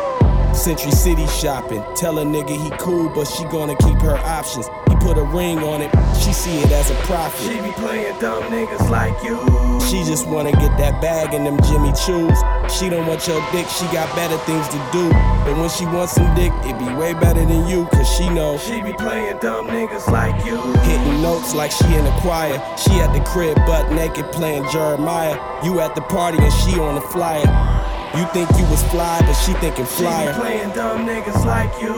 Century 0.60 0.92
City 0.92 1.26
shopping. 1.26 1.82
Tell 1.96 2.18
a 2.18 2.22
nigga 2.22 2.50
he 2.50 2.68
cool, 2.76 3.08
but 3.08 3.24
she 3.24 3.44
gonna 3.44 3.74
keep 3.76 3.98
her 4.02 4.18
options. 4.18 4.68
He 4.90 4.96
put 4.96 5.16
a 5.16 5.22
ring 5.22 5.58
on 5.60 5.80
it, 5.80 5.90
she 6.22 6.34
see 6.34 6.58
it 6.58 6.70
as 6.70 6.90
a 6.90 6.94
profit. 7.08 7.40
She 7.40 7.58
be 7.62 7.72
playing 7.72 8.18
dumb 8.20 8.42
niggas 8.52 8.90
like 8.90 9.16
you. 9.24 9.40
She 9.88 10.04
just 10.04 10.28
wanna 10.28 10.52
get 10.52 10.76
that 10.76 11.00
bag 11.00 11.32
and 11.32 11.46
them 11.46 11.56
Jimmy 11.62 11.92
Choos. 11.92 12.36
She 12.70 12.90
don't 12.90 13.06
want 13.06 13.26
your 13.26 13.40
dick, 13.52 13.68
she 13.68 13.86
got 13.86 14.14
better 14.14 14.36
things 14.44 14.68
to 14.68 14.76
do. 14.92 15.08
But 15.48 15.56
when 15.56 15.70
she 15.70 15.86
wants 15.86 16.12
some 16.12 16.28
dick, 16.34 16.52
it 16.64 16.78
be 16.78 16.92
way 16.94 17.14
better 17.14 17.40
than 17.40 17.66
you, 17.66 17.86
cause 17.86 18.06
she 18.06 18.28
know. 18.28 18.58
She 18.58 18.82
be 18.82 18.92
playing 18.92 19.38
dumb 19.38 19.66
niggas 19.66 20.08
like 20.12 20.44
you. 20.44 20.60
Hitting 20.60 21.22
notes 21.22 21.54
like 21.54 21.72
she 21.72 21.86
in 21.86 22.04
a 22.04 22.20
choir. 22.20 22.60
She 22.76 22.92
at 23.00 23.14
the 23.14 23.24
crib, 23.24 23.56
butt 23.64 23.90
naked, 23.92 24.30
playing 24.30 24.68
Jeremiah. 24.70 25.38
You 25.64 25.80
at 25.80 25.94
the 25.94 26.02
party 26.02 26.36
and 26.36 26.52
she 26.52 26.78
on 26.78 26.96
the 26.96 27.00
flyer. 27.00 27.79
You 28.16 28.26
think 28.32 28.50
you 28.58 28.66
was 28.66 28.82
fly, 28.90 29.20
but 29.20 29.34
she 29.34 29.52
thinking 29.54 29.84
flyer. 29.84 30.34
playing 30.34 30.70
dumb 30.70 31.06
niggas 31.06 31.46
like 31.46 31.70
you. 31.80 31.94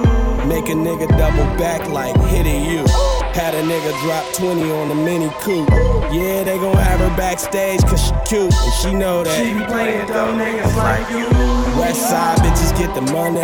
Make 0.46 0.68
a 0.68 0.76
nigga 0.76 1.08
double 1.16 1.48
back 1.56 1.88
like 1.88 2.14
hitting 2.28 2.66
you. 2.66 2.84
Had 3.32 3.54
a 3.54 3.62
nigga 3.62 3.98
drop 4.02 4.24
20 4.34 4.70
on 4.72 4.88
the 4.90 4.94
mini 4.94 5.30
coupe. 5.40 5.70
Yeah, 6.12 6.44
they 6.44 6.58
gon' 6.58 6.76
have 6.76 7.00
her 7.00 7.16
backstage 7.16 7.80
cause 7.84 8.04
she 8.04 8.12
cute 8.26 8.52
and 8.52 8.72
she 8.74 8.92
know 8.92 9.24
that. 9.24 9.34
She 9.38 9.54
be 9.54 9.64
playing 9.64 10.06
dumb 10.06 10.36
niggas 10.38 10.76
like 10.76 11.08
you. 11.08 11.24
West 11.80 12.02
side 12.10 12.38
bitches 12.40 12.76
get 12.76 12.94
the 12.94 13.00
money. 13.10 13.40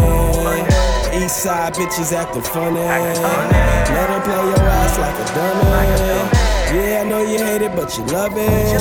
East 1.25 1.39
side 1.39 1.73
bitches 1.73 2.13
acting 2.13 2.43
funny. 2.43 2.81
Let 2.85 4.11
her 4.11 4.21
play 4.21 4.45
your 4.45 4.61
ass 4.61 4.99
like 4.99 5.17
a 5.17 5.27
dummy. 5.33 6.49
Yeah, 6.77 7.01
I 7.01 7.09
know 7.09 7.23
you 7.23 7.39
hate 7.39 7.63
it, 7.63 7.75
but 7.75 7.97
you 7.97 8.05
love 8.13 8.33
it. 8.37 8.79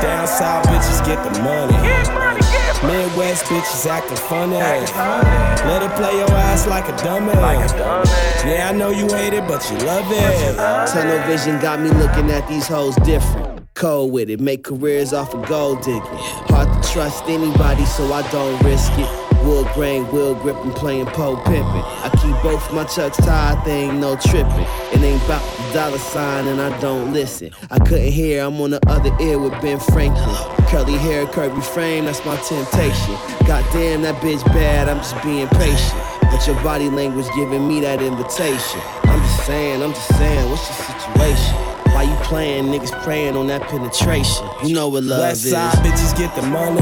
Down 0.00 0.26
south 0.26 0.64
bitches 0.64 1.04
get 1.04 1.22
the 1.30 1.42
money. 1.42 2.51
Midwest 2.84 3.44
bitches 3.44 3.86
acting 3.86 4.16
funny. 4.16 4.56
Let 4.56 5.82
her 5.82 5.96
play 5.96 6.18
your 6.18 6.30
ass 6.30 6.66
like 6.66 6.88
a 6.88 6.96
dummy. 7.02 7.32
Yeah, 7.32 8.70
I 8.70 8.72
know 8.72 8.90
you 8.90 9.06
hate 9.06 9.34
it, 9.34 9.46
but 9.46 9.68
you 9.70 9.78
love 9.78 10.06
it. 10.10 10.56
Tunnel 10.88 11.26
vision 11.26 11.60
got 11.60 11.80
me 11.80 11.90
looking 11.90 12.30
at 12.30 12.46
these 12.48 12.66
hoes 12.66 12.96
different. 12.96 13.60
Cold 13.74 14.12
with 14.12 14.28
it, 14.28 14.40
make 14.40 14.64
careers 14.64 15.12
off 15.12 15.32
of 15.32 15.46
gold 15.48 15.82
digging. 15.82 16.02
Hard 16.02 16.82
to 16.82 16.88
trust 16.90 17.24
anybody, 17.26 17.84
so 17.86 18.12
I 18.12 18.22
don't 18.30 18.60
risk 18.62 18.92
it. 18.96 19.21
Wood 19.44 19.66
grain, 19.74 20.04
wheel 20.12 20.34
gripping, 20.36 20.72
playing 20.72 21.06
pole 21.06 21.36
pimping. 21.36 21.82
I 22.04 22.10
keep 22.22 22.40
both 22.42 22.72
my 22.72 22.84
chucks 22.84 23.16
tied, 23.16 23.64
they 23.64 23.82
ain't 23.84 23.98
no 23.98 24.16
tripping. 24.16 24.66
It 24.92 25.00
ain't 25.02 25.22
about 25.24 25.42
the 25.42 25.72
dollar 25.74 25.98
sign, 25.98 26.46
and 26.46 26.60
I 26.60 26.78
don't 26.80 27.12
listen. 27.12 27.50
I 27.70 27.78
couldn't 27.80 28.12
hear, 28.12 28.44
I'm 28.44 28.60
on 28.60 28.70
the 28.70 28.80
other 28.88 29.10
ear 29.20 29.38
with 29.38 29.52
Ben 29.60 29.80
Franklin. 29.80 30.36
Curly 30.68 30.96
hair, 30.96 31.26
curvy 31.26 31.62
frame, 31.62 32.04
that's 32.04 32.24
my 32.24 32.36
temptation. 32.36 33.16
Goddamn, 33.46 34.02
that 34.02 34.14
bitch 34.22 34.44
bad, 34.46 34.88
I'm 34.88 34.98
just 34.98 35.20
being 35.24 35.48
patient. 35.48 36.00
But 36.22 36.46
your 36.46 36.56
body 36.62 36.88
language 36.88 37.26
giving 37.34 37.66
me 37.66 37.80
that 37.80 38.00
invitation. 38.00 38.80
I'm 39.04 39.20
just 39.20 39.46
saying, 39.46 39.82
I'm 39.82 39.92
just 39.92 40.16
saying, 40.18 40.50
what's 40.50 40.68
your 40.68 40.98
situation? 40.98 41.54
Why 41.92 42.04
you 42.04 42.14
playing, 42.24 42.66
niggas 42.66 43.02
praying 43.02 43.36
on 43.36 43.48
that 43.48 43.62
penetration? 43.62 44.46
You 44.64 44.74
know 44.74 44.88
what 44.88 45.02
love 45.02 45.20
West 45.20 45.44
is. 45.44 45.50
side 45.50 45.74
bitches 45.84 46.16
get 46.16 46.34
the 46.34 46.42
money. 46.42 46.80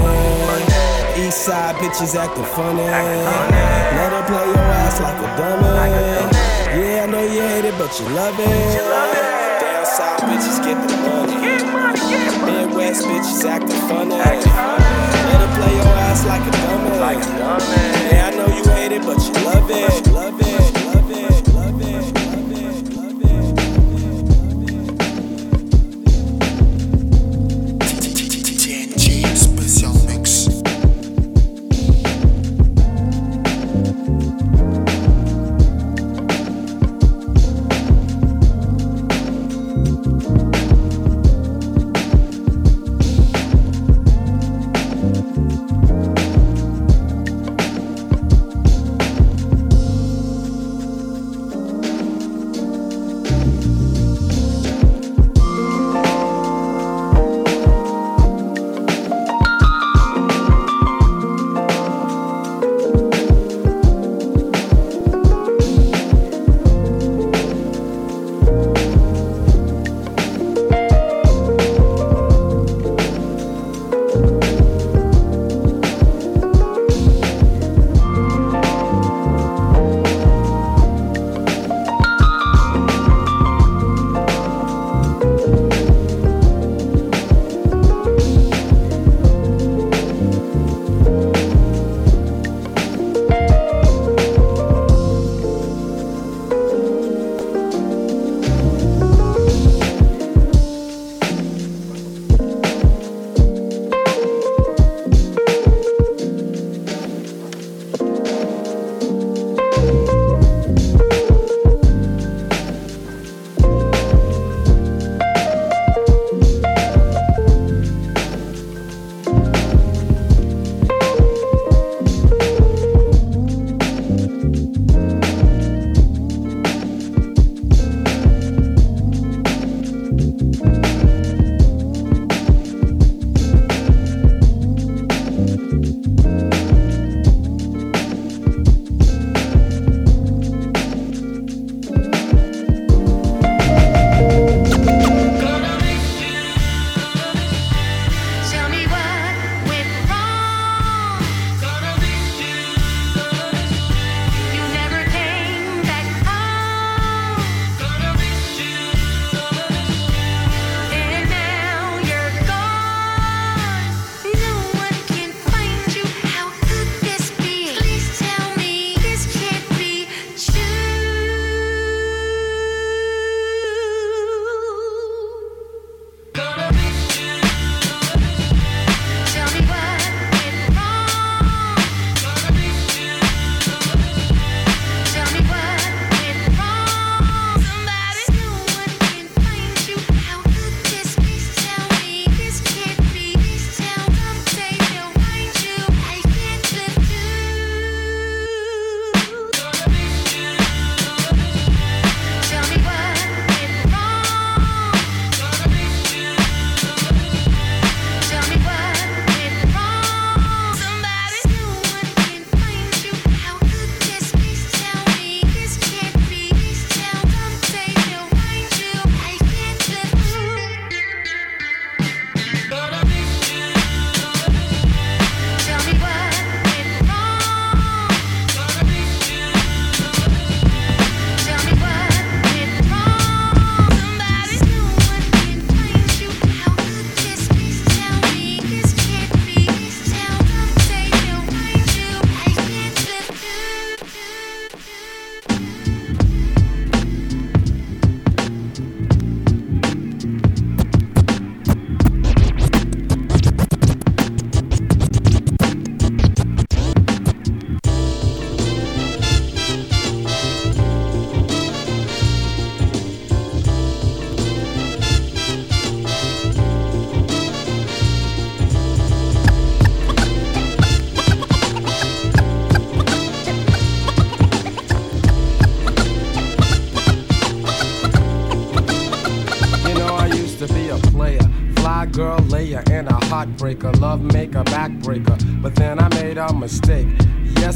East 1.27 1.45
side 1.45 1.75
bitches 1.77 2.15
acting 2.15 2.45
funny. 2.45 2.83
Let 2.83 4.13
her 4.13 4.25
play 4.27 4.47
your 4.47 4.59
ass 4.59 5.01
like 5.01 5.19
a 5.19 5.29
dummy. 5.37 5.69
Yeah, 6.81 7.03
I 7.03 7.07
know 7.07 7.23
you 7.23 7.43
hate 7.43 7.65
it, 7.65 7.77
but 7.77 7.99
you 8.01 8.07
love 8.15 8.39
it. 8.39 8.47
Down 9.61 9.85
south 9.85 10.21
bitches 10.23 10.59
get 10.65 10.79
the 10.89 10.97
money. 11.05 11.37
Midwest 12.47 13.05
bitches 13.05 13.45
acting 13.45 13.83
funny. 13.89 14.17
Let 14.17 15.41
her 15.45 15.51
play 15.59 15.75
your 15.77 15.95
ass 16.09 16.25
like 16.25 16.47
a 16.47 16.51
dummy. 16.51 16.91
Yeah, 18.11 18.27
I 18.27 18.31
know 18.37 18.47
you 18.47 18.65
hate 18.71 18.93
it, 18.93 19.03
but 19.03 19.19
you 19.19 19.33
love 19.45 19.71
it. 19.71 20.07
Love 20.07 20.41
it. 20.41 20.41
Love 20.41 20.41
it. 20.41 20.70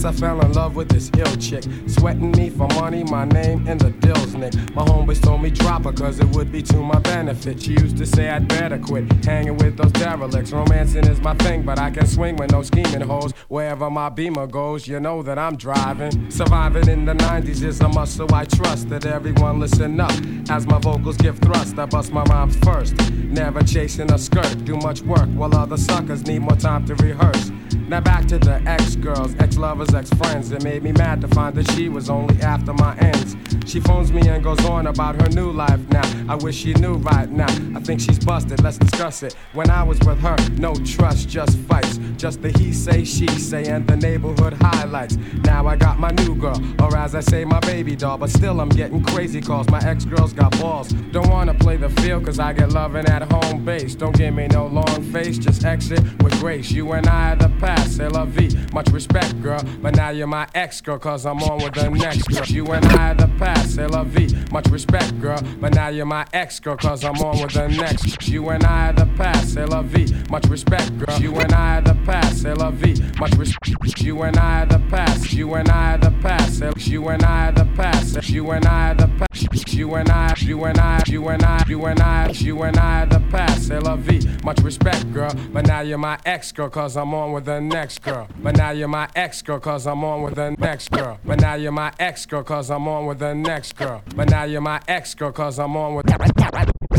I 0.05 0.13
fell 0.13 0.41
in 0.41 0.53
love 0.53 0.77
with 0.77 0.89
this 0.89 1.11
ill 1.17 1.37
chick. 1.37 1.65
Sweating 1.87 2.33
me 2.33 2.51
for 2.51 2.69
money, 2.75 3.05
my 3.05 3.25
name 3.25 3.67
in 3.67 3.79
the 3.79 3.91
dills, 3.91 4.35
Nick. 4.35 4.55
My 4.75 4.85
homeboys 4.85 5.23
told 5.23 5.43
me 5.43 5.51
drop 5.51 5.85
her, 5.85 5.93
cause 5.93 6.21
it 6.21 6.29
would 6.31 6.53
be 6.53 6.63
to 6.63 6.77
my 6.77 6.99
benefit. 6.99 7.63
She 7.63 7.73
used 7.73 7.97
to 7.97 8.07
say 8.07 8.29
I'd 8.29 8.47
better 8.47 8.79
quit 8.79 9.11
hanging 9.25 9.57
with 9.57 9.77
those 9.77 9.93
derelicts. 9.93 10.53
Romancing 10.53 11.07
is 11.07 11.21
my 11.21 11.35
thing, 11.37 11.63
but 11.63 11.79
I 11.79 11.91
can 11.91 12.07
swing 12.07 12.37
with 12.37 12.53
no 12.53 12.63
scheming 12.63 13.01
hoes. 13.01 13.33
Wherever 13.49 13.89
my 13.91 14.09
beamer 14.11 14.47
goes, 14.47 14.87
you 14.87 15.01
know 15.01 15.23
that 15.23 15.39
I'm 15.39 15.57
driving. 15.57 16.31
Surviving 16.31 16.89
in 16.89 17.05
the 17.07 17.15
90s 17.15 17.63
is 17.63 17.81
a 17.81 17.89
must, 17.89 18.17
so 18.17 18.27
I 18.33 18.45
trust 18.45 18.91
that 18.91 19.07
everyone 19.07 19.59
listen 19.59 19.99
up. 20.01 20.13
As 20.51 20.67
my 20.67 20.79
vocals 20.79 21.17
give 21.17 21.39
thrust, 21.39 21.79
I 21.79 21.87
bust 21.87 22.13
my 22.13 22.25
rhymes 22.25 22.57
first. 22.57 22.95
Never 23.15 23.63
chasing 23.63 24.13
a 24.13 24.19
skirt, 24.19 24.65
do 24.65 24.77
much 24.77 25.01
work 25.03 25.29
while 25.31 25.55
other 25.57 25.77
suckers 25.77 26.27
need 26.27 26.41
more 26.41 26.57
time 26.57 26.85
to 26.87 26.95
rehearse. 26.97 27.51
Now 27.95 28.01
back 28.01 28.27
to 28.27 28.41
the 28.41 28.61
ex 28.67 28.97
girls, 28.97 29.37
ex 29.39 29.57
lovers, 29.57 29.95
ex 29.95 30.11
friends. 30.15 30.51
It 30.51 30.65
made 30.65 30.83
me 30.83 30.91
mad 30.91 31.21
to 31.21 31.29
find 31.29 31.55
that 31.55 31.71
she 31.71 31.89
was 31.89 32.11
only 32.11 32.35
after 32.43 32.73
my 32.73 32.97
ends. 32.97 33.37
She 33.67 33.79
phones 33.79 34.13
me 34.13 34.29
and 34.29 34.43
goes 34.43 34.65
on 34.67 34.89
about 34.89 35.21
her 35.23 35.29
new 35.29 35.53
life 35.53 35.79
now. 35.91 36.03
I 36.29 36.35
wish 36.35 36.57
she 36.57 36.75
knew 36.75 36.95
right 36.95 37.31
now. 37.31 37.53
I 37.77 37.81
think 37.81 38.01
she's 38.01 38.19
busted, 38.19 38.63
let's 38.63 38.79
discuss 38.79 39.23
it. 39.23 39.35
When 39.53 39.71
I 39.71 39.85
was 39.85 40.01
with 40.01 40.19
her, 40.21 40.37
no 40.59 40.75
trust, 40.75 41.29
just 41.29 41.57
fights. 41.61 41.99
Just 42.17 42.43
the 42.43 42.51
he 42.59 42.73
say, 42.73 43.05
she 43.05 43.29
say, 43.29 43.67
and 43.67 43.87
the 43.87 43.97
neighborhood 43.97 44.55
highlights. 44.61 45.17
Now 45.45 45.67
I 45.67 45.77
got 45.77 45.99
my 45.99 46.11
new 46.11 46.35
girl, 46.35 46.61
or 46.81 46.97
as 46.97 47.15
I 47.15 47.21
say, 47.21 47.45
my 47.45 47.61
baby 47.61 47.95
doll. 47.95 48.19
But 48.19 48.31
still, 48.31 48.61
I'm 48.61 48.71
getting 48.71 49.05
crazy 49.05 49.41
calls. 49.41 49.69
My 49.69 49.81
ex 49.81 50.05
girls 50.05 50.33
got 50.33 50.59
balls. 50.61 50.89
Don't 51.13 51.29
wanna 51.29 51.55
play 51.55 51.77
the 51.77 51.91
field, 51.91 52.25
cause 52.25 52.39
I 52.39 52.53
get 52.53 52.73
loving 52.73 53.07
at 53.07 53.31
home 53.31 53.65
base. 53.65 53.95
Don't 53.95 54.17
give 54.17 54.35
me 54.35 54.47
no 54.49 54.67
long 54.67 55.03
face, 55.13 55.39
just 55.39 55.65
exit 55.65 56.01
with 56.23 56.39
grace. 56.41 56.71
You 56.71 56.93
and 56.93 57.07
I 57.07 57.33
are 57.33 57.37
the 57.37 57.51
past, 57.61 57.84
c'est 57.91 58.09
la 58.11 58.25
vie. 58.25 58.57
Much 58.73 58.89
respect, 58.91 59.41
girl. 59.43 59.61
But 59.83 59.97
now 59.97 60.11
you're 60.11 60.27
my 60.27 60.47
ex 60.55 60.81
girl, 60.81 60.99
cause 60.99 61.27
I'm 61.27 61.43
on 61.43 61.63
with 61.63 61.75
the 61.75 61.91
next 61.91 62.29
girl. 62.29 62.45
You 62.47 62.67
and 62.73 62.85
I 62.87 63.11
are 63.11 63.15
the 63.15 63.29
past, 63.39 63.75
c'est 63.77 63.89
la 63.89 64.05
vie. 64.05 64.29
Much 64.53 64.67
respect, 64.69 65.21
girl. 65.21 65.41
But 65.61 65.75
now 65.75 65.89
you're 65.89 66.07
my 66.07 66.27
ex 66.33 66.61
girl, 66.61 66.77
cause 66.77 67.05
I'm 67.05 67.21
on 67.21 67.41
with 67.41 67.53
the 67.53 67.69
next. 67.69 68.29
You 68.29 68.49
and 68.51 68.65
I 68.65 68.89
are 68.89 68.93
the 68.93 69.07
past, 69.17 69.55
c'est 69.55 69.67
la 69.67 69.83
vie. 69.83 70.07
Much 70.31 70.47
respect, 70.47 70.99
girl. 70.99 71.19
You 71.21 71.35
and 71.37 71.53
I 71.53 71.79
are 71.79 71.83
the 71.83 71.95
past, 72.05 72.43
c'est 72.43 72.55
la 72.55 72.71
vie. 72.71 72.95
Much 73.19 73.35
respect. 73.35 74.03
You 74.03 74.23
and 74.23 74.37
I 74.37 74.63
are 74.63 74.67
the 74.67 74.79
past. 74.91 75.33
You 75.33 75.55
and 75.55 75.69
I 75.71 75.95
are 75.95 75.99
the 75.99 76.11
past. 76.23 76.61
You 76.87 77.09
and 77.09 77.23
I 77.23 77.49
are 77.49 77.53
the 77.53 77.65
past. 77.77 78.29
You 78.29 78.51
and 78.51 78.67
I 78.67 78.91
are 78.91 78.95
the 78.95 79.09
past. 79.09 79.75
You 79.75 79.95
and 79.95 80.09
I, 80.09 80.35
you 80.39 80.65
and 80.65 80.79
I, 80.79 81.03
you 81.07 81.29
and 81.29 81.43
I, 81.43 81.65
you 81.67 81.85
and 81.87 82.01
I, 82.01 82.29
you 82.31 82.63
and 82.63 82.77
I 82.77 83.03
are 83.03 83.07
the 83.07 83.21
past, 83.31 83.67
c'est 83.69 83.81
la 83.81 83.97
vie. 83.97 84.21
Much 84.45 84.61
respect, 84.61 85.13
girl. 85.13 85.33
But 85.53 85.67
now 85.67 85.81
you're 85.81 85.99
my 85.99 86.19
ex 86.25 86.53
girl, 86.53 86.69
cause 86.69 86.97
I'm 86.97 87.13
on 87.15 87.33
with 87.33 87.47
the 87.47 87.61
next 87.69 88.03
girl. 88.03 88.27
But 88.43 88.57
now 88.57 88.71
you're 88.71 88.89
my 88.89 89.09
ex 89.17 89.43
girl, 89.43 89.59
cause 89.61 89.87
I'm 89.87 90.03
on 90.05 90.23
with 90.23 90.35
the 90.37 90.51
next 90.59 90.91
girl. 90.91 91.19
But 91.25 91.41
now 91.41 91.55
you're 91.55 91.73
my 91.73 91.93
ex 91.99 92.27
girl, 92.27 92.43
cause 92.43 92.71
I'm 92.71 92.87
on 92.87 93.07
with 93.07 93.19
the 93.19 93.35
next 93.35 93.75
girl. 93.77 94.03
But 94.15 94.29
now 94.31 94.45
you're 94.45 94.61
my 94.61 94.81
ex 94.89 95.15
girl, 95.15 95.33
cause 95.33 95.59
I'm 95.59 95.75
on 95.77 95.95
with. 95.95 96.05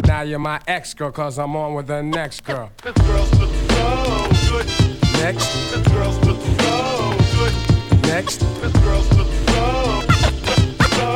Now 0.06 0.22
you're 0.22 0.40
my 0.40 0.60
ex 0.68 0.94
girl, 0.94 1.12
cause 1.12 1.40
I'm 1.40 1.56
on 1.56 1.74
with 1.74 1.88
the 1.88 2.02
next 2.04 2.44
girl. 2.44 2.70
This 2.84 2.94
girl's 3.08 3.30
so 3.32 3.48
good. 3.48 4.68
Next, 5.22 5.48
This 5.72 5.88
girl's 5.88 6.16
so 6.18 6.34
good. 6.36 7.54
next, 8.04 8.40
This 8.62 8.74
girl's 8.84 9.08
so, 9.10 9.24
so, 9.24 10.02
so 10.92 11.08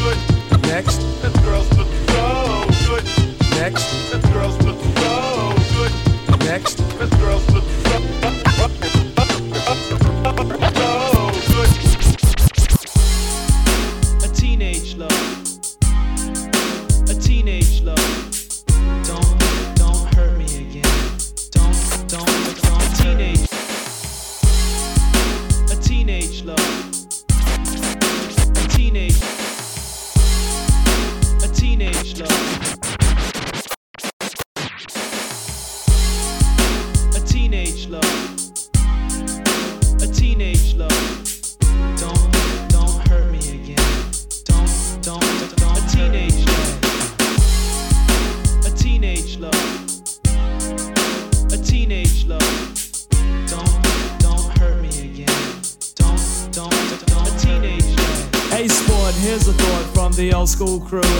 good. 0.00 0.18
next, 0.62 0.98
This 1.22 1.36
girl's 1.44 1.68
so 1.68 1.84
good. 2.86 3.04
next, 3.58 3.84
This 4.10 4.24
girl's 4.32 4.56
so 4.58 4.72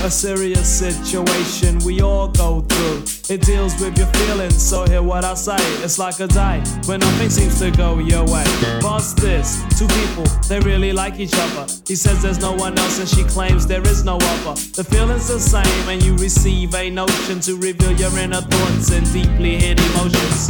A 0.08 0.10
serious 0.10 0.78
situation 0.78 1.78
we 1.84 2.00
all 2.00 2.28
go 2.28 2.62
through. 2.62 3.02
It 3.28 3.42
deals 3.42 3.78
with 3.78 3.98
your 3.98 4.06
feelings, 4.06 4.56
so 4.56 4.86
hear 4.86 5.02
what 5.02 5.22
I 5.22 5.34
say. 5.34 5.58
It's 5.84 5.98
like 5.98 6.18
a 6.20 6.26
day 6.26 6.62
when 6.86 7.00
nothing 7.00 7.28
seems 7.28 7.58
to 7.58 7.70
go 7.70 7.98
your 7.98 8.24
way. 8.24 8.44
Boss 8.80 9.12
this, 9.12 9.62
two 9.78 9.86
people, 9.86 10.24
they 10.48 10.60
really 10.60 10.94
like 10.94 11.20
each 11.20 11.34
other. 11.34 11.70
He 11.86 11.94
says 11.94 12.22
there's 12.22 12.40
no 12.40 12.54
one 12.54 12.78
else 12.78 12.98
and 12.98 13.06
she 13.06 13.22
claims 13.24 13.66
there 13.66 13.86
is 13.86 14.02
no 14.02 14.16
other. 14.16 14.54
The 14.72 14.82
feeling's 14.82 15.28
the 15.28 15.38
same 15.38 15.88
and 15.90 16.02
you 16.02 16.16
receive 16.16 16.74
a 16.74 16.88
notion 16.88 17.40
to 17.40 17.56
reveal 17.56 17.92
your 17.92 18.18
inner 18.18 18.40
thoughts 18.40 18.90
and 18.90 19.04
deeply 19.12 19.58
hid 19.58 19.78
emotions. 19.78 20.48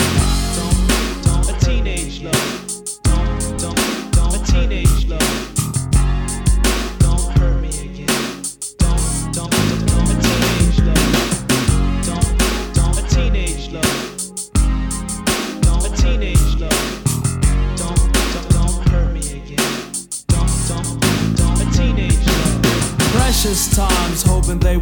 A 1.49 1.59
teenage 1.65 2.23
love. 2.23 2.58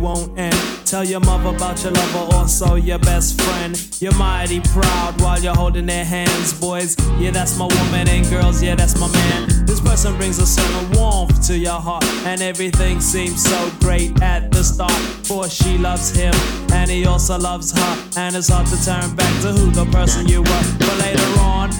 Won't 0.06 0.38
end. 0.38 0.56
Tell 0.84 1.04
your 1.04 1.18
mother 1.18 1.50
about 1.56 1.82
your 1.82 1.92
lover, 1.92 2.36
also 2.36 2.76
your 2.76 3.00
best 3.00 3.40
friend. 3.40 3.74
You're 4.00 4.14
mighty 4.14 4.60
proud 4.60 5.20
while 5.20 5.40
you're 5.40 5.54
holding 5.62 5.86
their 5.86 6.04
hands, 6.04 6.52
boys. 6.60 6.96
Yeah, 7.18 7.32
that's 7.32 7.58
my 7.58 7.64
woman, 7.64 8.08
and 8.08 8.24
girls, 8.30 8.62
yeah, 8.62 8.76
that's 8.76 8.96
my 9.00 9.08
man. 9.10 9.66
This 9.66 9.80
person 9.80 10.16
brings 10.16 10.38
a 10.38 10.46
certain 10.46 10.92
warmth 10.92 11.44
to 11.48 11.58
your 11.58 11.80
heart, 11.80 12.04
and 12.24 12.40
everything 12.40 13.00
seems 13.00 13.42
so 13.42 13.70
great 13.80 14.22
at 14.22 14.52
the 14.52 14.62
start. 14.62 15.02
For 15.26 15.48
she 15.48 15.76
loves 15.76 16.14
him, 16.14 16.34
and 16.72 16.88
he 16.88 17.04
also 17.04 17.36
loves 17.36 17.72
her, 17.72 17.92
and 18.16 18.36
it's 18.36 18.48
hard 18.48 18.68
to 18.68 18.78
turn 18.84 19.16
back 19.16 19.34
to 19.42 19.48
who 19.50 19.72
the 19.72 19.86
person 19.86 20.28
you 20.28 20.42
were. 20.42 20.64
But 20.78 20.98
later 21.00 21.40
on, 21.40 21.70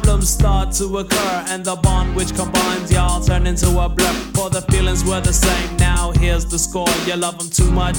problems 0.00 0.28
start 0.28 0.72
to 0.72 0.98
occur 0.98 1.44
and 1.48 1.64
the 1.64 1.74
bond 1.76 2.14
which 2.14 2.34
combines 2.34 2.92
y'all 2.92 3.18
turn 3.18 3.46
into 3.46 3.66
a 3.80 3.88
blur 3.88 4.12
for 4.34 4.50
the 4.50 4.60
feelings 4.70 5.02
were 5.02 5.22
the 5.22 5.32
same. 5.32 5.76
Now 5.78 6.12
here's 6.12 6.44
the 6.44 6.58
score. 6.58 6.88
You 7.06 7.16
love 7.16 7.38
them 7.38 7.48
too 7.48 7.70
much 7.70 7.96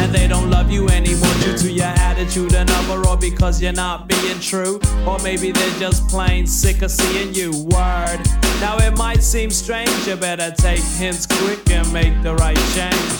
and 0.00 0.12
they 0.12 0.26
don't 0.26 0.50
love 0.50 0.72
you 0.72 0.88
anymore 0.88 1.34
due 1.44 1.56
to 1.56 1.70
your 1.70 1.94
attitude 2.10 2.52
another 2.52 3.06
or 3.08 3.16
because 3.16 3.62
you're 3.62 3.72
not 3.86 4.08
being 4.08 4.40
true. 4.40 4.80
Or 5.06 5.20
maybe 5.20 5.52
they're 5.52 5.78
just 5.78 6.08
plain 6.08 6.48
sick 6.48 6.82
of 6.82 6.90
seeing 6.90 7.32
you. 7.32 7.52
Word. 7.52 8.20
Now 8.60 8.78
it 8.78 8.98
might 8.98 9.22
seem 9.22 9.50
strange. 9.50 9.94
You 10.04 10.16
better 10.16 10.50
take 10.50 10.82
hints 10.98 11.26
quick 11.26 11.70
and 11.70 11.86
make 11.92 12.22
the 12.24 12.34
right 12.34 12.58
change. 12.74 13.12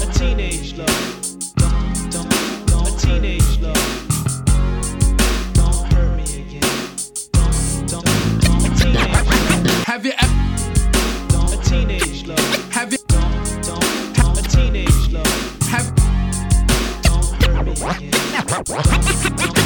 A 0.00 0.12
teenage 0.18 0.74
love. 0.78 1.54
Don't, 1.56 2.10
don't, 2.10 2.66
don't. 2.66 2.88
A 2.88 2.98
teenage 2.98 3.60
love. 3.60 4.01
Have 9.84 10.06
you 10.06 10.12
ever? 10.16 10.32
A 11.52 11.64
teenage 11.64 12.26
love. 12.26 12.72
Have 12.72 12.92
you? 12.92 12.98
Don't, 13.08 13.64
don't. 14.14 14.38
A 14.38 14.42
teenage 14.48 15.10
love. 15.10 15.26
Have 15.62 15.94
Don't 17.02 17.24
hurt 17.42 17.66
me 17.66 17.72
again. 19.32 19.52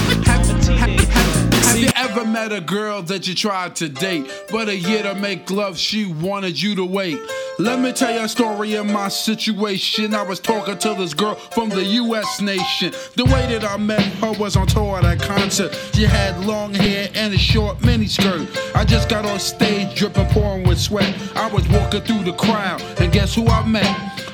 You 1.86 1.92
ever 1.94 2.24
met 2.24 2.50
a 2.50 2.60
girl 2.60 3.00
that 3.02 3.28
you 3.28 3.34
tried 3.36 3.76
to 3.76 3.88
date, 3.88 4.28
but 4.50 4.68
a 4.68 4.76
year 4.76 5.04
to 5.04 5.14
make 5.14 5.48
love, 5.52 5.78
she 5.78 6.04
wanted 6.04 6.60
you 6.60 6.74
to 6.74 6.84
wait? 6.84 7.16
Let 7.60 7.78
me 7.78 7.92
tell 7.92 8.12
you 8.12 8.24
a 8.24 8.28
story 8.28 8.74
of 8.74 8.86
my 8.86 9.06
situation. 9.06 10.12
I 10.12 10.22
was 10.22 10.40
talking 10.40 10.78
to 10.78 10.94
this 10.94 11.14
girl 11.14 11.36
from 11.36 11.68
the 11.68 11.84
US 11.84 12.40
nation. 12.40 12.92
The 13.14 13.24
way 13.26 13.46
that 13.52 13.62
I 13.62 13.76
met 13.76 14.02
her 14.02 14.32
was 14.32 14.56
on 14.56 14.66
tour 14.66 14.98
at 14.98 15.04
a 15.04 15.16
concert. 15.16 15.72
She 15.94 16.02
had 16.02 16.44
long 16.44 16.74
hair 16.74 17.08
and 17.14 17.32
a 17.32 17.38
short 17.38 17.78
miniskirt. 17.78 18.48
I 18.74 18.84
just 18.84 19.08
got 19.08 19.24
on 19.24 19.38
stage 19.38 19.96
dripping, 19.96 20.26
pouring 20.30 20.66
with 20.66 20.80
sweat. 20.80 21.14
I 21.36 21.48
was 21.52 21.68
walking 21.68 22.00
through 22.00 22.24
the 22.24 22.32
crowd, 22.32 22.82
and 22.98 23.12
guess 23.12 23.32
who 23.32 23.46
I 23.46 23.64
met? 23.64 24.15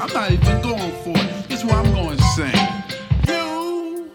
I'm 0.00 0.10
not 0.14 0.30
even 0.32 0.62
going 0.62 0.92
for 1.02 1.10
it. 1.10 1.48
This 1.48 1.58
is 1.58 1.64
what 1.66 1.74
I'm 1.74 1.92
going 1.92 2.16
to 2.16 2.22
sing. 2.34 2.54
You, 3.28 4.10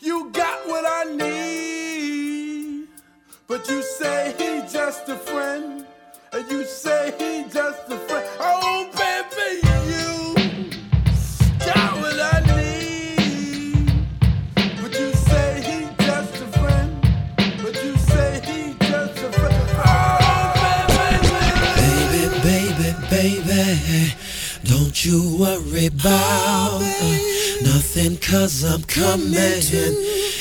you 0.00 0.28
got 0.30 0.66
what 0.66 0.84
I 0.84 1.04
need, 1.14 2.88
but 3.46 3.68
you 3.68 3.80
say 3.80 4.34
he 4.36 4.60
just 4.72 5.08
a 5.08 5.14
friend, 5.14 5.86
and 6.32 6.50
you 6.50 6.64
say 6.64 7.14
he 7.16 7.44
just 7.48 7.88
a 7.92 7.96
friend. 7.96 8.28
Oh, 8.40 8.90
baby, 8.90 9.03
you 25.04 25.36
worry 25.38 25.86
about 25.86 26.80
uh, 26.80 27.18
nothing 27.62 28.16
cause 28.16 28.64
I'm 28.64 28.82
coming. 28.84 29.34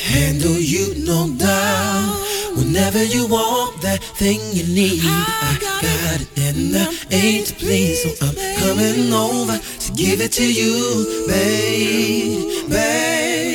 Handle 0.03 0.57
you 0.57 1.05
no 1.05 1.35
doubt. 1.37 2.19
Whenever 2.55 3.03
you 3.03 3.27
want 3.27 3.81
that 3.81 4.01
thing 4.01 4.39
you 4.53 4.63
need, 4.73 5.01
I 5.03 5.57
got 5.59 6.21
it 6.21 6.29
and 6.37 6.75
I 6.77 6.93
ain't 7.11 7.47
to 7.47 7.55
please. 7.55 8.03
So 8.03 8.25
I'm 8.25 8.35
coming 8.59 9.11
over 9.11 9.57
to 9.57 9.91
give 9.93 10.21
it 10.21 10.31
to 10.33 10.45
you, 10.45 11.25
babe, 11.27 12.69
babe. 12.69 13.52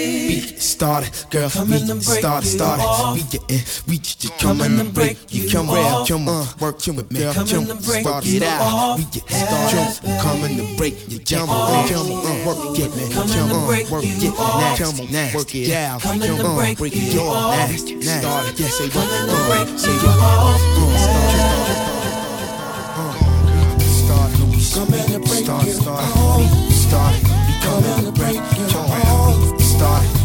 Started, 0.57 1.11
girl, 1.31 1.51
Come 1.51 1.71
we 1.71 1.79
get 1.81 2.03
started, 2.03 2.47
started. 2.49 2.83
off. 2.85 3.15
We 3.15 3.23
getting, 3.23 3.61
we 3.87 3.99
just 3.99 4.39
Come 4.39 4.59
come 4.59 4.79
and 4.81 4.95
break 4.95 5.19
You 5.33 5.49
come 5.51 5.71
around, 5.71 6.03
off. 6.03 6.09
come 6.09 6.29
on, 6.29 6.47
work, 6.61 6.81
come 6.83 6.97
with 6.97 7.11
me, 7.13 7.21
Come 7.21 7.35
come 7.47 7.65
in 7.65 7.71
and 7.71 7.85
break 7.85 8.07
it 8.07 8.43
out. 8.43 8.99
We 8.99 9.05
get 9.05 9.29
started, 9.31 10.01
Yeah, 10.05 10.23
come 10.23 10.45
in 10.45 10.57
to 10.59 10.77
break 10.77 11.09
you 11.11 11.19
jump 11.21 11.51
off. 11.51 11.71
on, 11.71 11.89
come 11.89 12.11
on, 12.13 12.47
work, 12.47 12.77
get 12.77 12.95
me, 12.97 13.09
Come 13.13 13.29
come 13.29 13.31
in 13.31 13.39
and 13.45 13.53
on, 13.53 13.67
break 13.67 13.91
work, 13.91 14.05
you 14.05 14.15
get 14.21 14.33
me, 14.33 14.39
off. 14.39 14.79
come 14.79 15.01
on, 15.01 15.13
nasty, 15.13 15.37
work 15.37 15.55
it. 15.55 15.71
out, 15.75 16.01
Come 16.03 16.23
in 16.23 16.29
come 16.29 16.39
and 16.41 16.47
on, 16.49 16.57
break 16.57 16.79
break 16.79 16.95
you 16.95 17.03
it 17.03 17.19
off, 17.19 17.37
off. 17.37 17.57
nasty, 17.71 17.95
nasty, 17.95 18.21
started, 18.21 18.61
yes, 18.61 18.75
say 18.75 18.85
what, 18.89 18.95
Come 18.95 19.09
in 19.09 19.15
and 19.19 19.31
uh, 19.31 19.49
break 19.49 19.79
say 19.79 19.93
you 19.93 19.99
what, 20.09 20.19
off. 20.19 20.61
start, 23.85 24.33
we 24.51 24.61
come 24.73 24.95
in 24.95 25.07
to 25.13 25.19
break 25.21 25.45
start, 25.45 25.67
start, 25.67 26.05
we 26.39 26.73
start, 26.73 27.15
we 27.47 27.55
come 27.63 27.85
in 27.85 28.05
to 28.05 28.13
break 28.13 28.35
you 28.37 28.43
off. 28.79 29.59
We 29.59 29.65
start, 29.65 30.03
we 30.05 30.09
come 30.09 30.09
in 30.09 30.09
to 30.09 30.13
break 30.13 30.18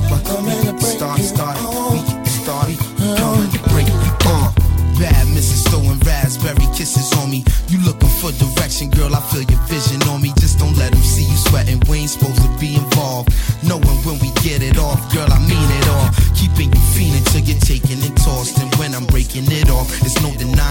start, 1.04 1.20
start, 1.20 1.58
we 1.92 2.30
start, 2.30 2.68
we 2.70 2.76
come 3.18 3.52
to 3.52 3.60
break 3.70 3.88
uh. 4.24 4.52
Bad 5.00 5.28
Mrs. 5.36 5.68
throwing 5.70 6.00
raspberry 6.00 6.68
kisses 6.76 7.12
on 7.20 7.30
me. 7.30 7.44
You 7.68 7.80
looking 7.84 8.10
for 8.22 8.32
direction, 8.40 8.90
girl? 8.90 9.14
I 9.14 9.22
feel 9.22 9.42
your 9.42 9.60
vision 9.68 10.02
on 10.08 10.22
me. 10.22 10.32
Just 10.40 10.60
don't 10.60 10.78
let 10.78 10.92
them 10.94 11.02
see 11.02 11.26
you 11.26 11.36
sweating. 11.36 11.82
We 11.90 12.06
ain't 12.06 12.12
supposed 12.12 12.42
to 12.42 12.50
be 12.60 12.76
involved. 12.76 13.34
Knowing 13.64 14.00
when 14.06 14.20
we 14.20 14.30
get 14.46 14.62
it 14.62 14.78
off, 14.78 15.02
girl, 15.12 15.28
I 15.28 15.40
mean 15.40 15.68
it 15.82 15.88
all. 15.90 16.10
Keeping 16.38 16.72
you 16.72 16.84
feeling 16.94 17.24
till 17.34 17.42
you're 17.42 17.60
taking 17.60 18.00
and 18.06 18.16
tossed. 18.16 18.62
And 18.62 18.74
when 18.76 18.94
I'm 18.94 19.08
breaking 19.08 19.50
it 19.52 19.70
off, 19.72 19.90
it's 20.06 20.22
no 20.22 20.32
denying 20.38 20.63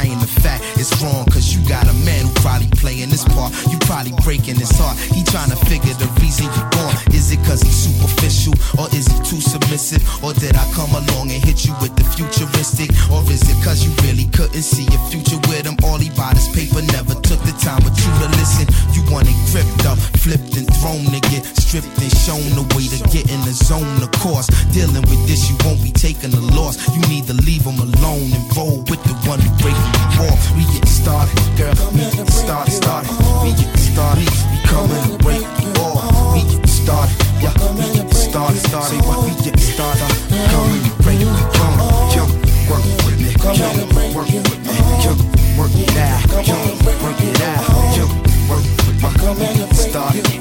fact 0.42 0.66
it's 0.76 0.90
wrong. 1.00 1.24
Cause 1.30 1.54
you 1.54 1.62
got 1.68 1.86
a 1.86 1.94
man 2.02 2.26
who 2.26 2.32
probably 2.42 2.68
playing 2.74 3.08
this 3.08 3.24
part. 3.24 3.54
You 3.70 3.78
probably 3.86 4.12
breaking 4.26 4.58
his 4.58 4.74
heart. 4.74 4.98
He 5.14 5.22
trying 5.22 5.50
to 5.54 5.58
figure 5.70 5.94
the 5.94 6.10
reason 6.18 6.50
you 6.50 6.64
gone. 6.74 6.94
Is 7.14 7.30
it 7.30 7.38
cause 7.46 7.62
he's 7.62 7.78
superficial? 7.86 8.54
Or 8.76 8.90
is 8.90 9.06
he 9.06 9.16
too 9.22 9.40
submissive? 9.40 10.02
Or 10.22 10.34
did 10.34 10.58
I 10.58 10.66
come 10.74 10.90
along 10.90 11.30
and 11.30 11.38
hit 11.38 11.64
you 11.64 11.72
with 11.78 11.94
the 11.94 12.04
futuristic? 12.18 12.90
Or 13.14 13.22
is 13.30 13.46
it 13.46 13.58
cause 13.62 13.86
you 13.86 13.94
really 14.02 14.26
couldn't 14.34 14.66
see 14.66 14.84
your 14.90 15.02
future 15.08 15.38
with 15.46 15.64
him? 15.64 15.78
All 15.86 15.98
he 15.98 16.10
bought 16.18 16.34
his 16.34 16.50
paper, 16.50 16.82
never 16.90 17.14
took 17.22 17.40
the 17.46 17.54
time 17.62 17.80
with 17.86 17.94
you 18.02 18.10
to 18.10 18.28
listen. 18.36 18.66
You 18.90 19.06
want 19.06 19.30
it 19.30 19.38
gripped 19.54 19.86
up, 19.86 19.98
flipped 20.18 20.58
and 20.58 20.66
thrown 20.82 21.06
to 21.14 21.20
get 21.30 21.46
stripped 21.54 21.94
and 22.02 22.12
shown 22.26 22.42
the 22.58 22.66
way 22.74 22.90
to 22.90 22.98
get 23.14 23.30
in 23.30 23.40
the 23.46 23.54
zone. 23.54 24.02
Of 24.02 24.10
course, 24.18 24.50
dealing 24.74 25.06
with 25.06 25.22
this, 25.30 25.46
you 25.46 25.56
won't 25.62 25.82
be 25.82 25.94
taking 25.94 26.34
a 26.34 26.42
loss. 26.58 26.76
You 26.90 27.02
need 27.06 27.30
to 27.30 27.36
leave 27.46 27.62
him 27.62 27.78
alone 27.78 28.28
and 28.34 28.44
roll 28.56 28.82
with 28.90 29.02
the 29.06 29.14
one 29.30 29.38
who 29.38 29.50
breaking 29.62 29.92
you 29.94 30.06
off. 30.32 30.56
We 30.56 30.64
get 30.72 30.88
started, 30.88 31.36
girl. 31.56 31.76
We 31.92 32.08
get 32.10 32.28
started, 32.32 32.72
started. 32.72 33.12
We 33.44 33.52
get 33.52 33.76
started. 33.76 34.28
We 34.50 34.58
coming 34.64 35.02
to 35.04 35.18
break 35.20 35.44
you 35.60 35.70
off. 35.84 36.34
We 36.34 36.42
get 36.48 36.68
started, 36.68 37.16
yeah. 37.44 37.52
We 37.76 37.86
get 37.92 38.08
started, 38.14 38.60
started. 38.64 39.00
We 39.04 39.32
get 39.44 39.60
started. 39.60 40.08
Coming 40.52 40.82
to 40.88 40.92
break 41.04 41.20
you 41.20 41.28
off. 41.28 42.14
Jump, 42.14 42.32
work 42.68 42.84
with 43.04 43.20
me. 43.20 43.32
Jump, 43.36 43.92
work 44.16 44.28
with 44.32 44.48
me. 44.48 44.76
Jump, 45.04 45.20
work 45.58 45.74
it 45.76 45.96
out. 45.96 46.44
Jump, 46.44 46.82
work 47.04 47.20
it 47.20 47.40
out. 47.40 47.94
Jump, 47.94 48.12
work 48.48 48.64
with 48.64 49.02
get 49.56 49.74
started. 49.76 50.26
We 50.28 50.38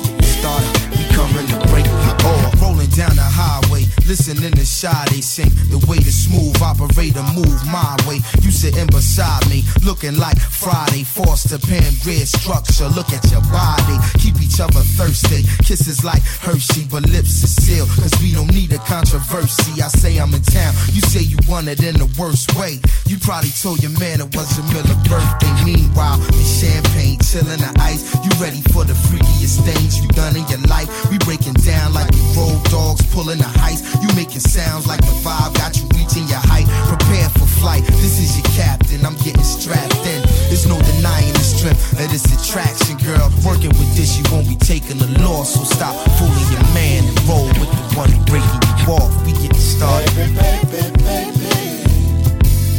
get 0.00 0.24
started. 0.24 0.72
We 0.96 1.04
coming 1.12 1.46
to 1.52 1.58
break 1.68 1.86
you 1.86 2.12
off. 2.24 2.62
Rolling 2.62 2.90
down 2.90 3.14
the 3.16 3.22
highway, 3.22 3.65
listening 4.06 4.52
to 4.52 4.64
Sade 4.64 5.22
sing. 5.22 5.50
The 5.68 5.82
way 5.90 5.98
the 5.98 6.14
smooth 6.14 6.54
operator 6.62 7.22
move 7.34 7.58
my 7.66 7.98
way. 8.06 8.22
You 8.40 8.50
sitting 8.54 8.86
beside 8.86 9.42
me, 9.50 9.66
looking 9.82 10.16
like 10.16 10.38
Friday. 10.38 11.02
Foster 11.02 11.58
Pam 11.58 11.90
red 12.06 12.26
structure. 12.26 12.88
Look 12.94 13.10
at 13.10 13.26
your 13.30 13.42
body. 13.50 13.98
Keep 14.22 14.40
each 14.40 14.62
other 14.62 14.82
thirsty. 14.94 15.42
Kisses 15.66 16.04
like 16.04 16.22
Hershey, 16.22 16.86
but 16.86 17.02
lips 17.10 17.42
are 17.42 17.52
sealed. 17.62 17.90
Cause 17.98 18.14
we 18.22 18.32
don't 18.32 18.50
need 18.54 18.72
a 18.72 18.78
controversy. 18.86 19.82
I 19.82 19.88
say 19.88 20.18
I'm 20.18 20.32
in 20.34 20.42
town. 20.42 20.72
You 20.94 21.02
say 21.02 21.26
you 21.26 21.38
want 21.50 21.66
it 21.68 21.82
in 21.82 21.98
the 21.98 22.08
worst 22.18 22.54
way. 22.54 22.78
You 23.06 23.18
probably 23.18 23.50
told 23.50 23.82
your 23.82 23.94
man 23.98 24.22
it 24.22 24.30
was 24.34 24.58
a 24.58 24.64
Miller 24.70 24.98
birthday. 25.10 25.52
Meanwhile, 25.66 26.18
the 26.30 26.44
champagne 26.46 27.18
chilling 27.26 27.58
the 27.58 27.72
ice. 27.82 28.06
You 28.22 28.30
ready 28.38 28.62
for 28.70 28.86
the 28.86 28.94
freakiest 29.10 29.66
things 29.66 29.98
you 29.98 30.06
done 30.14 30.36
in 30.36 30.46
your 30.46 30.62
life? 30.70 30.88
We 31.10 31.18
breaking 31.18 31.58
down 31.66 31.92
like 31.92 32.10
road 32.38 32.62
dogs 32.70 33.02
pulling 33.10 33.40
a 33.40 33.50
heist. 33.58 33.95
You 34.02 34.08
making 34.14 34.40
sounds 34.40 34.86
like 34.86 35.00
the 35.00 35.14
vibe 35.24 35.54
got 35.56 35.76
you 35.76 35.84
reaching 35.96 36.26
your 36.28 36.42
height. 36.44 36.66
Prepare 36.88 37.28
for 37.30 37.46
flight. 37.46 37.84
This 38.02 38.18
is 38.18 38.36
your 38.36 38.48
captain. 38.56 39.04
I'm 39.04 39.16
getting 39.24 39.42
strapped 39.42 40.06
in. 40.06 40.20
There's 40.48 40.66
no 40.66 40.76
denying 40.82 41.32
the 41.32 41.46
strength 41.46 41.92
of 41.92 42.08
this 42.10 42.24
attraction, 42.30 42.96
girl. 42.98 43.30
Working 43.44 43.72
with 43.80 43.94
this, 43.96 44.18
you 44.18 44.24
won't 44.30 44.48
be 44.48 44.56
taking 44.56 45.00
a 45.00 45.10
loss. 45.22 45.54
So 45.54 45.64
stop 45.64 45.94
fooling 46.18 46.48
your 46.52 46.66
man 46.74 47.04
and 47.04 47.18
roll 47.28 47.46
with 47.60 47.70
the 47.70 47.84
one 47.96 48.12
breaking 48.26 48.62
you 48.80 48.92
off. 48.92 49.12
We 49.24 49.32
getting 49.32 49.54
started. 49.54 50.12
Baby, 50.14 50.34
baby, 50.70 50.90
baby. 51.02 51.46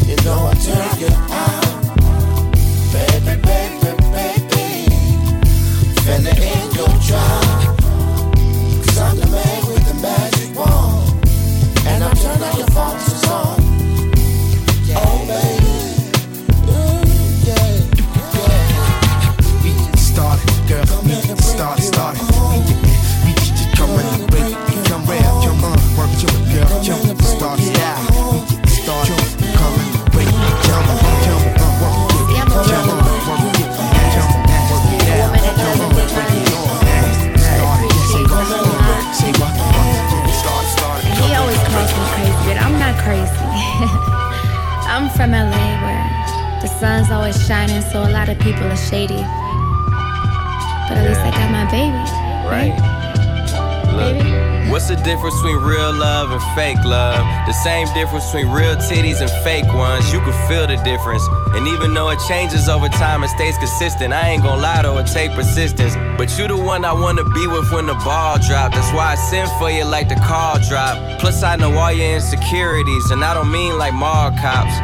you 0.08 0.16
know 0.24 0.50
I 0.50 0.54
turn 0.62 0.92
you 1.02 1.12
on. 1.34 1.68
Baby, 2.94 3.34
baby, 3.42 3.92
baby, 4.14 4.68
finna 6.06 6.34
in 6.38 6.66
your 6.78 6.94
job. 7.02 7.78
Cause 8.86 8.98
I'm 8.98 9.18
the 9.18 9.28
man 9.28 9.57
From 45.18 45.32
LA 45.32 45.50
where 45.82 46.62
the 46.62 46.68
sun's 46.68 47.10
always 47.10 47.36
shining, 47.48 47.82
so 47.82 48.04
a 48.04 48.12
lot 48.14 48.30
of 48.30 48.38
people 48.38 48.62
are 48.66 48.78
shady. 48.78 49.18
But 50.86 50.94
at 50.94 51.10
least 51.10 51.22
I 51.22 51.32
got 51.34 51.50
my 51.50 51.66
baby. 51.74 51.98
Right. 52.46 52.78
Look, 53.98 54.72
what's 54.72 54.90
the 54.90 54.96
difference 54.98 55.34
between 55.42 55.58
real 55.58 55.92
love 55.92 56.30
and 56.30 56.42
fake 56.54 56.78
love? 56.86 57.26
The 57.48 57.54
same 57.66 57.88
difference 57.96 58.26
between 58.30 58.54
real 58.54 58.76
titties 58.76 59.20
and 59.20 59.32
fake 59.44 59.66
ones. 59.74 60.14
You 60.14 60.20
can 60.20 60.38
feel 60.48 60.68
the 60.68 60.78
difference. 60.84 61.26
And 61.58 61.68
even 61.68 61.96
though 61.96 62.10
it 62.12 62.20
changes 62.28 62.70
over 62.70 62.88
time 62.88 63.24
and 63.24 63.32
stays 63.32 63.58
consistent, 63.58 64.14
I 64.14 64.30
ain't 64.30 64.44
gonna 64.44 64.62
lie 64.62 64.84
to 64.84 64.96
it 65.00 65.08
take 65.08 65.32
persistence. 65.32 65.96
But 66.20 66.30
you 66.38 66.48
the 66.48 66.58
one 66.58 66.86
I 66.86 66.94
wanna 66.94 67.24
be 67.24 67.48
with 67.48 67.72
when 67.72 67.88
the 67.88 67.96
ball 68.06 68.38
drop. 68.38 68.72
That's 68.72 68.94
why 68.94 69.14
I 69.14 69.16
send 69.16 69.50
for 69.58 69.72
you 69.72 69.84
like 69.84 70.10
the 70.10 70.20
call 70.22 70.60
drop. 70.60 70.94
Plus 71.20 71.42
I 71.42 71.56
know 71.56 71.76
all 71.76 71.92
your 71.92 72.18
insecurities, 72.18 73.10
and 73.10 73.24
I 73.24 73.34
don't 73.34 73.52
mean 73.52 73.80
like 73.80 73.94
mall 73.96 74.30
cops. 74.38 74.78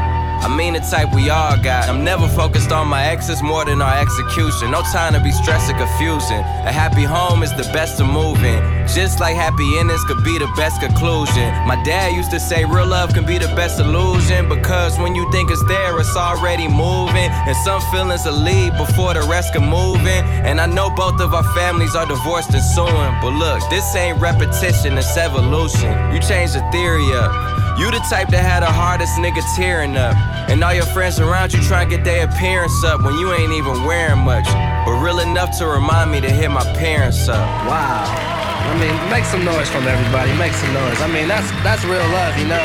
I 0.44 0.50
mean 0.50 0.74
the 0.74 0.82
type 0.82 1.16
we 1.16 1.30
all 1.30 1.56
got. 1.56 1.88
I'm 1.88 2.04
never 2.04 2.28
focused 2.28 2.74
on 2.74 2.90
my 2.90 3.06
exes 3.06 3.42
more 3.42 3.64
than 3.64 3.82
our 3.82 3.98
execution. 3.98 4.72
No 4.72 4.82
time 4.92 5.14
to 5.14 5.22
be 5.22 5.32
stressed 5.32 5.72
or 5.72 5.78
confusing. 5.78 6.44
A 6.68 6.72
happy 6.72 7.04
home 7.04 7.44
is 7.44 7.56
the 7.56 7.64
best 7.72 8.02
of 8.02 8.08
moving. 8.08 8.60
Just 8.86 9.22
like 9.22 9.38
happy 9.38 9.64
endings 9.80 10.04
could 10.04 10.22
be 10.22 10.38
the 10.38 10.52
best 10.58 10.82
conclusion. 10.82 11.48
My 11.66 11.82
dad 11.86 12.12
used 12.12 12.30
to 12.32 12.42
say 12.42 12.66
real 12.66 12.86
love 12.86 13.14
can 13.14 13.26
be 13.26 13.38
the 13.38 13.48
best 13.56 13.80
illusion 13.80 14.50
because 14.50 15.00
when 15.00 15.16
you 15.16 15.32
think 15.32 15.50
it's 15.50 15.64
there, 15.64 15.98
it's 15.98 16.18
already 16.18 16.68
moving. 16.68 17.32
And 17.48 17.56
some 17.64 17.80
feelings 17.90 18.26
will 18.26 18.34
leave 18.34 18.76
before 18.76 19.14
the 19.14 19.22
rest 19.22 19.54
can 19.54 19.64
move 19.64 20.02
in. 20.06 20.26
And 20.44 20.60
I 20.60 20.66
know 20.66 20.90
both 20.90 21.22
of 21.22 21.34
our 21.34 21.48
families 21.56 21.96
are 21.96 22.06
divorced 22.06 22.54
and 22.54 22.64
suing. 22.76 23.16
But 23.22 23.32
look, 23.32 23.62
this 23.70 23.96
ain't 23.96 24.20
repetition, 24.20 24.98
it's 24.98 25.16
evolution. 25.16 26.14
You 26.14 26.20
change 26.20 26.52
the 26.52 26.68
theory 26.70 27.08
up. 27.16 27.63
You 27.78 27.90
the 27.90 28.06
type 28.06 28.30
that 28.30 28.46
had 28.46 28.62
the 28.62 28.70
hardest 28.70 29.18
nigga 29.18 29.42
tearing 29.58 29.98
up. 29.98 30.14
And 30.46 30.64
all 30.64 30.74
your 30.74 30.86
friends 30.94 31.20
around 31.20 31.54
you 31.54 31.62
try 31.66 31.84
to 31.84 31.90
get 31.90 32.06
their 32.06 32.30
appearance 32.30 32.84
up 32.86 33.02
when 33.02 33.18
you 33.18 33.34
ain't 33.34 33.52
even 33.52 33.82
wearing 33.84 34.22
much. 34.22 34.46
But 34.86 35.02
real 35.02 35.20
enough 35.20 35.58
to 35.58 35.66
remind 35.66 36.12
me 36.12 36.22
to 36.22 36.30
hit 36.30 36.52
my 36.52 36.62
parents 36.78 37.28
up. 37.28 37.42
Wow. 37.66 38.06
I 38.06 38.78
mean, 38.78 38.94
make 39.10 39.26
some 39.26 39.44
noise 39.44 39.70
from 39.74 39.90
everybody. 39.90 40.30
Make 40.38 40.54
some 40.54 40.70
noise. 40.74 41.02
I 41.02 41.10
mean, 41.10 41.28
that's 41.28 41.50
that's 41.66 41.84
real 41.84 42.06
love, 42.14 42.38
you 42.38 42.46
know. 42.46 42.62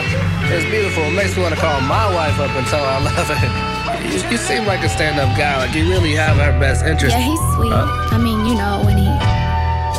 It's 0.53 0.69
beautiful. 0.69 1.05
It 1.09 1.17
makes 1.17 1.37
me 1.37 1.43
want 1.43 1.55
to 1.55 1.61
call 1.61 1.81
my 1.81 2.05
wife 2.13 2.37
up 2.39 2.53
and 2.53 2.67
tell 2.69 2.85
her 2.85 2.93
I 2.93 3.01
love 3.01 3.29
her. 3.33 3.75
You, 3.99 4.23
you 4.31 4.37
seem 4.39 4.65
like 4.65 4.81
a 4.85 4.89
stand-up 4.89 5.37
guy. 5.37 5.59
Like 5.59 5.75
you 5.75 5.89
really 5.89 6.15
have 6.15 6.37
her 6.37 6.59
best 6.61 6.85
interest. 6.85 7.17
Yeah, 7.17 7.25
he's 7.25 7.41
sweet. 7.57 7.73
Uh, 7.73 7.85
I 8.13 8.17
mean, 8.17 8.47
you 8.47 8.55
know, 8.55 8.81
when 8.85 8.97
he 8.97 9.09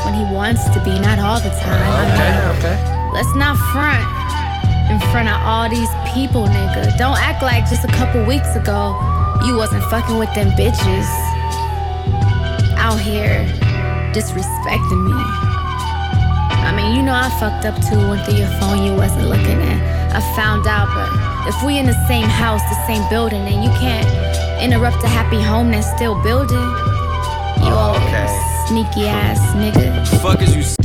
when 0.05 0.13
he 0.13 0.33
wants 0.33 0.63
to 0.69 0.81
be, 0.83 0.97
not 0.97 1.19
all 1.19 1.39
the 1.39 1.49
time. 1.49 1.83
I 1.83 2.07
okay, 2.09 2.31
mean, 2.31 2.57
okay. 2.57 3.11
Let's 3.13 3.35
not 3.35 3.57
front 3.73 4.18
in 4.89 4.99
front 5.11 5.29
of 5.29 5.37
all 5.45 5.69
these 5.69 5.89
people, 6.13 6.45
nigga. 6.47 6.97
Don't 6.97 7.17
act 7.17 7.41
like 7.43 7.69
just 7.69 7.83
a 7.85 7.91
couple 7.93 8.23
weeks 8.25 8.55
ago 8.55 8.97
you 9.45 9.55
wasn't 9.55 9.83
fucking 9.85 10.17
with 10.17 10.33
them 10.35 10.49
bitches 10.51 11.07
out 12.77 12.99
here 12.99 13.45
disrespecting 14.13 15.05
me. 15.05 15.13
I 16.61 16.73
mean, 16.75 16.95
you 16.95 17.01
know 17.01 17.13
I 17.13 17.29
fucked 17.39 17.65
up 17.65 17.75
too. 17.89 17.97
Went 18.09 18.25
through 18.25 18.37
your 18.39 18.49
phone 18.59 18.83
you 18.83 18.93
wasn't 18.95 19.27
looking 19.29 19.61
at. 19.61 20.15
I 20.15 20.19
found 20.35 20.65
out, 20.67 20.87
but 20.93 21.47
if 21.47 21.63
we 21.65 21.77
in 21.79 21.85
the 21.85 22.07
same 22.07 22.27
house, 22.27 22.61
the 22.63 22.85
same 22.87 23.07
building, 23.09 23.41
and 23.41 23.63
you 23.63 23.69
can't 23.79 24.07
interrupt 24.61 25.03
a 25.03 25.07
happy 25.07 25.41
home 25.41 25.71
that's 25.71 25.89
still 25.95 26.21
building. 26.23 26.57
You 26.57 27.71
Oh, 27.71 27.93
okay. 28.07 28.27
sneaky 28.67 29.07
ass 29.07 29.39
nigga. 29.55 30.05
Fuck 30.21 30.41
is 30.41 30.55
you. 30.55 30.78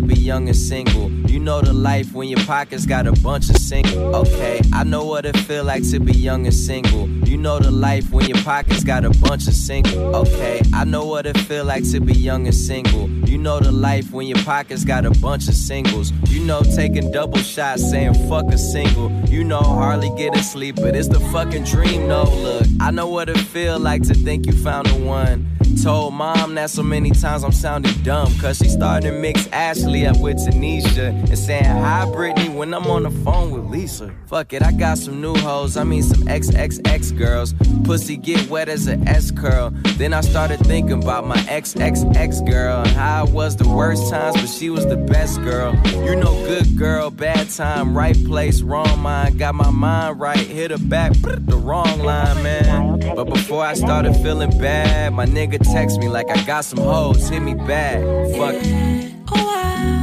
To 0.00 0.06
be 0.06 0.14
young 0.14 0.48
and 0.48 0.56
single. 0.56 1.10
You 1.30 1.38
know 1.38 1.60
the 1.60 1.72
life 1.72 2.12
when 2.12 2.28
your 2.28 2.40
pockets 2.44 2.86
got 2.86 3.06
a 3.06 3.12
bunch 3.12 3.50
of 3.50 3.56
single. 3.56 4.16
Okay, 4.16 4.60
I 4.72 4.84
know 4.84 5.04
what 5.04 5.26
it 5.26 5.36
feel 5.36 5.64
like 5.64 5.88
to 5.90 6.00
be 6.00 6.12
young 6.12 6.46
and 6.46 6.54
single. 6.54 7.08
You 7.08 7.36
know 7.36 7.58
the 7.58 7.70
life 7.70 8.10
when 8.10 8.26
your 8.26 8.42
pockets 8.42 8.82
got 8.82 9.04
a 9.04 9.10
bunch 9.10 9.46
of 9.46 9.54
single. 9.54 10.16
Okay, 10.16 10.62
I 10.72 10.84
know 10.84 11.04
what 11.04 11.26
it 11.26 11.38
feel 11.38 11.64
like 11.64 11.88
to 11.90 12.00
be 12.00 12.14
young 12.14 12.46
and 12.46 12.54
single. 12.54 13.08
You 13.28 13.36
know 13.36 13.60
the 13.60 13.72
life 13.72 14.10
when 14.12 14.26
your 14.26 14.42
pockets 14.44 14.84
got 14.84 15.04
a 15.04 15.10
bunch 15.10 15.48
of 15.48 15.54
singles. 15.54 16.12
You 16.28 16.44
know 16.44 16.62
taking 16.62 17.10
double 17.12 17.38
shots 17.38 17.88
saying 17.90 18.14
fuck 18.28 18.46
a 18.46 18.58
single. 18.58 19.10
You 19.28 19.44
know 19.44 19.60
hardly 19.60 20.10
getting 20.16 20.42
sleep, 20.42 20.76
but 20.76 20.96
it's 20.96 21.08
the 21.08 21.20
fucking 21.32 21.64
dream. 21.64 22.08
No, 22.08 22.24
look, 22.24 22.66
I 22.80 22.90
know 22.90 23.08
what 23.08 23.28
it 23.28 23.38
feel 23.38 23.78
like 23.78 24.02
to 24.04 24.14
think 24.14 24.46
you 24.46 24.52
found 24.52 24.86
the 24.86 25.04
one. 25.04 25.49
Told 25.82 26.12
mom 26.14 26.54
that 26.56 26.68
so 26.70 26.82
many 26.82 27.10
times 27.10 27.42
I'm 27.42 27.52
sounding 27.52 27.94
dumb. 28.02 28.32
Cause 28.38 28.58
she 28.58 28.68
started 28.68 29.10
to 29.10 29.18
mix 29.18 29.48
Ashley 29.48 30.06
up 30.06 30.18
with 30.18 30.36
Tanisha. 30.36 31.08
And 31.08 31.38
saying 31.38 31.64
hi, 31.64 32.04
Brittany, 32.12 32.49
when 32.60 32.74
I'm 32.74 32.86
on 32.88 33.04
the 33.04 33.10
phone 33.24 33.52
with 33.52 33.64
Lisa. 33.70 34.14
Fuck 34.26 34.52
it, 34.52 34.62
I 34.62 34.70
got 34.72 34.98
some 34.98 35.22
new 35.22 35.34
hoes. 35.34 35.78
I 35.78 35.84
mean, 35.84 36.02
some 36.02 36.24
XXX 36.26 37.16
girls. 37.16 37.54
Pussy 37.84 38.18
get 38.18 38.50
wet 38.50 38.68
as 38.68 38.86
an 38.86 39.08
S 39.08 39.30
curl. 39.30 39.70
Then 39.96 40.12
I 40.12 40.20
started 40.20 40.60
thinking 40.60 41.02
about 41.02 41.26
my 41.26 41.38
XXX 41.38 42.46
girl. 42.46 42.80
And 42.80 42.88
how 42.88 43.24
it 43.24 43.32
was 43.32 43.56
the 43.56 43.66
worst 43.66 44.10
times, 44.10 44.36
but 44.38 44.50
she 44.50 44.68
was 44.68 44.86
the 44.86 44.98
best 44.98 45.40
girl. 45.40 45.74
You 45.86 46.16
know, 46.16 46.34
good 46.46 46.76
girl, 46.76 47.08
bad 47.08 47.48
time, 47.48 47.96
right 47.96 48.16
place, 48.26 48.60
wrong 48.60 49.00
mind. 49.00 49.38
Got 49.38 49.54
my 49.54 49.70
mind 49.70 50.20
right, 50.20 50.36
hit 50.36 50.70
her 50.70 50.76
back, 50.76 51.12
the 51.22 51.56
wrong 51.56 52.00
line, 52.00 52.42
man. 52.42 53.00
But 53.16 53.24
before 53.24 53.64
I 53.64 53.72
started 53.72 54.12
feeling 54.16 54.50
bad, 54.58 55.14
my 55.14 55.24
nigga 55.24 55.58
text 55.72 55.98
me 55.98 56.10
like 56.10 56.28
I 56.28 56.44
got 56.44 56.66
some 56.66 56.80
hoes, 56.80 57.26
hit 57.30 57.40
me 57.40 57.54
back. 57.54 58.02
Fuck 58.36 58.54
oh, 58.54 58.60
it. 58.62 59.20
could 59.26 59.99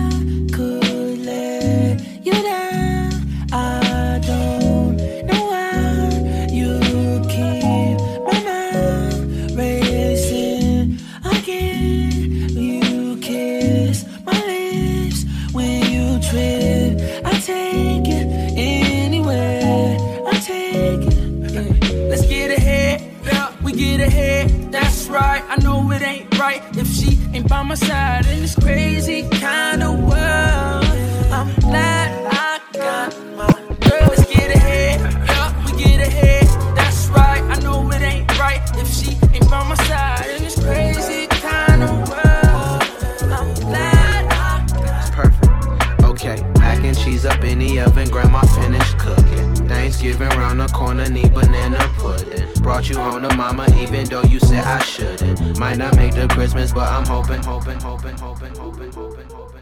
by 27.48 27.64
my 27.64 27.76
side 27.76 28.26
in 28.28 28.41
this 28.41 28.56
crazy 28.56 29.28
kind 29.30 29.82
of 29.84 29.99
world. 29.99 30.86
I'm 31.32 31.53
glad 31.61 32.10
I 32.32 32.60
got 32.74 33.18
my 33.36 33.52
girl. 33.80 34.07
Let's 34.10 34.26
get 34.26 34.56
ahead, 34.56 34.99
yeah, 35.02 35.65
we 35.65 35.84
get 35.84 36.07
ahead. 36.07 36.45
That's 36.76 37.07
right, 37.07 37.41
I 37.44 37.60
know 37.61 37.90
it 37.91 38.02
ain't 38.02 38.40
right 38.40 38.61
if 38.76 38.88
she 38.88 39.11
ain't 39.34 39.49
by 39.49 39.64
my 39.68 39.76
side 39.86 40.30
in 40.36 40.44
this 40.44 40.61
crazy 40.61 41.28
kind 41.28 41.84
of 41.84 42.10
world. 42.10 43.32
I'm 43.32 43.53
glad 43.56 44.26
I 44.32 44.65
It's 44.99 45.10
perfect. 45.11 46.03
Okay, 46.03 46.44
mac 46.60 46.84
and 46.84 46.98
cheese 46.98 47.26
up 47.26 47.44
in 47.44 47.60
the 47.60 47.80
oven, 47.82 48.10
grandma 48.10 48.41
finished 48.41 48.98
cooking. 48.98 49.56
Thanksgiving 49.68 50.30
round 50.30 50.60
the 50.60 50.68
corner, 50.68 51.10
need 51.10 51.34
banana 51.34 51.80
pudding. 51.98 52.36
Brought 52.78 52.90
you 52.91 52.98
home 52.98 53.24
to 53.24 53.36
mama, 53.36 53.66
even 53.80 54.06
though 54.06 54.22
you 54.22 54.40
said 54.40 54.64
I 54.64 54.80
shouldn't. 54.84 55.58
Might 55.58 55.80
not 55.80 55.95
make 55.95 56.14
the 56.14 56.28
Christmas, 56.28 56.72
but 56.72 56.88
I'm 56.88 57.08
hoping, 57.08 57.41
hoping, 57.41 57.80
hoping, 57.80 58.16
hoping, 58.20 58.54
hoping, 58.56 58.91
hoping, 58.91 59.30
hoping. 59.32 59.58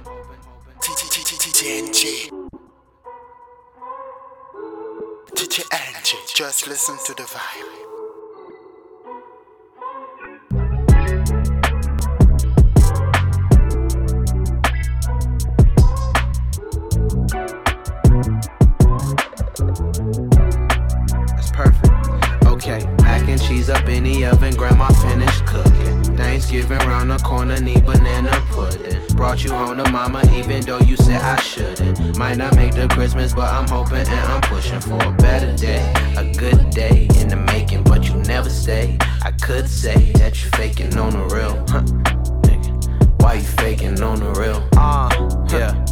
DJ 5.34 5.62
Enjay, 5.72 6.36
just 6.36 6.68
listen 6.68 6.98
to 7.06 7.14
the 7.14 7.24
vibe. 7.24 7.85
Up 23.70 23.88
in 23.88 24.04
the 24.04 24.26
oven, 24.26 24.54
grandma 24.56 24.90
finished 24.90 25.46
cooking. 25.46 26.04
Thanksgiving 26.16 26.78
round 26.80 27.10
the 27.10 27.18
corner, 27.18 27.60
need 27.60 27.86
banana 27.86 28.32
pudding. 28.50 29.02
Brought 29.16 29.44
you 29.44 29.52
home 29.54 29.78
to 29.78 29.90
mama, 29.92 30.22
even 30.34 30.62
though 30.62 30.80
you 30.80 30.98
said 30.98 31.22
I 31.22 31.40
shouldn't. 31.42 32.18
Might 32.18 32.38
not 32.38 32.56
make 32.56 32.76
the 32.76 32.88
Christmas, 32.90 33.34
but 33.34 33.52
I'm 33.54 33.68
hoping 33.68 34.00
and 34.00 34.10
I'm 34.10 34.42
pushing 34.42 34.82
for 34.82 35.02
a 35.02 35.12
better 35.14 35.56
day. 35.56 35.82
A 36.18 36.32
good 36.38 36.70
day 36.70 37.08
in 37.18 37.30
the 37.30 37.38
making, 37.38 37.84
but 37.84 38.08
you 38.08 38.16
never 38.24 38.50
stay. 38.50 38.98
I 39.24 39.32
could 39.32 39.70
say 39.70 40.12
that 40.14 40.44
you're 40.44 40.52
faking 40.52 40.98
on 40.98 41.12
the 41.12 41.24
real, 41.34 41.56
huh? 41.70 41.82
Nigga, 42.44 43.22
why 43.22 43.36
you 43.36 43.42
faking 43.42 44.02
on 44.02 44.20
the 44.20 44.32
real. 44.32 44.68
Uh, 44.78 45.10
yeah. 45.50 45.85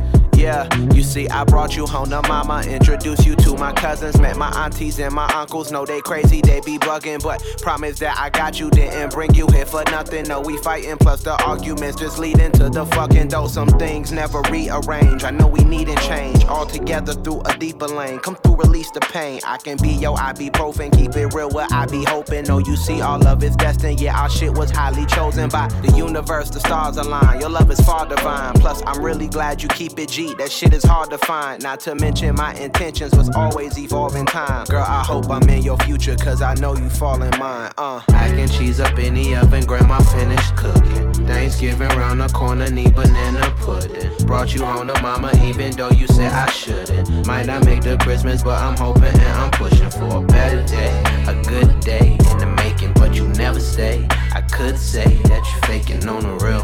Yeah, 0.43 0.67
you 0.93 1.03
see, 1.03 1.29
I 1.29 1.45
brought 1.45 1.73
you 1.77 1.85
home 1.85 2.09
to 2.09 2.21
mama, 2.23 2.63
introduced 2.67 3.25
you 3.25 3.33
to 3.37 3.55
my 3.55 3.71
cousins, 3.71 4.19
met 4.19 4.35
my 4.35 4.49
aunties 4.65 4.99
and 4.99 5.15
my 5.15 5.25
uncles. 5.33 5.71
Know 5.71 5.85
they 5.85 6.01
crazy, 6.01 6.41
they 6.41 6.59
be 6.59 6.77
bugging, 6.77 7.23
but 7.23 7.41
promise 7.61 7.97
that 7.99 8.19
I 8.19 8.29
got 8.29 8.59
you, 8.59 8.69
didn't 8.69 9.13
bring 9.13 9.33
you 9.33 9.47
here 9.47 9.65
for 9.65 9.85
nothing. 9.85 10.27
No, 10.27 10.41
we 10.41 10.57
fighting, 10.57 10.97
plus 10.97 11.23
the 11.23 11.41
arguments 11.45 11.97
just 11.97 12.19
leading 12.19 12.51
to 12.59 12.69
the 12.69 12.85
fucking 12.87 13.29
dough. 13.29 13.47
Some 13.47 13.69
things 13.79 14.11
never 14.11 14.41
rearrange. 14.51 15.23
I 15.23 15.29
know 15.29 15.47
we 15.47 15.63
needin' 15.63 15.95
change, 15.99 16.43
all 16.43 16.65
together 16.65 17.13
through 17.13 17.39
a 17.45 17.57
deeper 17.57 17.87
lane. 17.87 18.19
Come 18.19 18.35
through, 18.35 18.57
release 18.57 18.91
the 18.91 18.99
pain. 18.99 19.39
I 19.45 19.55
can 19.55 19.77
be 19.77 19.91
yo, 19.91 20.13
I 20.15 20.33
be 20.33 20.49
ibuprofen, 20.49 20.91
keep 20.93 21.15
it 21.15 21.33
real, 21.33 21.51
what 21.51 21.71
I 21.71 21.85
be 21.85 22.03
hoping. 22.03 22.43
No, 22.43 22.57
you 22.57 22.75
see, 22.75 22.99
all 22.99 23.25
of 23.25 23.41
it's 23.43 23.55
destined. 23.55 24.01
Yeah, 24.01 24.19
our 24.19 24.29
shit 24.29 24.51
was 24.51 24.71
highly 24.71 25.05
chosen 25.05 25.47
by 25.47 25.69
the 25.83 25.93
universe, 25.95 26.49
the 26.49 26.59
stars 26.59 26.97
align. 26.97 27.39
Your 27.39 27.49
love 27.49 27.71
is 27.71 27.79
far 27.79 28.05
divine. 28.05 28.55
Plus, 28.55 28.83
I'm 28.85 29.01
really 29.01 29.29
glad 29.29 29.63
you 29.63 29.69
keep 29.69 29.97
it 29.99 30.09
G. 30.09 30.32
That 30.37 30.51
shit 30.51 30.73
is 30.73 30.83
hard 30.83 31.09
to 31.11 31.17
find. 31.19 31.61
Not 31.61 31.79
to 31.81 31.95
mention 31.95 32.35
my 32.35 32.53
intentions 32.55 33.15
was 33.15 33.29
always 33.35 33.77
evolving 33.77 34.25
time. 34.25 34.65
Girl, 34.65 34.83
I 34.83 35.03
hope 35.03 35.29
I'm 35.29 35.47
in 35.47 35.61
your 35.61 35.77
future, 35.79 36.15
cause 36.15 36.41
I 36.41 36.55
know 36.55 36.75
you 36.75 36.89
fall 36.89 37.21
in 37.21 37.37
mine. 37.39 37.71
Uh. 37.77 38.01
Mac 38.09 38.31
and 38.31 38.51
cheese 38.51 38.79
up 38.79 38.97
in 38.97 39.13
the 39.13 39.35
oven, 39.35 39.65
grandma 39.65 39.99
finished 39.99 40.55
cooking. 40.55 41.13
Thanksgiving 41.27 41.87
round 41.89 42.19
the 42.19 42.27
corner, 42.29 42.69
need 42.69 42.95
banana 42.95 43.53
pudding. 43.59 44.11
Brought 44.25 44.53
you 44.55 44.65
home 44.65 44.87
to 44.87 45.01
mama, 45.01 45.31
even 45.43 45.71
though 45.71 45.91
you 45.91 46.07
said 46.07 46.31
I 46.31 46.49
shouldn't. 46.49 47.27
Might 47.27 47.45
not 47.45 47.65
make 47.65 47.81
the 47.81 47.97
Christmas, 47.97 48.43
but 48.43 48.61
I'm 48.61 48.75
hoping 48.75 49.03
and 49.03 49.21
I'm 49.21 49.51
pushing 49.51 49.89
for 49.91 50.23
a 50.23 50.25
better 50.25 50.63
day. 50.65 51.03
A 51.27 51.41
good 51.47 51.79
day 51.79 52.17
in 52.31 52.37
the 52.37 52.53
making, 52.57 52.93
but 52.93 53.13
you 53.13 53.27
never 53.29 53.59
stay. 53.59 54.07
I 54.33 54.41
could 54.41 54.77
say 54.77 55.15
that 55.23 55.43
you're 55.51 55.61
faking 55.67 56.07
on 56.07 56.23
the 56.23 56.33
real. 56.43 56.63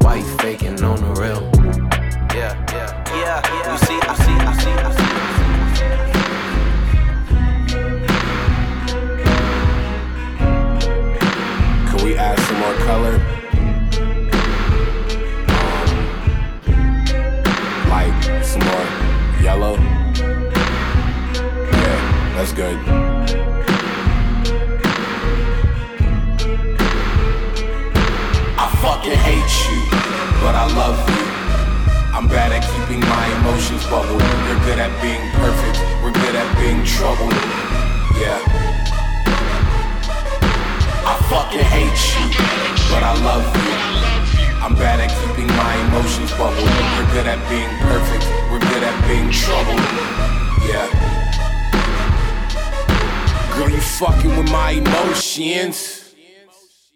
Why 0.00 0.16
you 0.16 0.38
faking 0.38 0.82
on 0.84 1.00
the 1.00 1.20
real? 1.20 1.53
Color? 12.84 13.16
Like 17.88 18.44
some 18.44 18.60
more 18.60 18.86
yellow? 19.40 19.76
Yeah, 21.72 21.98
that's 22.36 22.52
good. 22.52 22.76
I 28.56 28.66
fucking 28.82 29.18
hate 29.28 29.54
you, 29.64 29.80
but 30.42 30.54
I 30.54 30.66
love 30.76 30.98
you. 31.08 31.24
I'm 32.14 32.28
bad 32.28 32.52
at 32.52 32.62
keeping 32.68 33.00
my 33.00 33.26
emotions 33.40 33.82
bubbled. 33.86 34.20
You're 34.46 34.60
good 34.68 34.78
at 34.78 34.92
being 35.00 35.24
perfect. 35.32 35.78
We're 36.02 36.12
good 36.12 36.34
at 36.36 36.48
being 36.60 36.84
troubled. 36.84 37.32
Yeah. 38.20 38.83
Fucking 41.30 41.60
hate 41.60 42.00
you, 42.14 42.26
but 42.90 43.02
I 43.02 43.14
love 43.24 43.44
you. 43.56 44.04
I'm 44.62 44.74
bad 44.74 45.00
at 45.00 45.10
keeping 45.20 45.46
my 45.56 45.74
emotions 45.88 46.30
bubbled. 46.32 46.68
We're 46.96 47.12
good 47.12 47.26
at 47.26 47.40
being 47.48 47.68
perfect. 47.80 48.24
We're 48.50 48.60
good 48.60 48.82
at 48.82 48.96
being 49.08 49.30
troubled. 49.30 49.80
Yeah. 50.68 50.88
Girl, 53.56 53.70
you 53.70 53.80
fucking 53.80 54.36
with 54.36 54.50
my 54.50 54.70
emotions. 54.72 56.14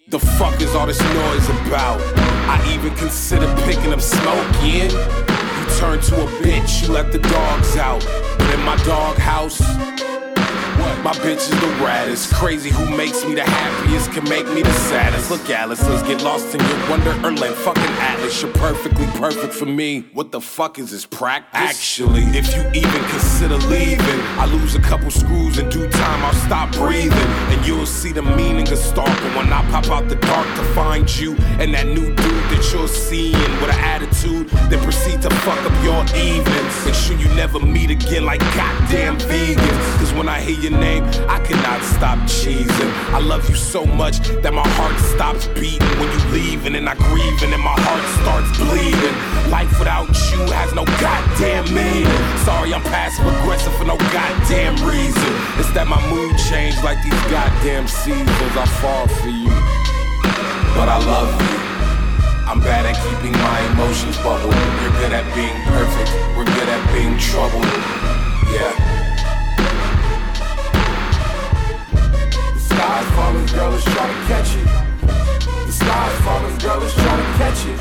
The 0.09 0.19
fuck 0.19 0.61
is 0.61 0.75
all 0.75 0.87
this 0.87 1.01
noise 1.01 1.49
about? 1.67 2.01
I 2.49 2.59
even 2.75 2.95
consider 2.97 3.47
picking 3.65 3.93
up 3.93 4.01
smoking. 4.01 4.91
You 4.91 5.65
turn 5.79 6.01
to 6.01 6.25
a 6.25 6.27
bitch, 6.41 6.83
you 6.83 6.93
let 6.93 7.13
the 7.13 7.19
dogs 7.19 7.77
out. 7.77 8.03
But 8.39 8.55
in 8.55 8.61
my 8.65 8.77
doghouse, 8.85 9.61
my 11.03 11.13
bitch 11.15 11.37
is 11.37 11.51
the 11.51 11.73
raddest. 11.85 12.33
Crazy 12.35 12.71
who 12.71 12.85
makes 12.97 13.25
me 13.25 13.35
the 13.35 13.45
happiest 13.45 14.13
can 14.13 14.25
make 14.29 14.47
me 14.49 14.63
the 14.63 14.73
saddest. 14.73 15.31
Look, 15.31 15.49
Alice, 15.51 15.87
let's 15.89 16.07
get 16.07 16.23
lost 16.23 16.55
in 16.55 16.61
your 16.61 16.91
wonderland. 16.91 17.55
Fucking 17.57 17.95
Atlas, 17.99 18.43
you're 18.43 18.53
perfectly 18.53 19.07
perfect 19.19 19.53
for 19.55 19.67
me. 19.67 20.07
What 20.13 20.33
the 20.33 20.41
fuck 20.41 20.79
is 20.79 20.91
this 20.91 21.07
practice? 21.07 21.61
Actually, 21.61 22.23
if 22.37 22.55
you 22.55 22.63
even 22.75 23.03
consider 23.11 23.57
leaving, 23.69 24.21
I 24.39 24.47
lose 24.47 24.75
a 24.75 24.81
couple 24.81 25.11
screws 25.11 25.59
in 25.59 25.69
due 25.69 25.89
time. 25.89 26.25
I'll 26.25 26.33
stop 26.47 26.73
breathing, 26.73 27.31
and 27.53 27.67
you'll 27.67 27.87
see 27.87 28.13
the 28.13 28.23
meaning 28.23 28.71
of 28.71 28.79
stalking 28.79 29.35
when 29.35 29.53
I 29.53 29.63
pop 29.71 29.87
out 29.89 30.09
the 30.09 30.17
dark 30.17 30.47
to 30.57 30.65
find 30.75 31.09
you 31.19 31.37
and 31.61 31.73
that 31.75 31.87
new 31.87 32.07
dude 32.07 32.45
that 32.51 32.71
you're 32.73 32.89
seeing 32.89 33.33
with 33.61 33.71
an 33.71 33.81
attitude. 33.81 34.49
that 34.71 34.83
proceed 34.83 35.23
to 35.23 35.31
fuck 35.47 35.59
up 35.59 35.85
your 35.85 36.03
evenings. 36.17 36.75
Make 36.85 36.95
sure 36.95 37.17
you 37.17 37.29
never 37.35 37.59
meet 37.61 37.91
again 37.91 38.25
like 38.25 38.41
goddamn 38.55 39.19
vegans. 39.19 39.99
Cause 39.99 40.13
when 40.13 40.29
I 40.29 40.41
hear 40.41 40.59
your 40.61 40.79
name, 40.79 40.98
I 41.29 41.39
cannot 41.41 41.83
stop 41.83 42.19
cheesing. 42.27 42.91
I 43.15 43.21
love 43.21 43.49
you 43.49 43.57
so 43.57 43.85
much 43.85 44.19
that 44.43 44.53
my 44.53 44.67
heart 44.79 44.99
stops 45.15 45.47
beating 45.59 45.89
when 45.99 46.11
you 46.11 46.21
leave, 46.33 46.67
and 46.67 46.75
then 46.75 46.89
I 46.89 46.95
grieve, 46.95 47.43
and 47.43 47.53
then 47.53 47.61
my 47.61 47.77
heart 47.77 48.05
starts 48.21 48.51
bleeding. 48.59 49.17
Life 49.51 49.71
without 49.79 50.09
you 50.31 50.41
has 50.53 50.75
no 50.75 50.85
goddamn 50.99 51.71
meaning. 51.73 52.09
Sorry, 52.45 52.75
I'm 52.75 52.83
passive 52.91 53.27
aggressive 53.27 53.75
for 53.77 53.85
no 53.85 53.97
goddamn 54.11 54.75
reason. 54.83 55.33
It's 55.61 55.71
that 55.73 55.87
my 55.87 56.01
mood 56.11 56.37
changed 56.51 56.83
like 56.83 56.99
these 57.03 57.23
goddamn 57.31 57.87
seasons. 57.87 58.53
I 58.59 58.67
fall 58.83 59.07
for 59.07 59.31
you, 59.31 59.53
but 60.75 60.89
I 60.91 60.99
love 61.07 61.31
you. 61.31 61.59
I'm 62.49 62.61
bad 62.61 62.87
at 62.87 62.97
keeping 63.05 63.33
my 63.33 63.59
emotions 63.73 64.17
bubbled. 64.25 64.57
You're 64.83 64.97
good 64.99 65.13
at 65.13 65.27
being 65.37 65.59
perfect. 65.69 66.11
We're 66.33 66.49
good 66.49 66.69
at 66.69 66.83
being 66.97 67.19
troubled. 67.19 67.69
Yeah. 68.51 68.98
Sky's 72.79 73.11
falling, 73.17 73.47
girl, 73.47 73.71
let's 73.73 73.85
try 73.85 74.07
to 74.07 74.15
catch 74.31 74.55
it. 74.55 74.69
The 75.67 75.73
sky's 75.73 76.21
falling, 76.25 76.59
girl, 76.59 76.79
let's 76.79 76.95
try 76.95 77.17
to 77.17 77.23
catch 77.41 77.67
it. 77.67 77.79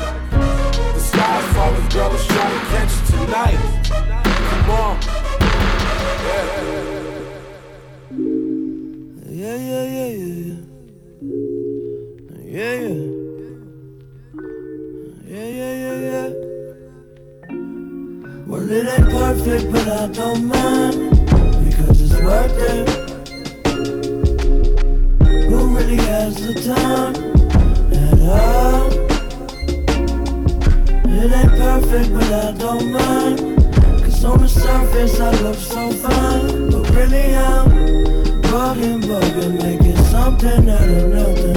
The 0.94 1.00
sky's 1.00 1.46
falling, 1.54 1.88
girl, 1.90 2.10
let's 2.10 2.26
try 2.26 2.50
to 2.50 2.60
catch 2.72 2.92
it 2.98 3.04
tonight. 3.06 3.60
Come 4.50 4.70
on. 4.70 4.96
Yeah, 9.30 9.56
yeah, 9.70 9.84
yeah, 9.96 10.10
yeah. 10.18 10.56
Yeah, 12.56 12.74
yeah. 12.82 12.98
Yeah, 15.32 15.48
yeah, 15.58 15.74
yeah, 15.84 15.96
yeah. 16.08 16.28
Well, 18.48 18.68
it 18.68 18.86
ain't 18.94 19.10
perfect, 19.10 19.64
but 19.70 19.86
I 19.86 20.08
don't 20.08 20.44
mind 20.44 21.10
because 21.64 22.00
it's 22.02 22.20
worth 22.20 22.58
it. 22.58 22.97
Really 25.88 26.02
has 26.02 26.36
the 26.36 26.52
time 26.52 27.14
at 27.94 28.20
all? 28.20 28.92
Uh, 29.78 30.04
it 31.08 31.32
ain't 31.32 31.52
perfect, 31.56 32.12
but 32.12 32.30
I 32.30 32.52
don't 32.52 32.92
mind. 32.92 33.38
Cause 34.04 34.22
on 34.22 34.38
the 34.38 34.48
surface 34.48 35.18
I 35.18 35.30
look 35.40 35.56
so 35.56 35.90
fine, 35.92 36.68
but 36.70 36.90
really 36.90 37.34
I'm 37.34 37.70
bugging, 38.42 39.00
bugging, 39.00 39.62
making 39.62 39.96
something 40.12 40.68
out 40.68 40.90
of 40.90 41.08
nothing. 41.08 41.56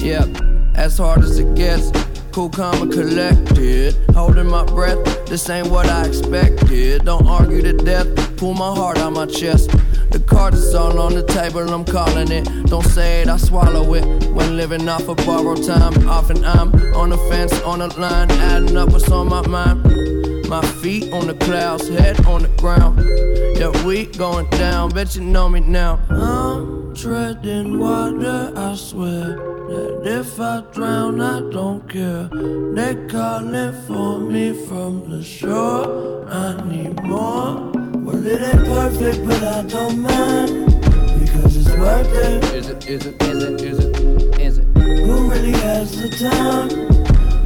Yep, 0.00 0.28
as 0.74 0.98
hard 0.98 1.22
as 1.22 1.38
it 1.38 1.54
gets. 1.54 1.90
Cool, 2.32 2.50
calm, 2.50 2.82
and 2.82 2.92
collected. 2.92 3.96
Holding 4.14 4.48
my 4.48 4.64
breath, 4.64 4.98
this 5.24 5.48
ain't 5.48 5.68
what 5.68 5.86
I 5.86 6.04
expected. 6.04 7.06
Don't 7.06 7.26
argue 7.26 7.62
to 7.62 7.72
death, 7.72 8.36
pull 8.36 8.52
my 8.52 8.74
heart 8.74 8.98
out 8.98 9.14
my 9.14 9.24
chest. 9.24 9.70
The 10.16 10.24
card 10.24 10.54
is 10.54 10.74
all 10.74 10.98
on 10.98 11.12
the 11.12 11.22
table, 11.22 11.68
I'm 11.68 11.84
calling 11.84 12.32
it. 12.32 12.44
Don't 12.68 12.86
say 12.86 13.20
it, 13.20 13.28
I 13.28 13.36
swallow 13.36 13.92
it. 13.92 14.02
When 14.30 14.56
living 14.56 14.88
off 14.88 15.06
of 15.08 15.18
borrowed 15.18 15.62
time, 15.62 16.08
often 16.08 16.42
I'm 16.42 16.72
on 16.94 17.10
the 17.10 17.18
fence, 17.28 17.52
on 17.60 17.80
the 17.80 17.88
line, 18.00 18.30
adding 18.30 18.78
up 18.78 18.92
what's 18.92 19.10
on 19.10 19.28
my 19.28 19.46
mind. 19.46 19.84
My 20.48 20.64
feet 20.80 21.12
on 21.12 21.26
the 21.26 21.34
clouds, 21.34 21.88
head 21.88 22.24
on 22.24 22.44
the 22.44 22.48
ground. 22.56 22.98
Yeah, 23.58 23.72
we 23.84 24.06
going 24.06 24.48
down, 24.48 24.88
bet 24.88 25.14
you 25.16 25.20
know 25.20 25.50
me 25.50 25.60
now. 25.60 26.00
I'm 26.08 26.94
treading 26.94 27.78
water, 27.78 28.54
I 28.56 28.74
swear 28.74 29.36
that 29.68 30.00
if 30.02 30.40
I 30.40 30.62
drown, 30.72 31.20
I 31.20 31.40
don't 31.40 31.86
care. 31.90 32.30
They 32.72 33.06
calling 33.08 33.74
for 33.86 34.18
me 34.18 34.54
from 34.66 35.10
the 35.10 35.22
shore. 35.22 36.26
I 36.26 36.54
need 36.66 37.02
more. 37.02 37.75
Well, 38.06 38.24
it 38.24 38.40
ain't 38.40 38.64
perfect, 38.66 39.26
but 39.26 39.42
I 39.42 39.62
don't 39.62 39.98
mind 39.98 40.66
because 41.18 41.56
it's 41.56 41.76
worth 41.76 42.06
it. 42.06 42.44
Is 42.54 42.68
it, 42.68 42.88
is 42.88 43.04
it, 43.04 43.20
is 43.20 43.42
it, 43.42 43.60
is 43.60 43.78
it, 43.84 44.40
is 44.40 44.58
it? 44.58 44.64
Who 44.76 45.28
really 45.28 45.50
has 45.50 46.00
the 46.00 46.08
time 46.10 46.70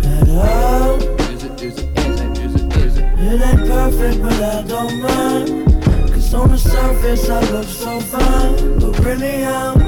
at 0.05 0.28
all? 0.28 0.97
Is 1.32 1.45
it, 1.45 1.62
is 1.62 1.78
it, 1.78 1.99
is 1.99 2.20
it, 2.20 2.39
is 2.39 2.55
it, 2.57 2.77
is 2.77 2.99
it? 2.99 3.05
It 3.05 3.41
ain't 3.41 3.69
perfect, 3.70 4.23
but 4.23 4.35
I 4.35 4.62
don't 4.69 5.01
mind. 5.01 5.82
Cause 6.12 6.35
on 6.35 6.51
the 6.51 6.59
surface 6.59 7.31
I 7.31 7.41
look 7.53 7.65
so 7.65 7.99
fine. 7.99 8.81
But 8.81 8.99
really 8.99 9.47
I'm 9.47 9.78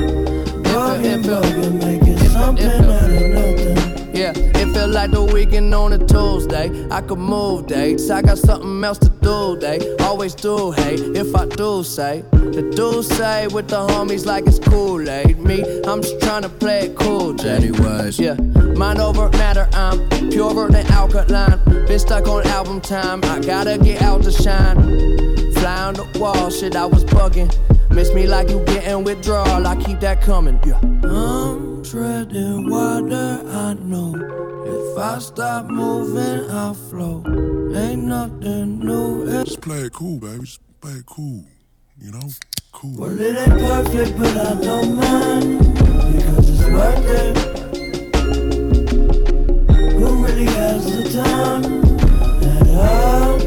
bugging, 0.63 1.23
bugging, 1.23 1.85
making 1.85 2.17
something 2.31 2.65
out 2.65 3.11
of 3.11 3.29
nothing. 3.29 3.92
Yeah, 4.23 4.33
if 4.37 4.73
like 4.95 5.11
the 5.11 5.25
weekend 5.25 5.75
on 5.75 5.93
a 5.95 5.99
Tuesday. 5.99 6.71
I 6.93 7.01
could 7.01 7.19
move 7.19 7.67
dates, 7.67 8.09
I 8.09 8.23
got 8.23 8.39
something 8.39 8.85
else 8.85 8.99
to 8.99 9.09
do, 9.09 9.57
they 9.57 9.97
always 9.97 10.37
do, 10.37 10.71
hey, 10.71 10.95
if 10.95 11.35
I 11.35 11.47
do 11.47 11.83
say. 11.83 12.23
The 12.31 12.71
do 12.77 13.03
say 13.03 13.49
with 13.49 13.67
the 13.67 13.85
homies 13.85 14.25
like 14.25 14.47
it's 14.47 14.61
Kool-Aid. 14.61 15.41
Me, 15.41 15.65
I'm 15.89 16.03
just 16.03 16.21
trying 16.21 16.43
to 16.43 16.49
play 16.49 16.87
it 16.87 16.95
cool, 16.95 17.35
J. 17.35 17.51
Anyways, 17.51 18.21
yeah. 18.21 18.35
Mind 18.77 19.01
over 19.01 19.29
matter, 19.31 19.69
I'm 19.73 20.09
purer 20.31 20.71
than 20.71 20.87
alkaline. 20.93 21.59
Been 21.89 21.99
stuck 21.99 22.29
on 22.29 22.47
album 22.47 22.81
time, 22.81 23.25
I 23.25 23.41
gotta 23.41 23.77
get 23.77 24.03
out 24.03 24.23
to 24.23 24.31
shine. 24.31 24.77
Fly 25.55 25.83
on 25.83 25.95
the 25.95 26.07
wall, 26.21 26.49
shit, 26.49 26.77
I 26.77 26.87
was 26.87 27.05
bugging. 27.05 27.51
Miss 27.91 28.15
me 28.15 28.29
like 28.29 28.51
you 28.51 28.63
getting 28.67 29.03
withdrawal, 29.03 29.67
I 29.67 29.75
keep 29.83 29.99
that 29.99 30.23
coming, 30.23 30.61
yeah. 30.65 30.79
Treading 31.85 32.71
water, 32.71 33.43
I 33.49 33.75
know. 33.75 34.15
If 34.15 34.99
I 34.99 35.19
stop 35.19 35.67
moving, 35.67 36.49
I'll 36.49 36.75
float. 36.75 37.27
Ain't 37.77 38.05
nothing 38.05 38.79
new. 38.79 39.27
Just 39.45 39.61
play 39.61 39.81
it 39.81 39.93
cool, 39.93 40.19
baby. 40.19 40.45
Just 40.45 40.61
play 40.81 40.93
it 40.93 41.07
cool. 41.07 41.45
You 41.99 42.13
know? 42.13 42.29
Cool. 42.71 42.95
Well, 42.97 43.21
it 43.21 43.37
ain't 43.37 43.61
perfect, 43.61 44.17
but 44.17 44.37
I 44.37 44.55
don't 44.63 44.95
mind. 44.97 45.59
Because 46.15 46.49
it's 46.51 46.65
worth 46.71 47.05
it. 47.05 47.37
Who 49.95 50.25
really 50.25 50.45
has 50.45 50.85
the 50.87 51.03
time 51.21 51.65
at 52.47 52.69
all? 52.79 53.41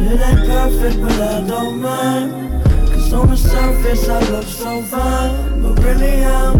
It 0.00 0.20
ain't 0.20 0.46
perfect, 0.48 1.00
but 1.02 1.20
I 1.20 1.46
don't 1.46 1.80
mind. 1.82 2.51
Cause 3.12 3.20
on 3.20 3.28
the 3.28 3.36
surface 3.36 4.08
I 4.08 4.20
look 4.30 4.44
so 4.44 4.80
fine. 4.84 5.62
But 5.62 5.84
really 5.84 6.24
I'm 6.24 6.58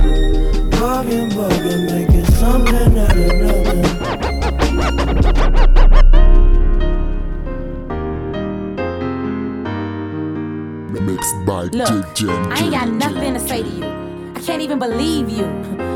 bugging, 0.70 1.30
bugging, 1.30 1.90
making 1.90 2.26
something 2.26 2.98
out 2.98 3.16
of 3.16 3.32
nothing. 3.40 3.82
Mixed 11.06 11.46
by 11.46 11.62
Look, 11.72 11.88
DJ 12.14 12.28
I 12.52 12.64
ain't 12.64 12.72
got 12.72 12.88
nothing 12.88 13.32
to 13.32 13.40
say 13.40 13.62
to 13.62 13.68
you. 13.68 13.86
I 14.36 14.40
can't 14.40 14.60
even 14.60 14.78
believe 14.78 15.30
you. 15.30 15.46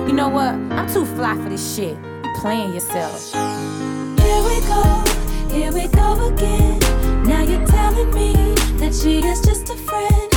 You 0.06 0.14
know 0.14 0.30
what? 0.30 0.54
I'm 0.54 0.88
too 0.90 1.04
fly 1.04 1.34
for 1.34 1.50
this 1.50 1.76
shit. 1.76 1.98
You 2.24 2.32
playing 2.40 2.72
yourself. 2.72 3.30
Here 3.34 4.42
we 4.42 4.60
go, 4.66 5.04
here 5.50 5.70
we 5.70 5.86
go 5.88 6.28
again. 6.28 6.78
Now 7.24 7.42
you're 7.42 7.66
telling 7.66 8.10
me 8.14 8.54
that 8.78 8.94
she 8.94 9.18
is 9.18 9.42
just 9.42 9.68
a 9.68 9.76
friend. 9.76 10.35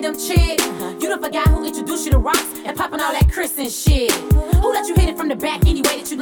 Random 0.00 0.18
chick. 0.18 0.60
You 1.00 1.08
the 1.20 1.30
guy 1.30 1.42
who 1.50 1.64
introduced 1.64 2.04
you 2.04 2.12
to 2.12 2.18
rocks 2.18 2.44
and 2.64 2.76
popping 2.76 3.00
all 3.00 3.12
that 3.12 3.30
Chris 3.32 3.58
and 3.58 3.70
shit. 3.70 4.37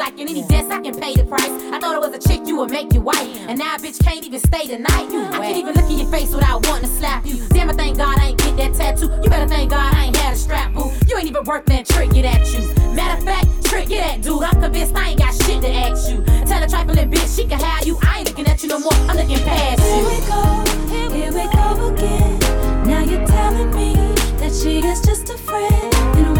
Anyway 0.00 0.16
that 0.16 0.16
you 0.16 0.16
like? 0.16 0.18
In 0.18 0.28
any 0.28 0.46
dance, 0.46 0.70
I 0.70 0.80
can 0.80 0.94
pay 0.98 1.14
the 1.14 1.24
price. 1.24 1.48
I 1.72 1.78
thought 1.78 1.94
it 1.94 2.00
was 2.00 2.14
a 2.14 2.28
chick 2.28 2.46
you 2.46 2.56
would 2.58 2.70
make 2.70 2.92
you 2.92 3.00
white. 3.00 3.28
And 3.48 3.58
now 3.58 3.76
a 3.76 3.78
bitch 3.78 4.02
can't 4.02 4.24
even 4.24 4.40
stay 4.40 4.66
the 4.66 4.78
night. 4.78 5.08
I 5.32 5.38
can't 5.38 5.56
even 5.56 5.74
look 5.74 5.90
in 5.90 5.98
your 5.98 6.10
face 6.10 6.32
without 6.32 6.66
wanting 6.66 6.88
to 6.88 6.96
slap 6.96 7.26
you. 7.26 7.36
Damn, 7.48 7.70
I 7.70 7.72
thank 7.72 7.98
God 7.98 8.18
I 8.18 8.28
ain't 8.28 8.38
get 8.38 8.56
that 8.56 8.74
tattoo. 8.74 9.10
You 9.22 9.30
better 9.30 9.48
thank 9.48 9.70
God 9.70 9.94
I 9.94 10.06
ain't 10.06 10.16
had 10.16 10.34
a 10.34 10.36
strap, 10.36 10.72
boo. 10.74 10.90
You 11.08 11.18
ain't 11.18 11.28
even 11.28 11.44
worth 11.44 11.66
that 11.66 11.86
trick, 11.86 12.10
get 12.10 12.24
at 12.24 12.46
you. 12.52 12.62
Matter 12.94 13.18
of 13.18 13.24
fact, 13.24 13.46
trick, 13.66 13.88
get 13.88 14.16
at 14.16 14.22
dude. 14.22 14.42
I'm 14.42 14.60
convinced 14.60 14.94
I 14.94 15.10
ain't 15.10 15.18
got 15.18 15.34
shit 15.34 15.62
to 15.62 15.70
ask 15.70 16.10
you. 16.10 16.22
Tell 16.46 16.62
a 16.62 16.68
trifling 16.68 17.10
bitch 17.10 17.36
she 17.36 17.46
can 17.46 17.60
have 17.60 17.86
you. 17.86 17.98
I 18.02 18.18
ain't 18.18 18.28
looking 18.28 18.46
at 18.46 18.62
you 18.62 18.68
no 18.68 18.78
more. 18.78 18.94
I'm 18.94 19.16
looking 19.16 19.38
past 19.44 19.82
you. 19.82 19.96
Here 19.96 20.08
we 20.08 20.18
go, 20.26 21.12
here 21.14 21.32
we 21.32 21.44
go 21.52 21.94
again. 21.94 22.38
Now 22.86 23.02
you're 23.02 23.26
telling 23.26 23.70
me 23.74 23.94
that 24.38 24.52
she 24.54 24.78
is 24.78 25.00
just 25.00 25.30
a 25.30 25.38
friend. 25.38 26.35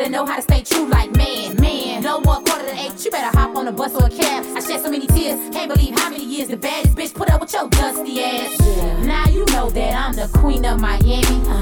Nigga 0.00 0.10
know 0.10 0.26
how 0.26 0.36
to 0.36 0.42
stay 0.42 0.62
true 0.62 0.86
like, 0.86 1.14
man, 1.16 1.56
man. 1.56 2.02
No 2.02 2.20
more 2.20 2.36
quarter 2.36 2.64
to 2.64 2.74
eight, 2.74 3.04
you 3.04 3.10
better 3.10 3.36
hop 3.36 3.54
on 3.56 3.68
a 3.68 3.72
bus 3.72 3.94
or 3.94 4.06
a 4.06 4.10
cab. 4.10 4.44
I 4.56 4.60
shed 4.60 4.80
so 4.80 4.90
many 4.90 5.06
tears, 5.06 5.38
can't 5.50 5.72
believe 5.72 5.98
how 5.98 6.10
many 6.10 6.24
years 6.24 6.48
the 6.48 6.56
baddest 6.56 6.94
bitch 6.94 7.14
put 7.14 7.30
up 7.30 7.40
with 7.40 7.52
your 7.52 7.68
dusty 7.68 8.22
ass. 8.22 8.58
Now 9.04 9.26
you 9.26 9.44
know 9.46 9.68
that 9.70 9.94
I'm 9.94 10.14
the 10.14 10.28
queen 10.38 10.64
of 10.64 10.80
Miami. 10.80 11.20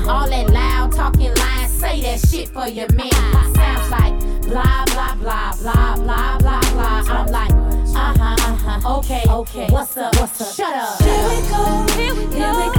All 0.09 0.29
that 0.29 0.51
loud 0.51 0.93
talking 0.93 1.35
lines, 1.35 1.73
say 1.73 2.01
that 2.03 2.21
shit 2.29 2.49
for 2.49 2.69
your 2.69 2.91
man. 2.93 3.11
Sounds 3.55 3.91
like 3.91 4.19
blah, 4.43 4.85
blah, 4.87 5.15
blah, 5.17 5.53
blah, 5.57 5.97
blah, 5.97 6.39
blah, 6.39 6.61
blah. 6.61 7.03
I'm 7.09 7.27
like, 7.27 7.51
uh 7.51 8.15
huh, 8.17 8.37
uh 8.39 8.81
huh. 8.81 8.99
Okay, 8.99 9.23
okay. 9.29 9.67
What's 9.71 9.97
up, 9.97 10.15
what's 10.17 10.41
up? 10.41 10.55
Shut 10.55 10.75
up. 10.75 11.03
Here 11.03 11.29
we 11.29 11.49
go, 11.49 11.95
here 11.95 12.15
we 12.15 12.35
go 12.35 12.71
again. 12.71 12.78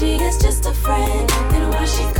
She 0.00 0.14
is 0.14 0.38
just 0.38 0.64
a 0.64 0.72
friend. 0.72 1.30
And 1.52 1.68
why 1.74 1.84
she's 1.84 2.19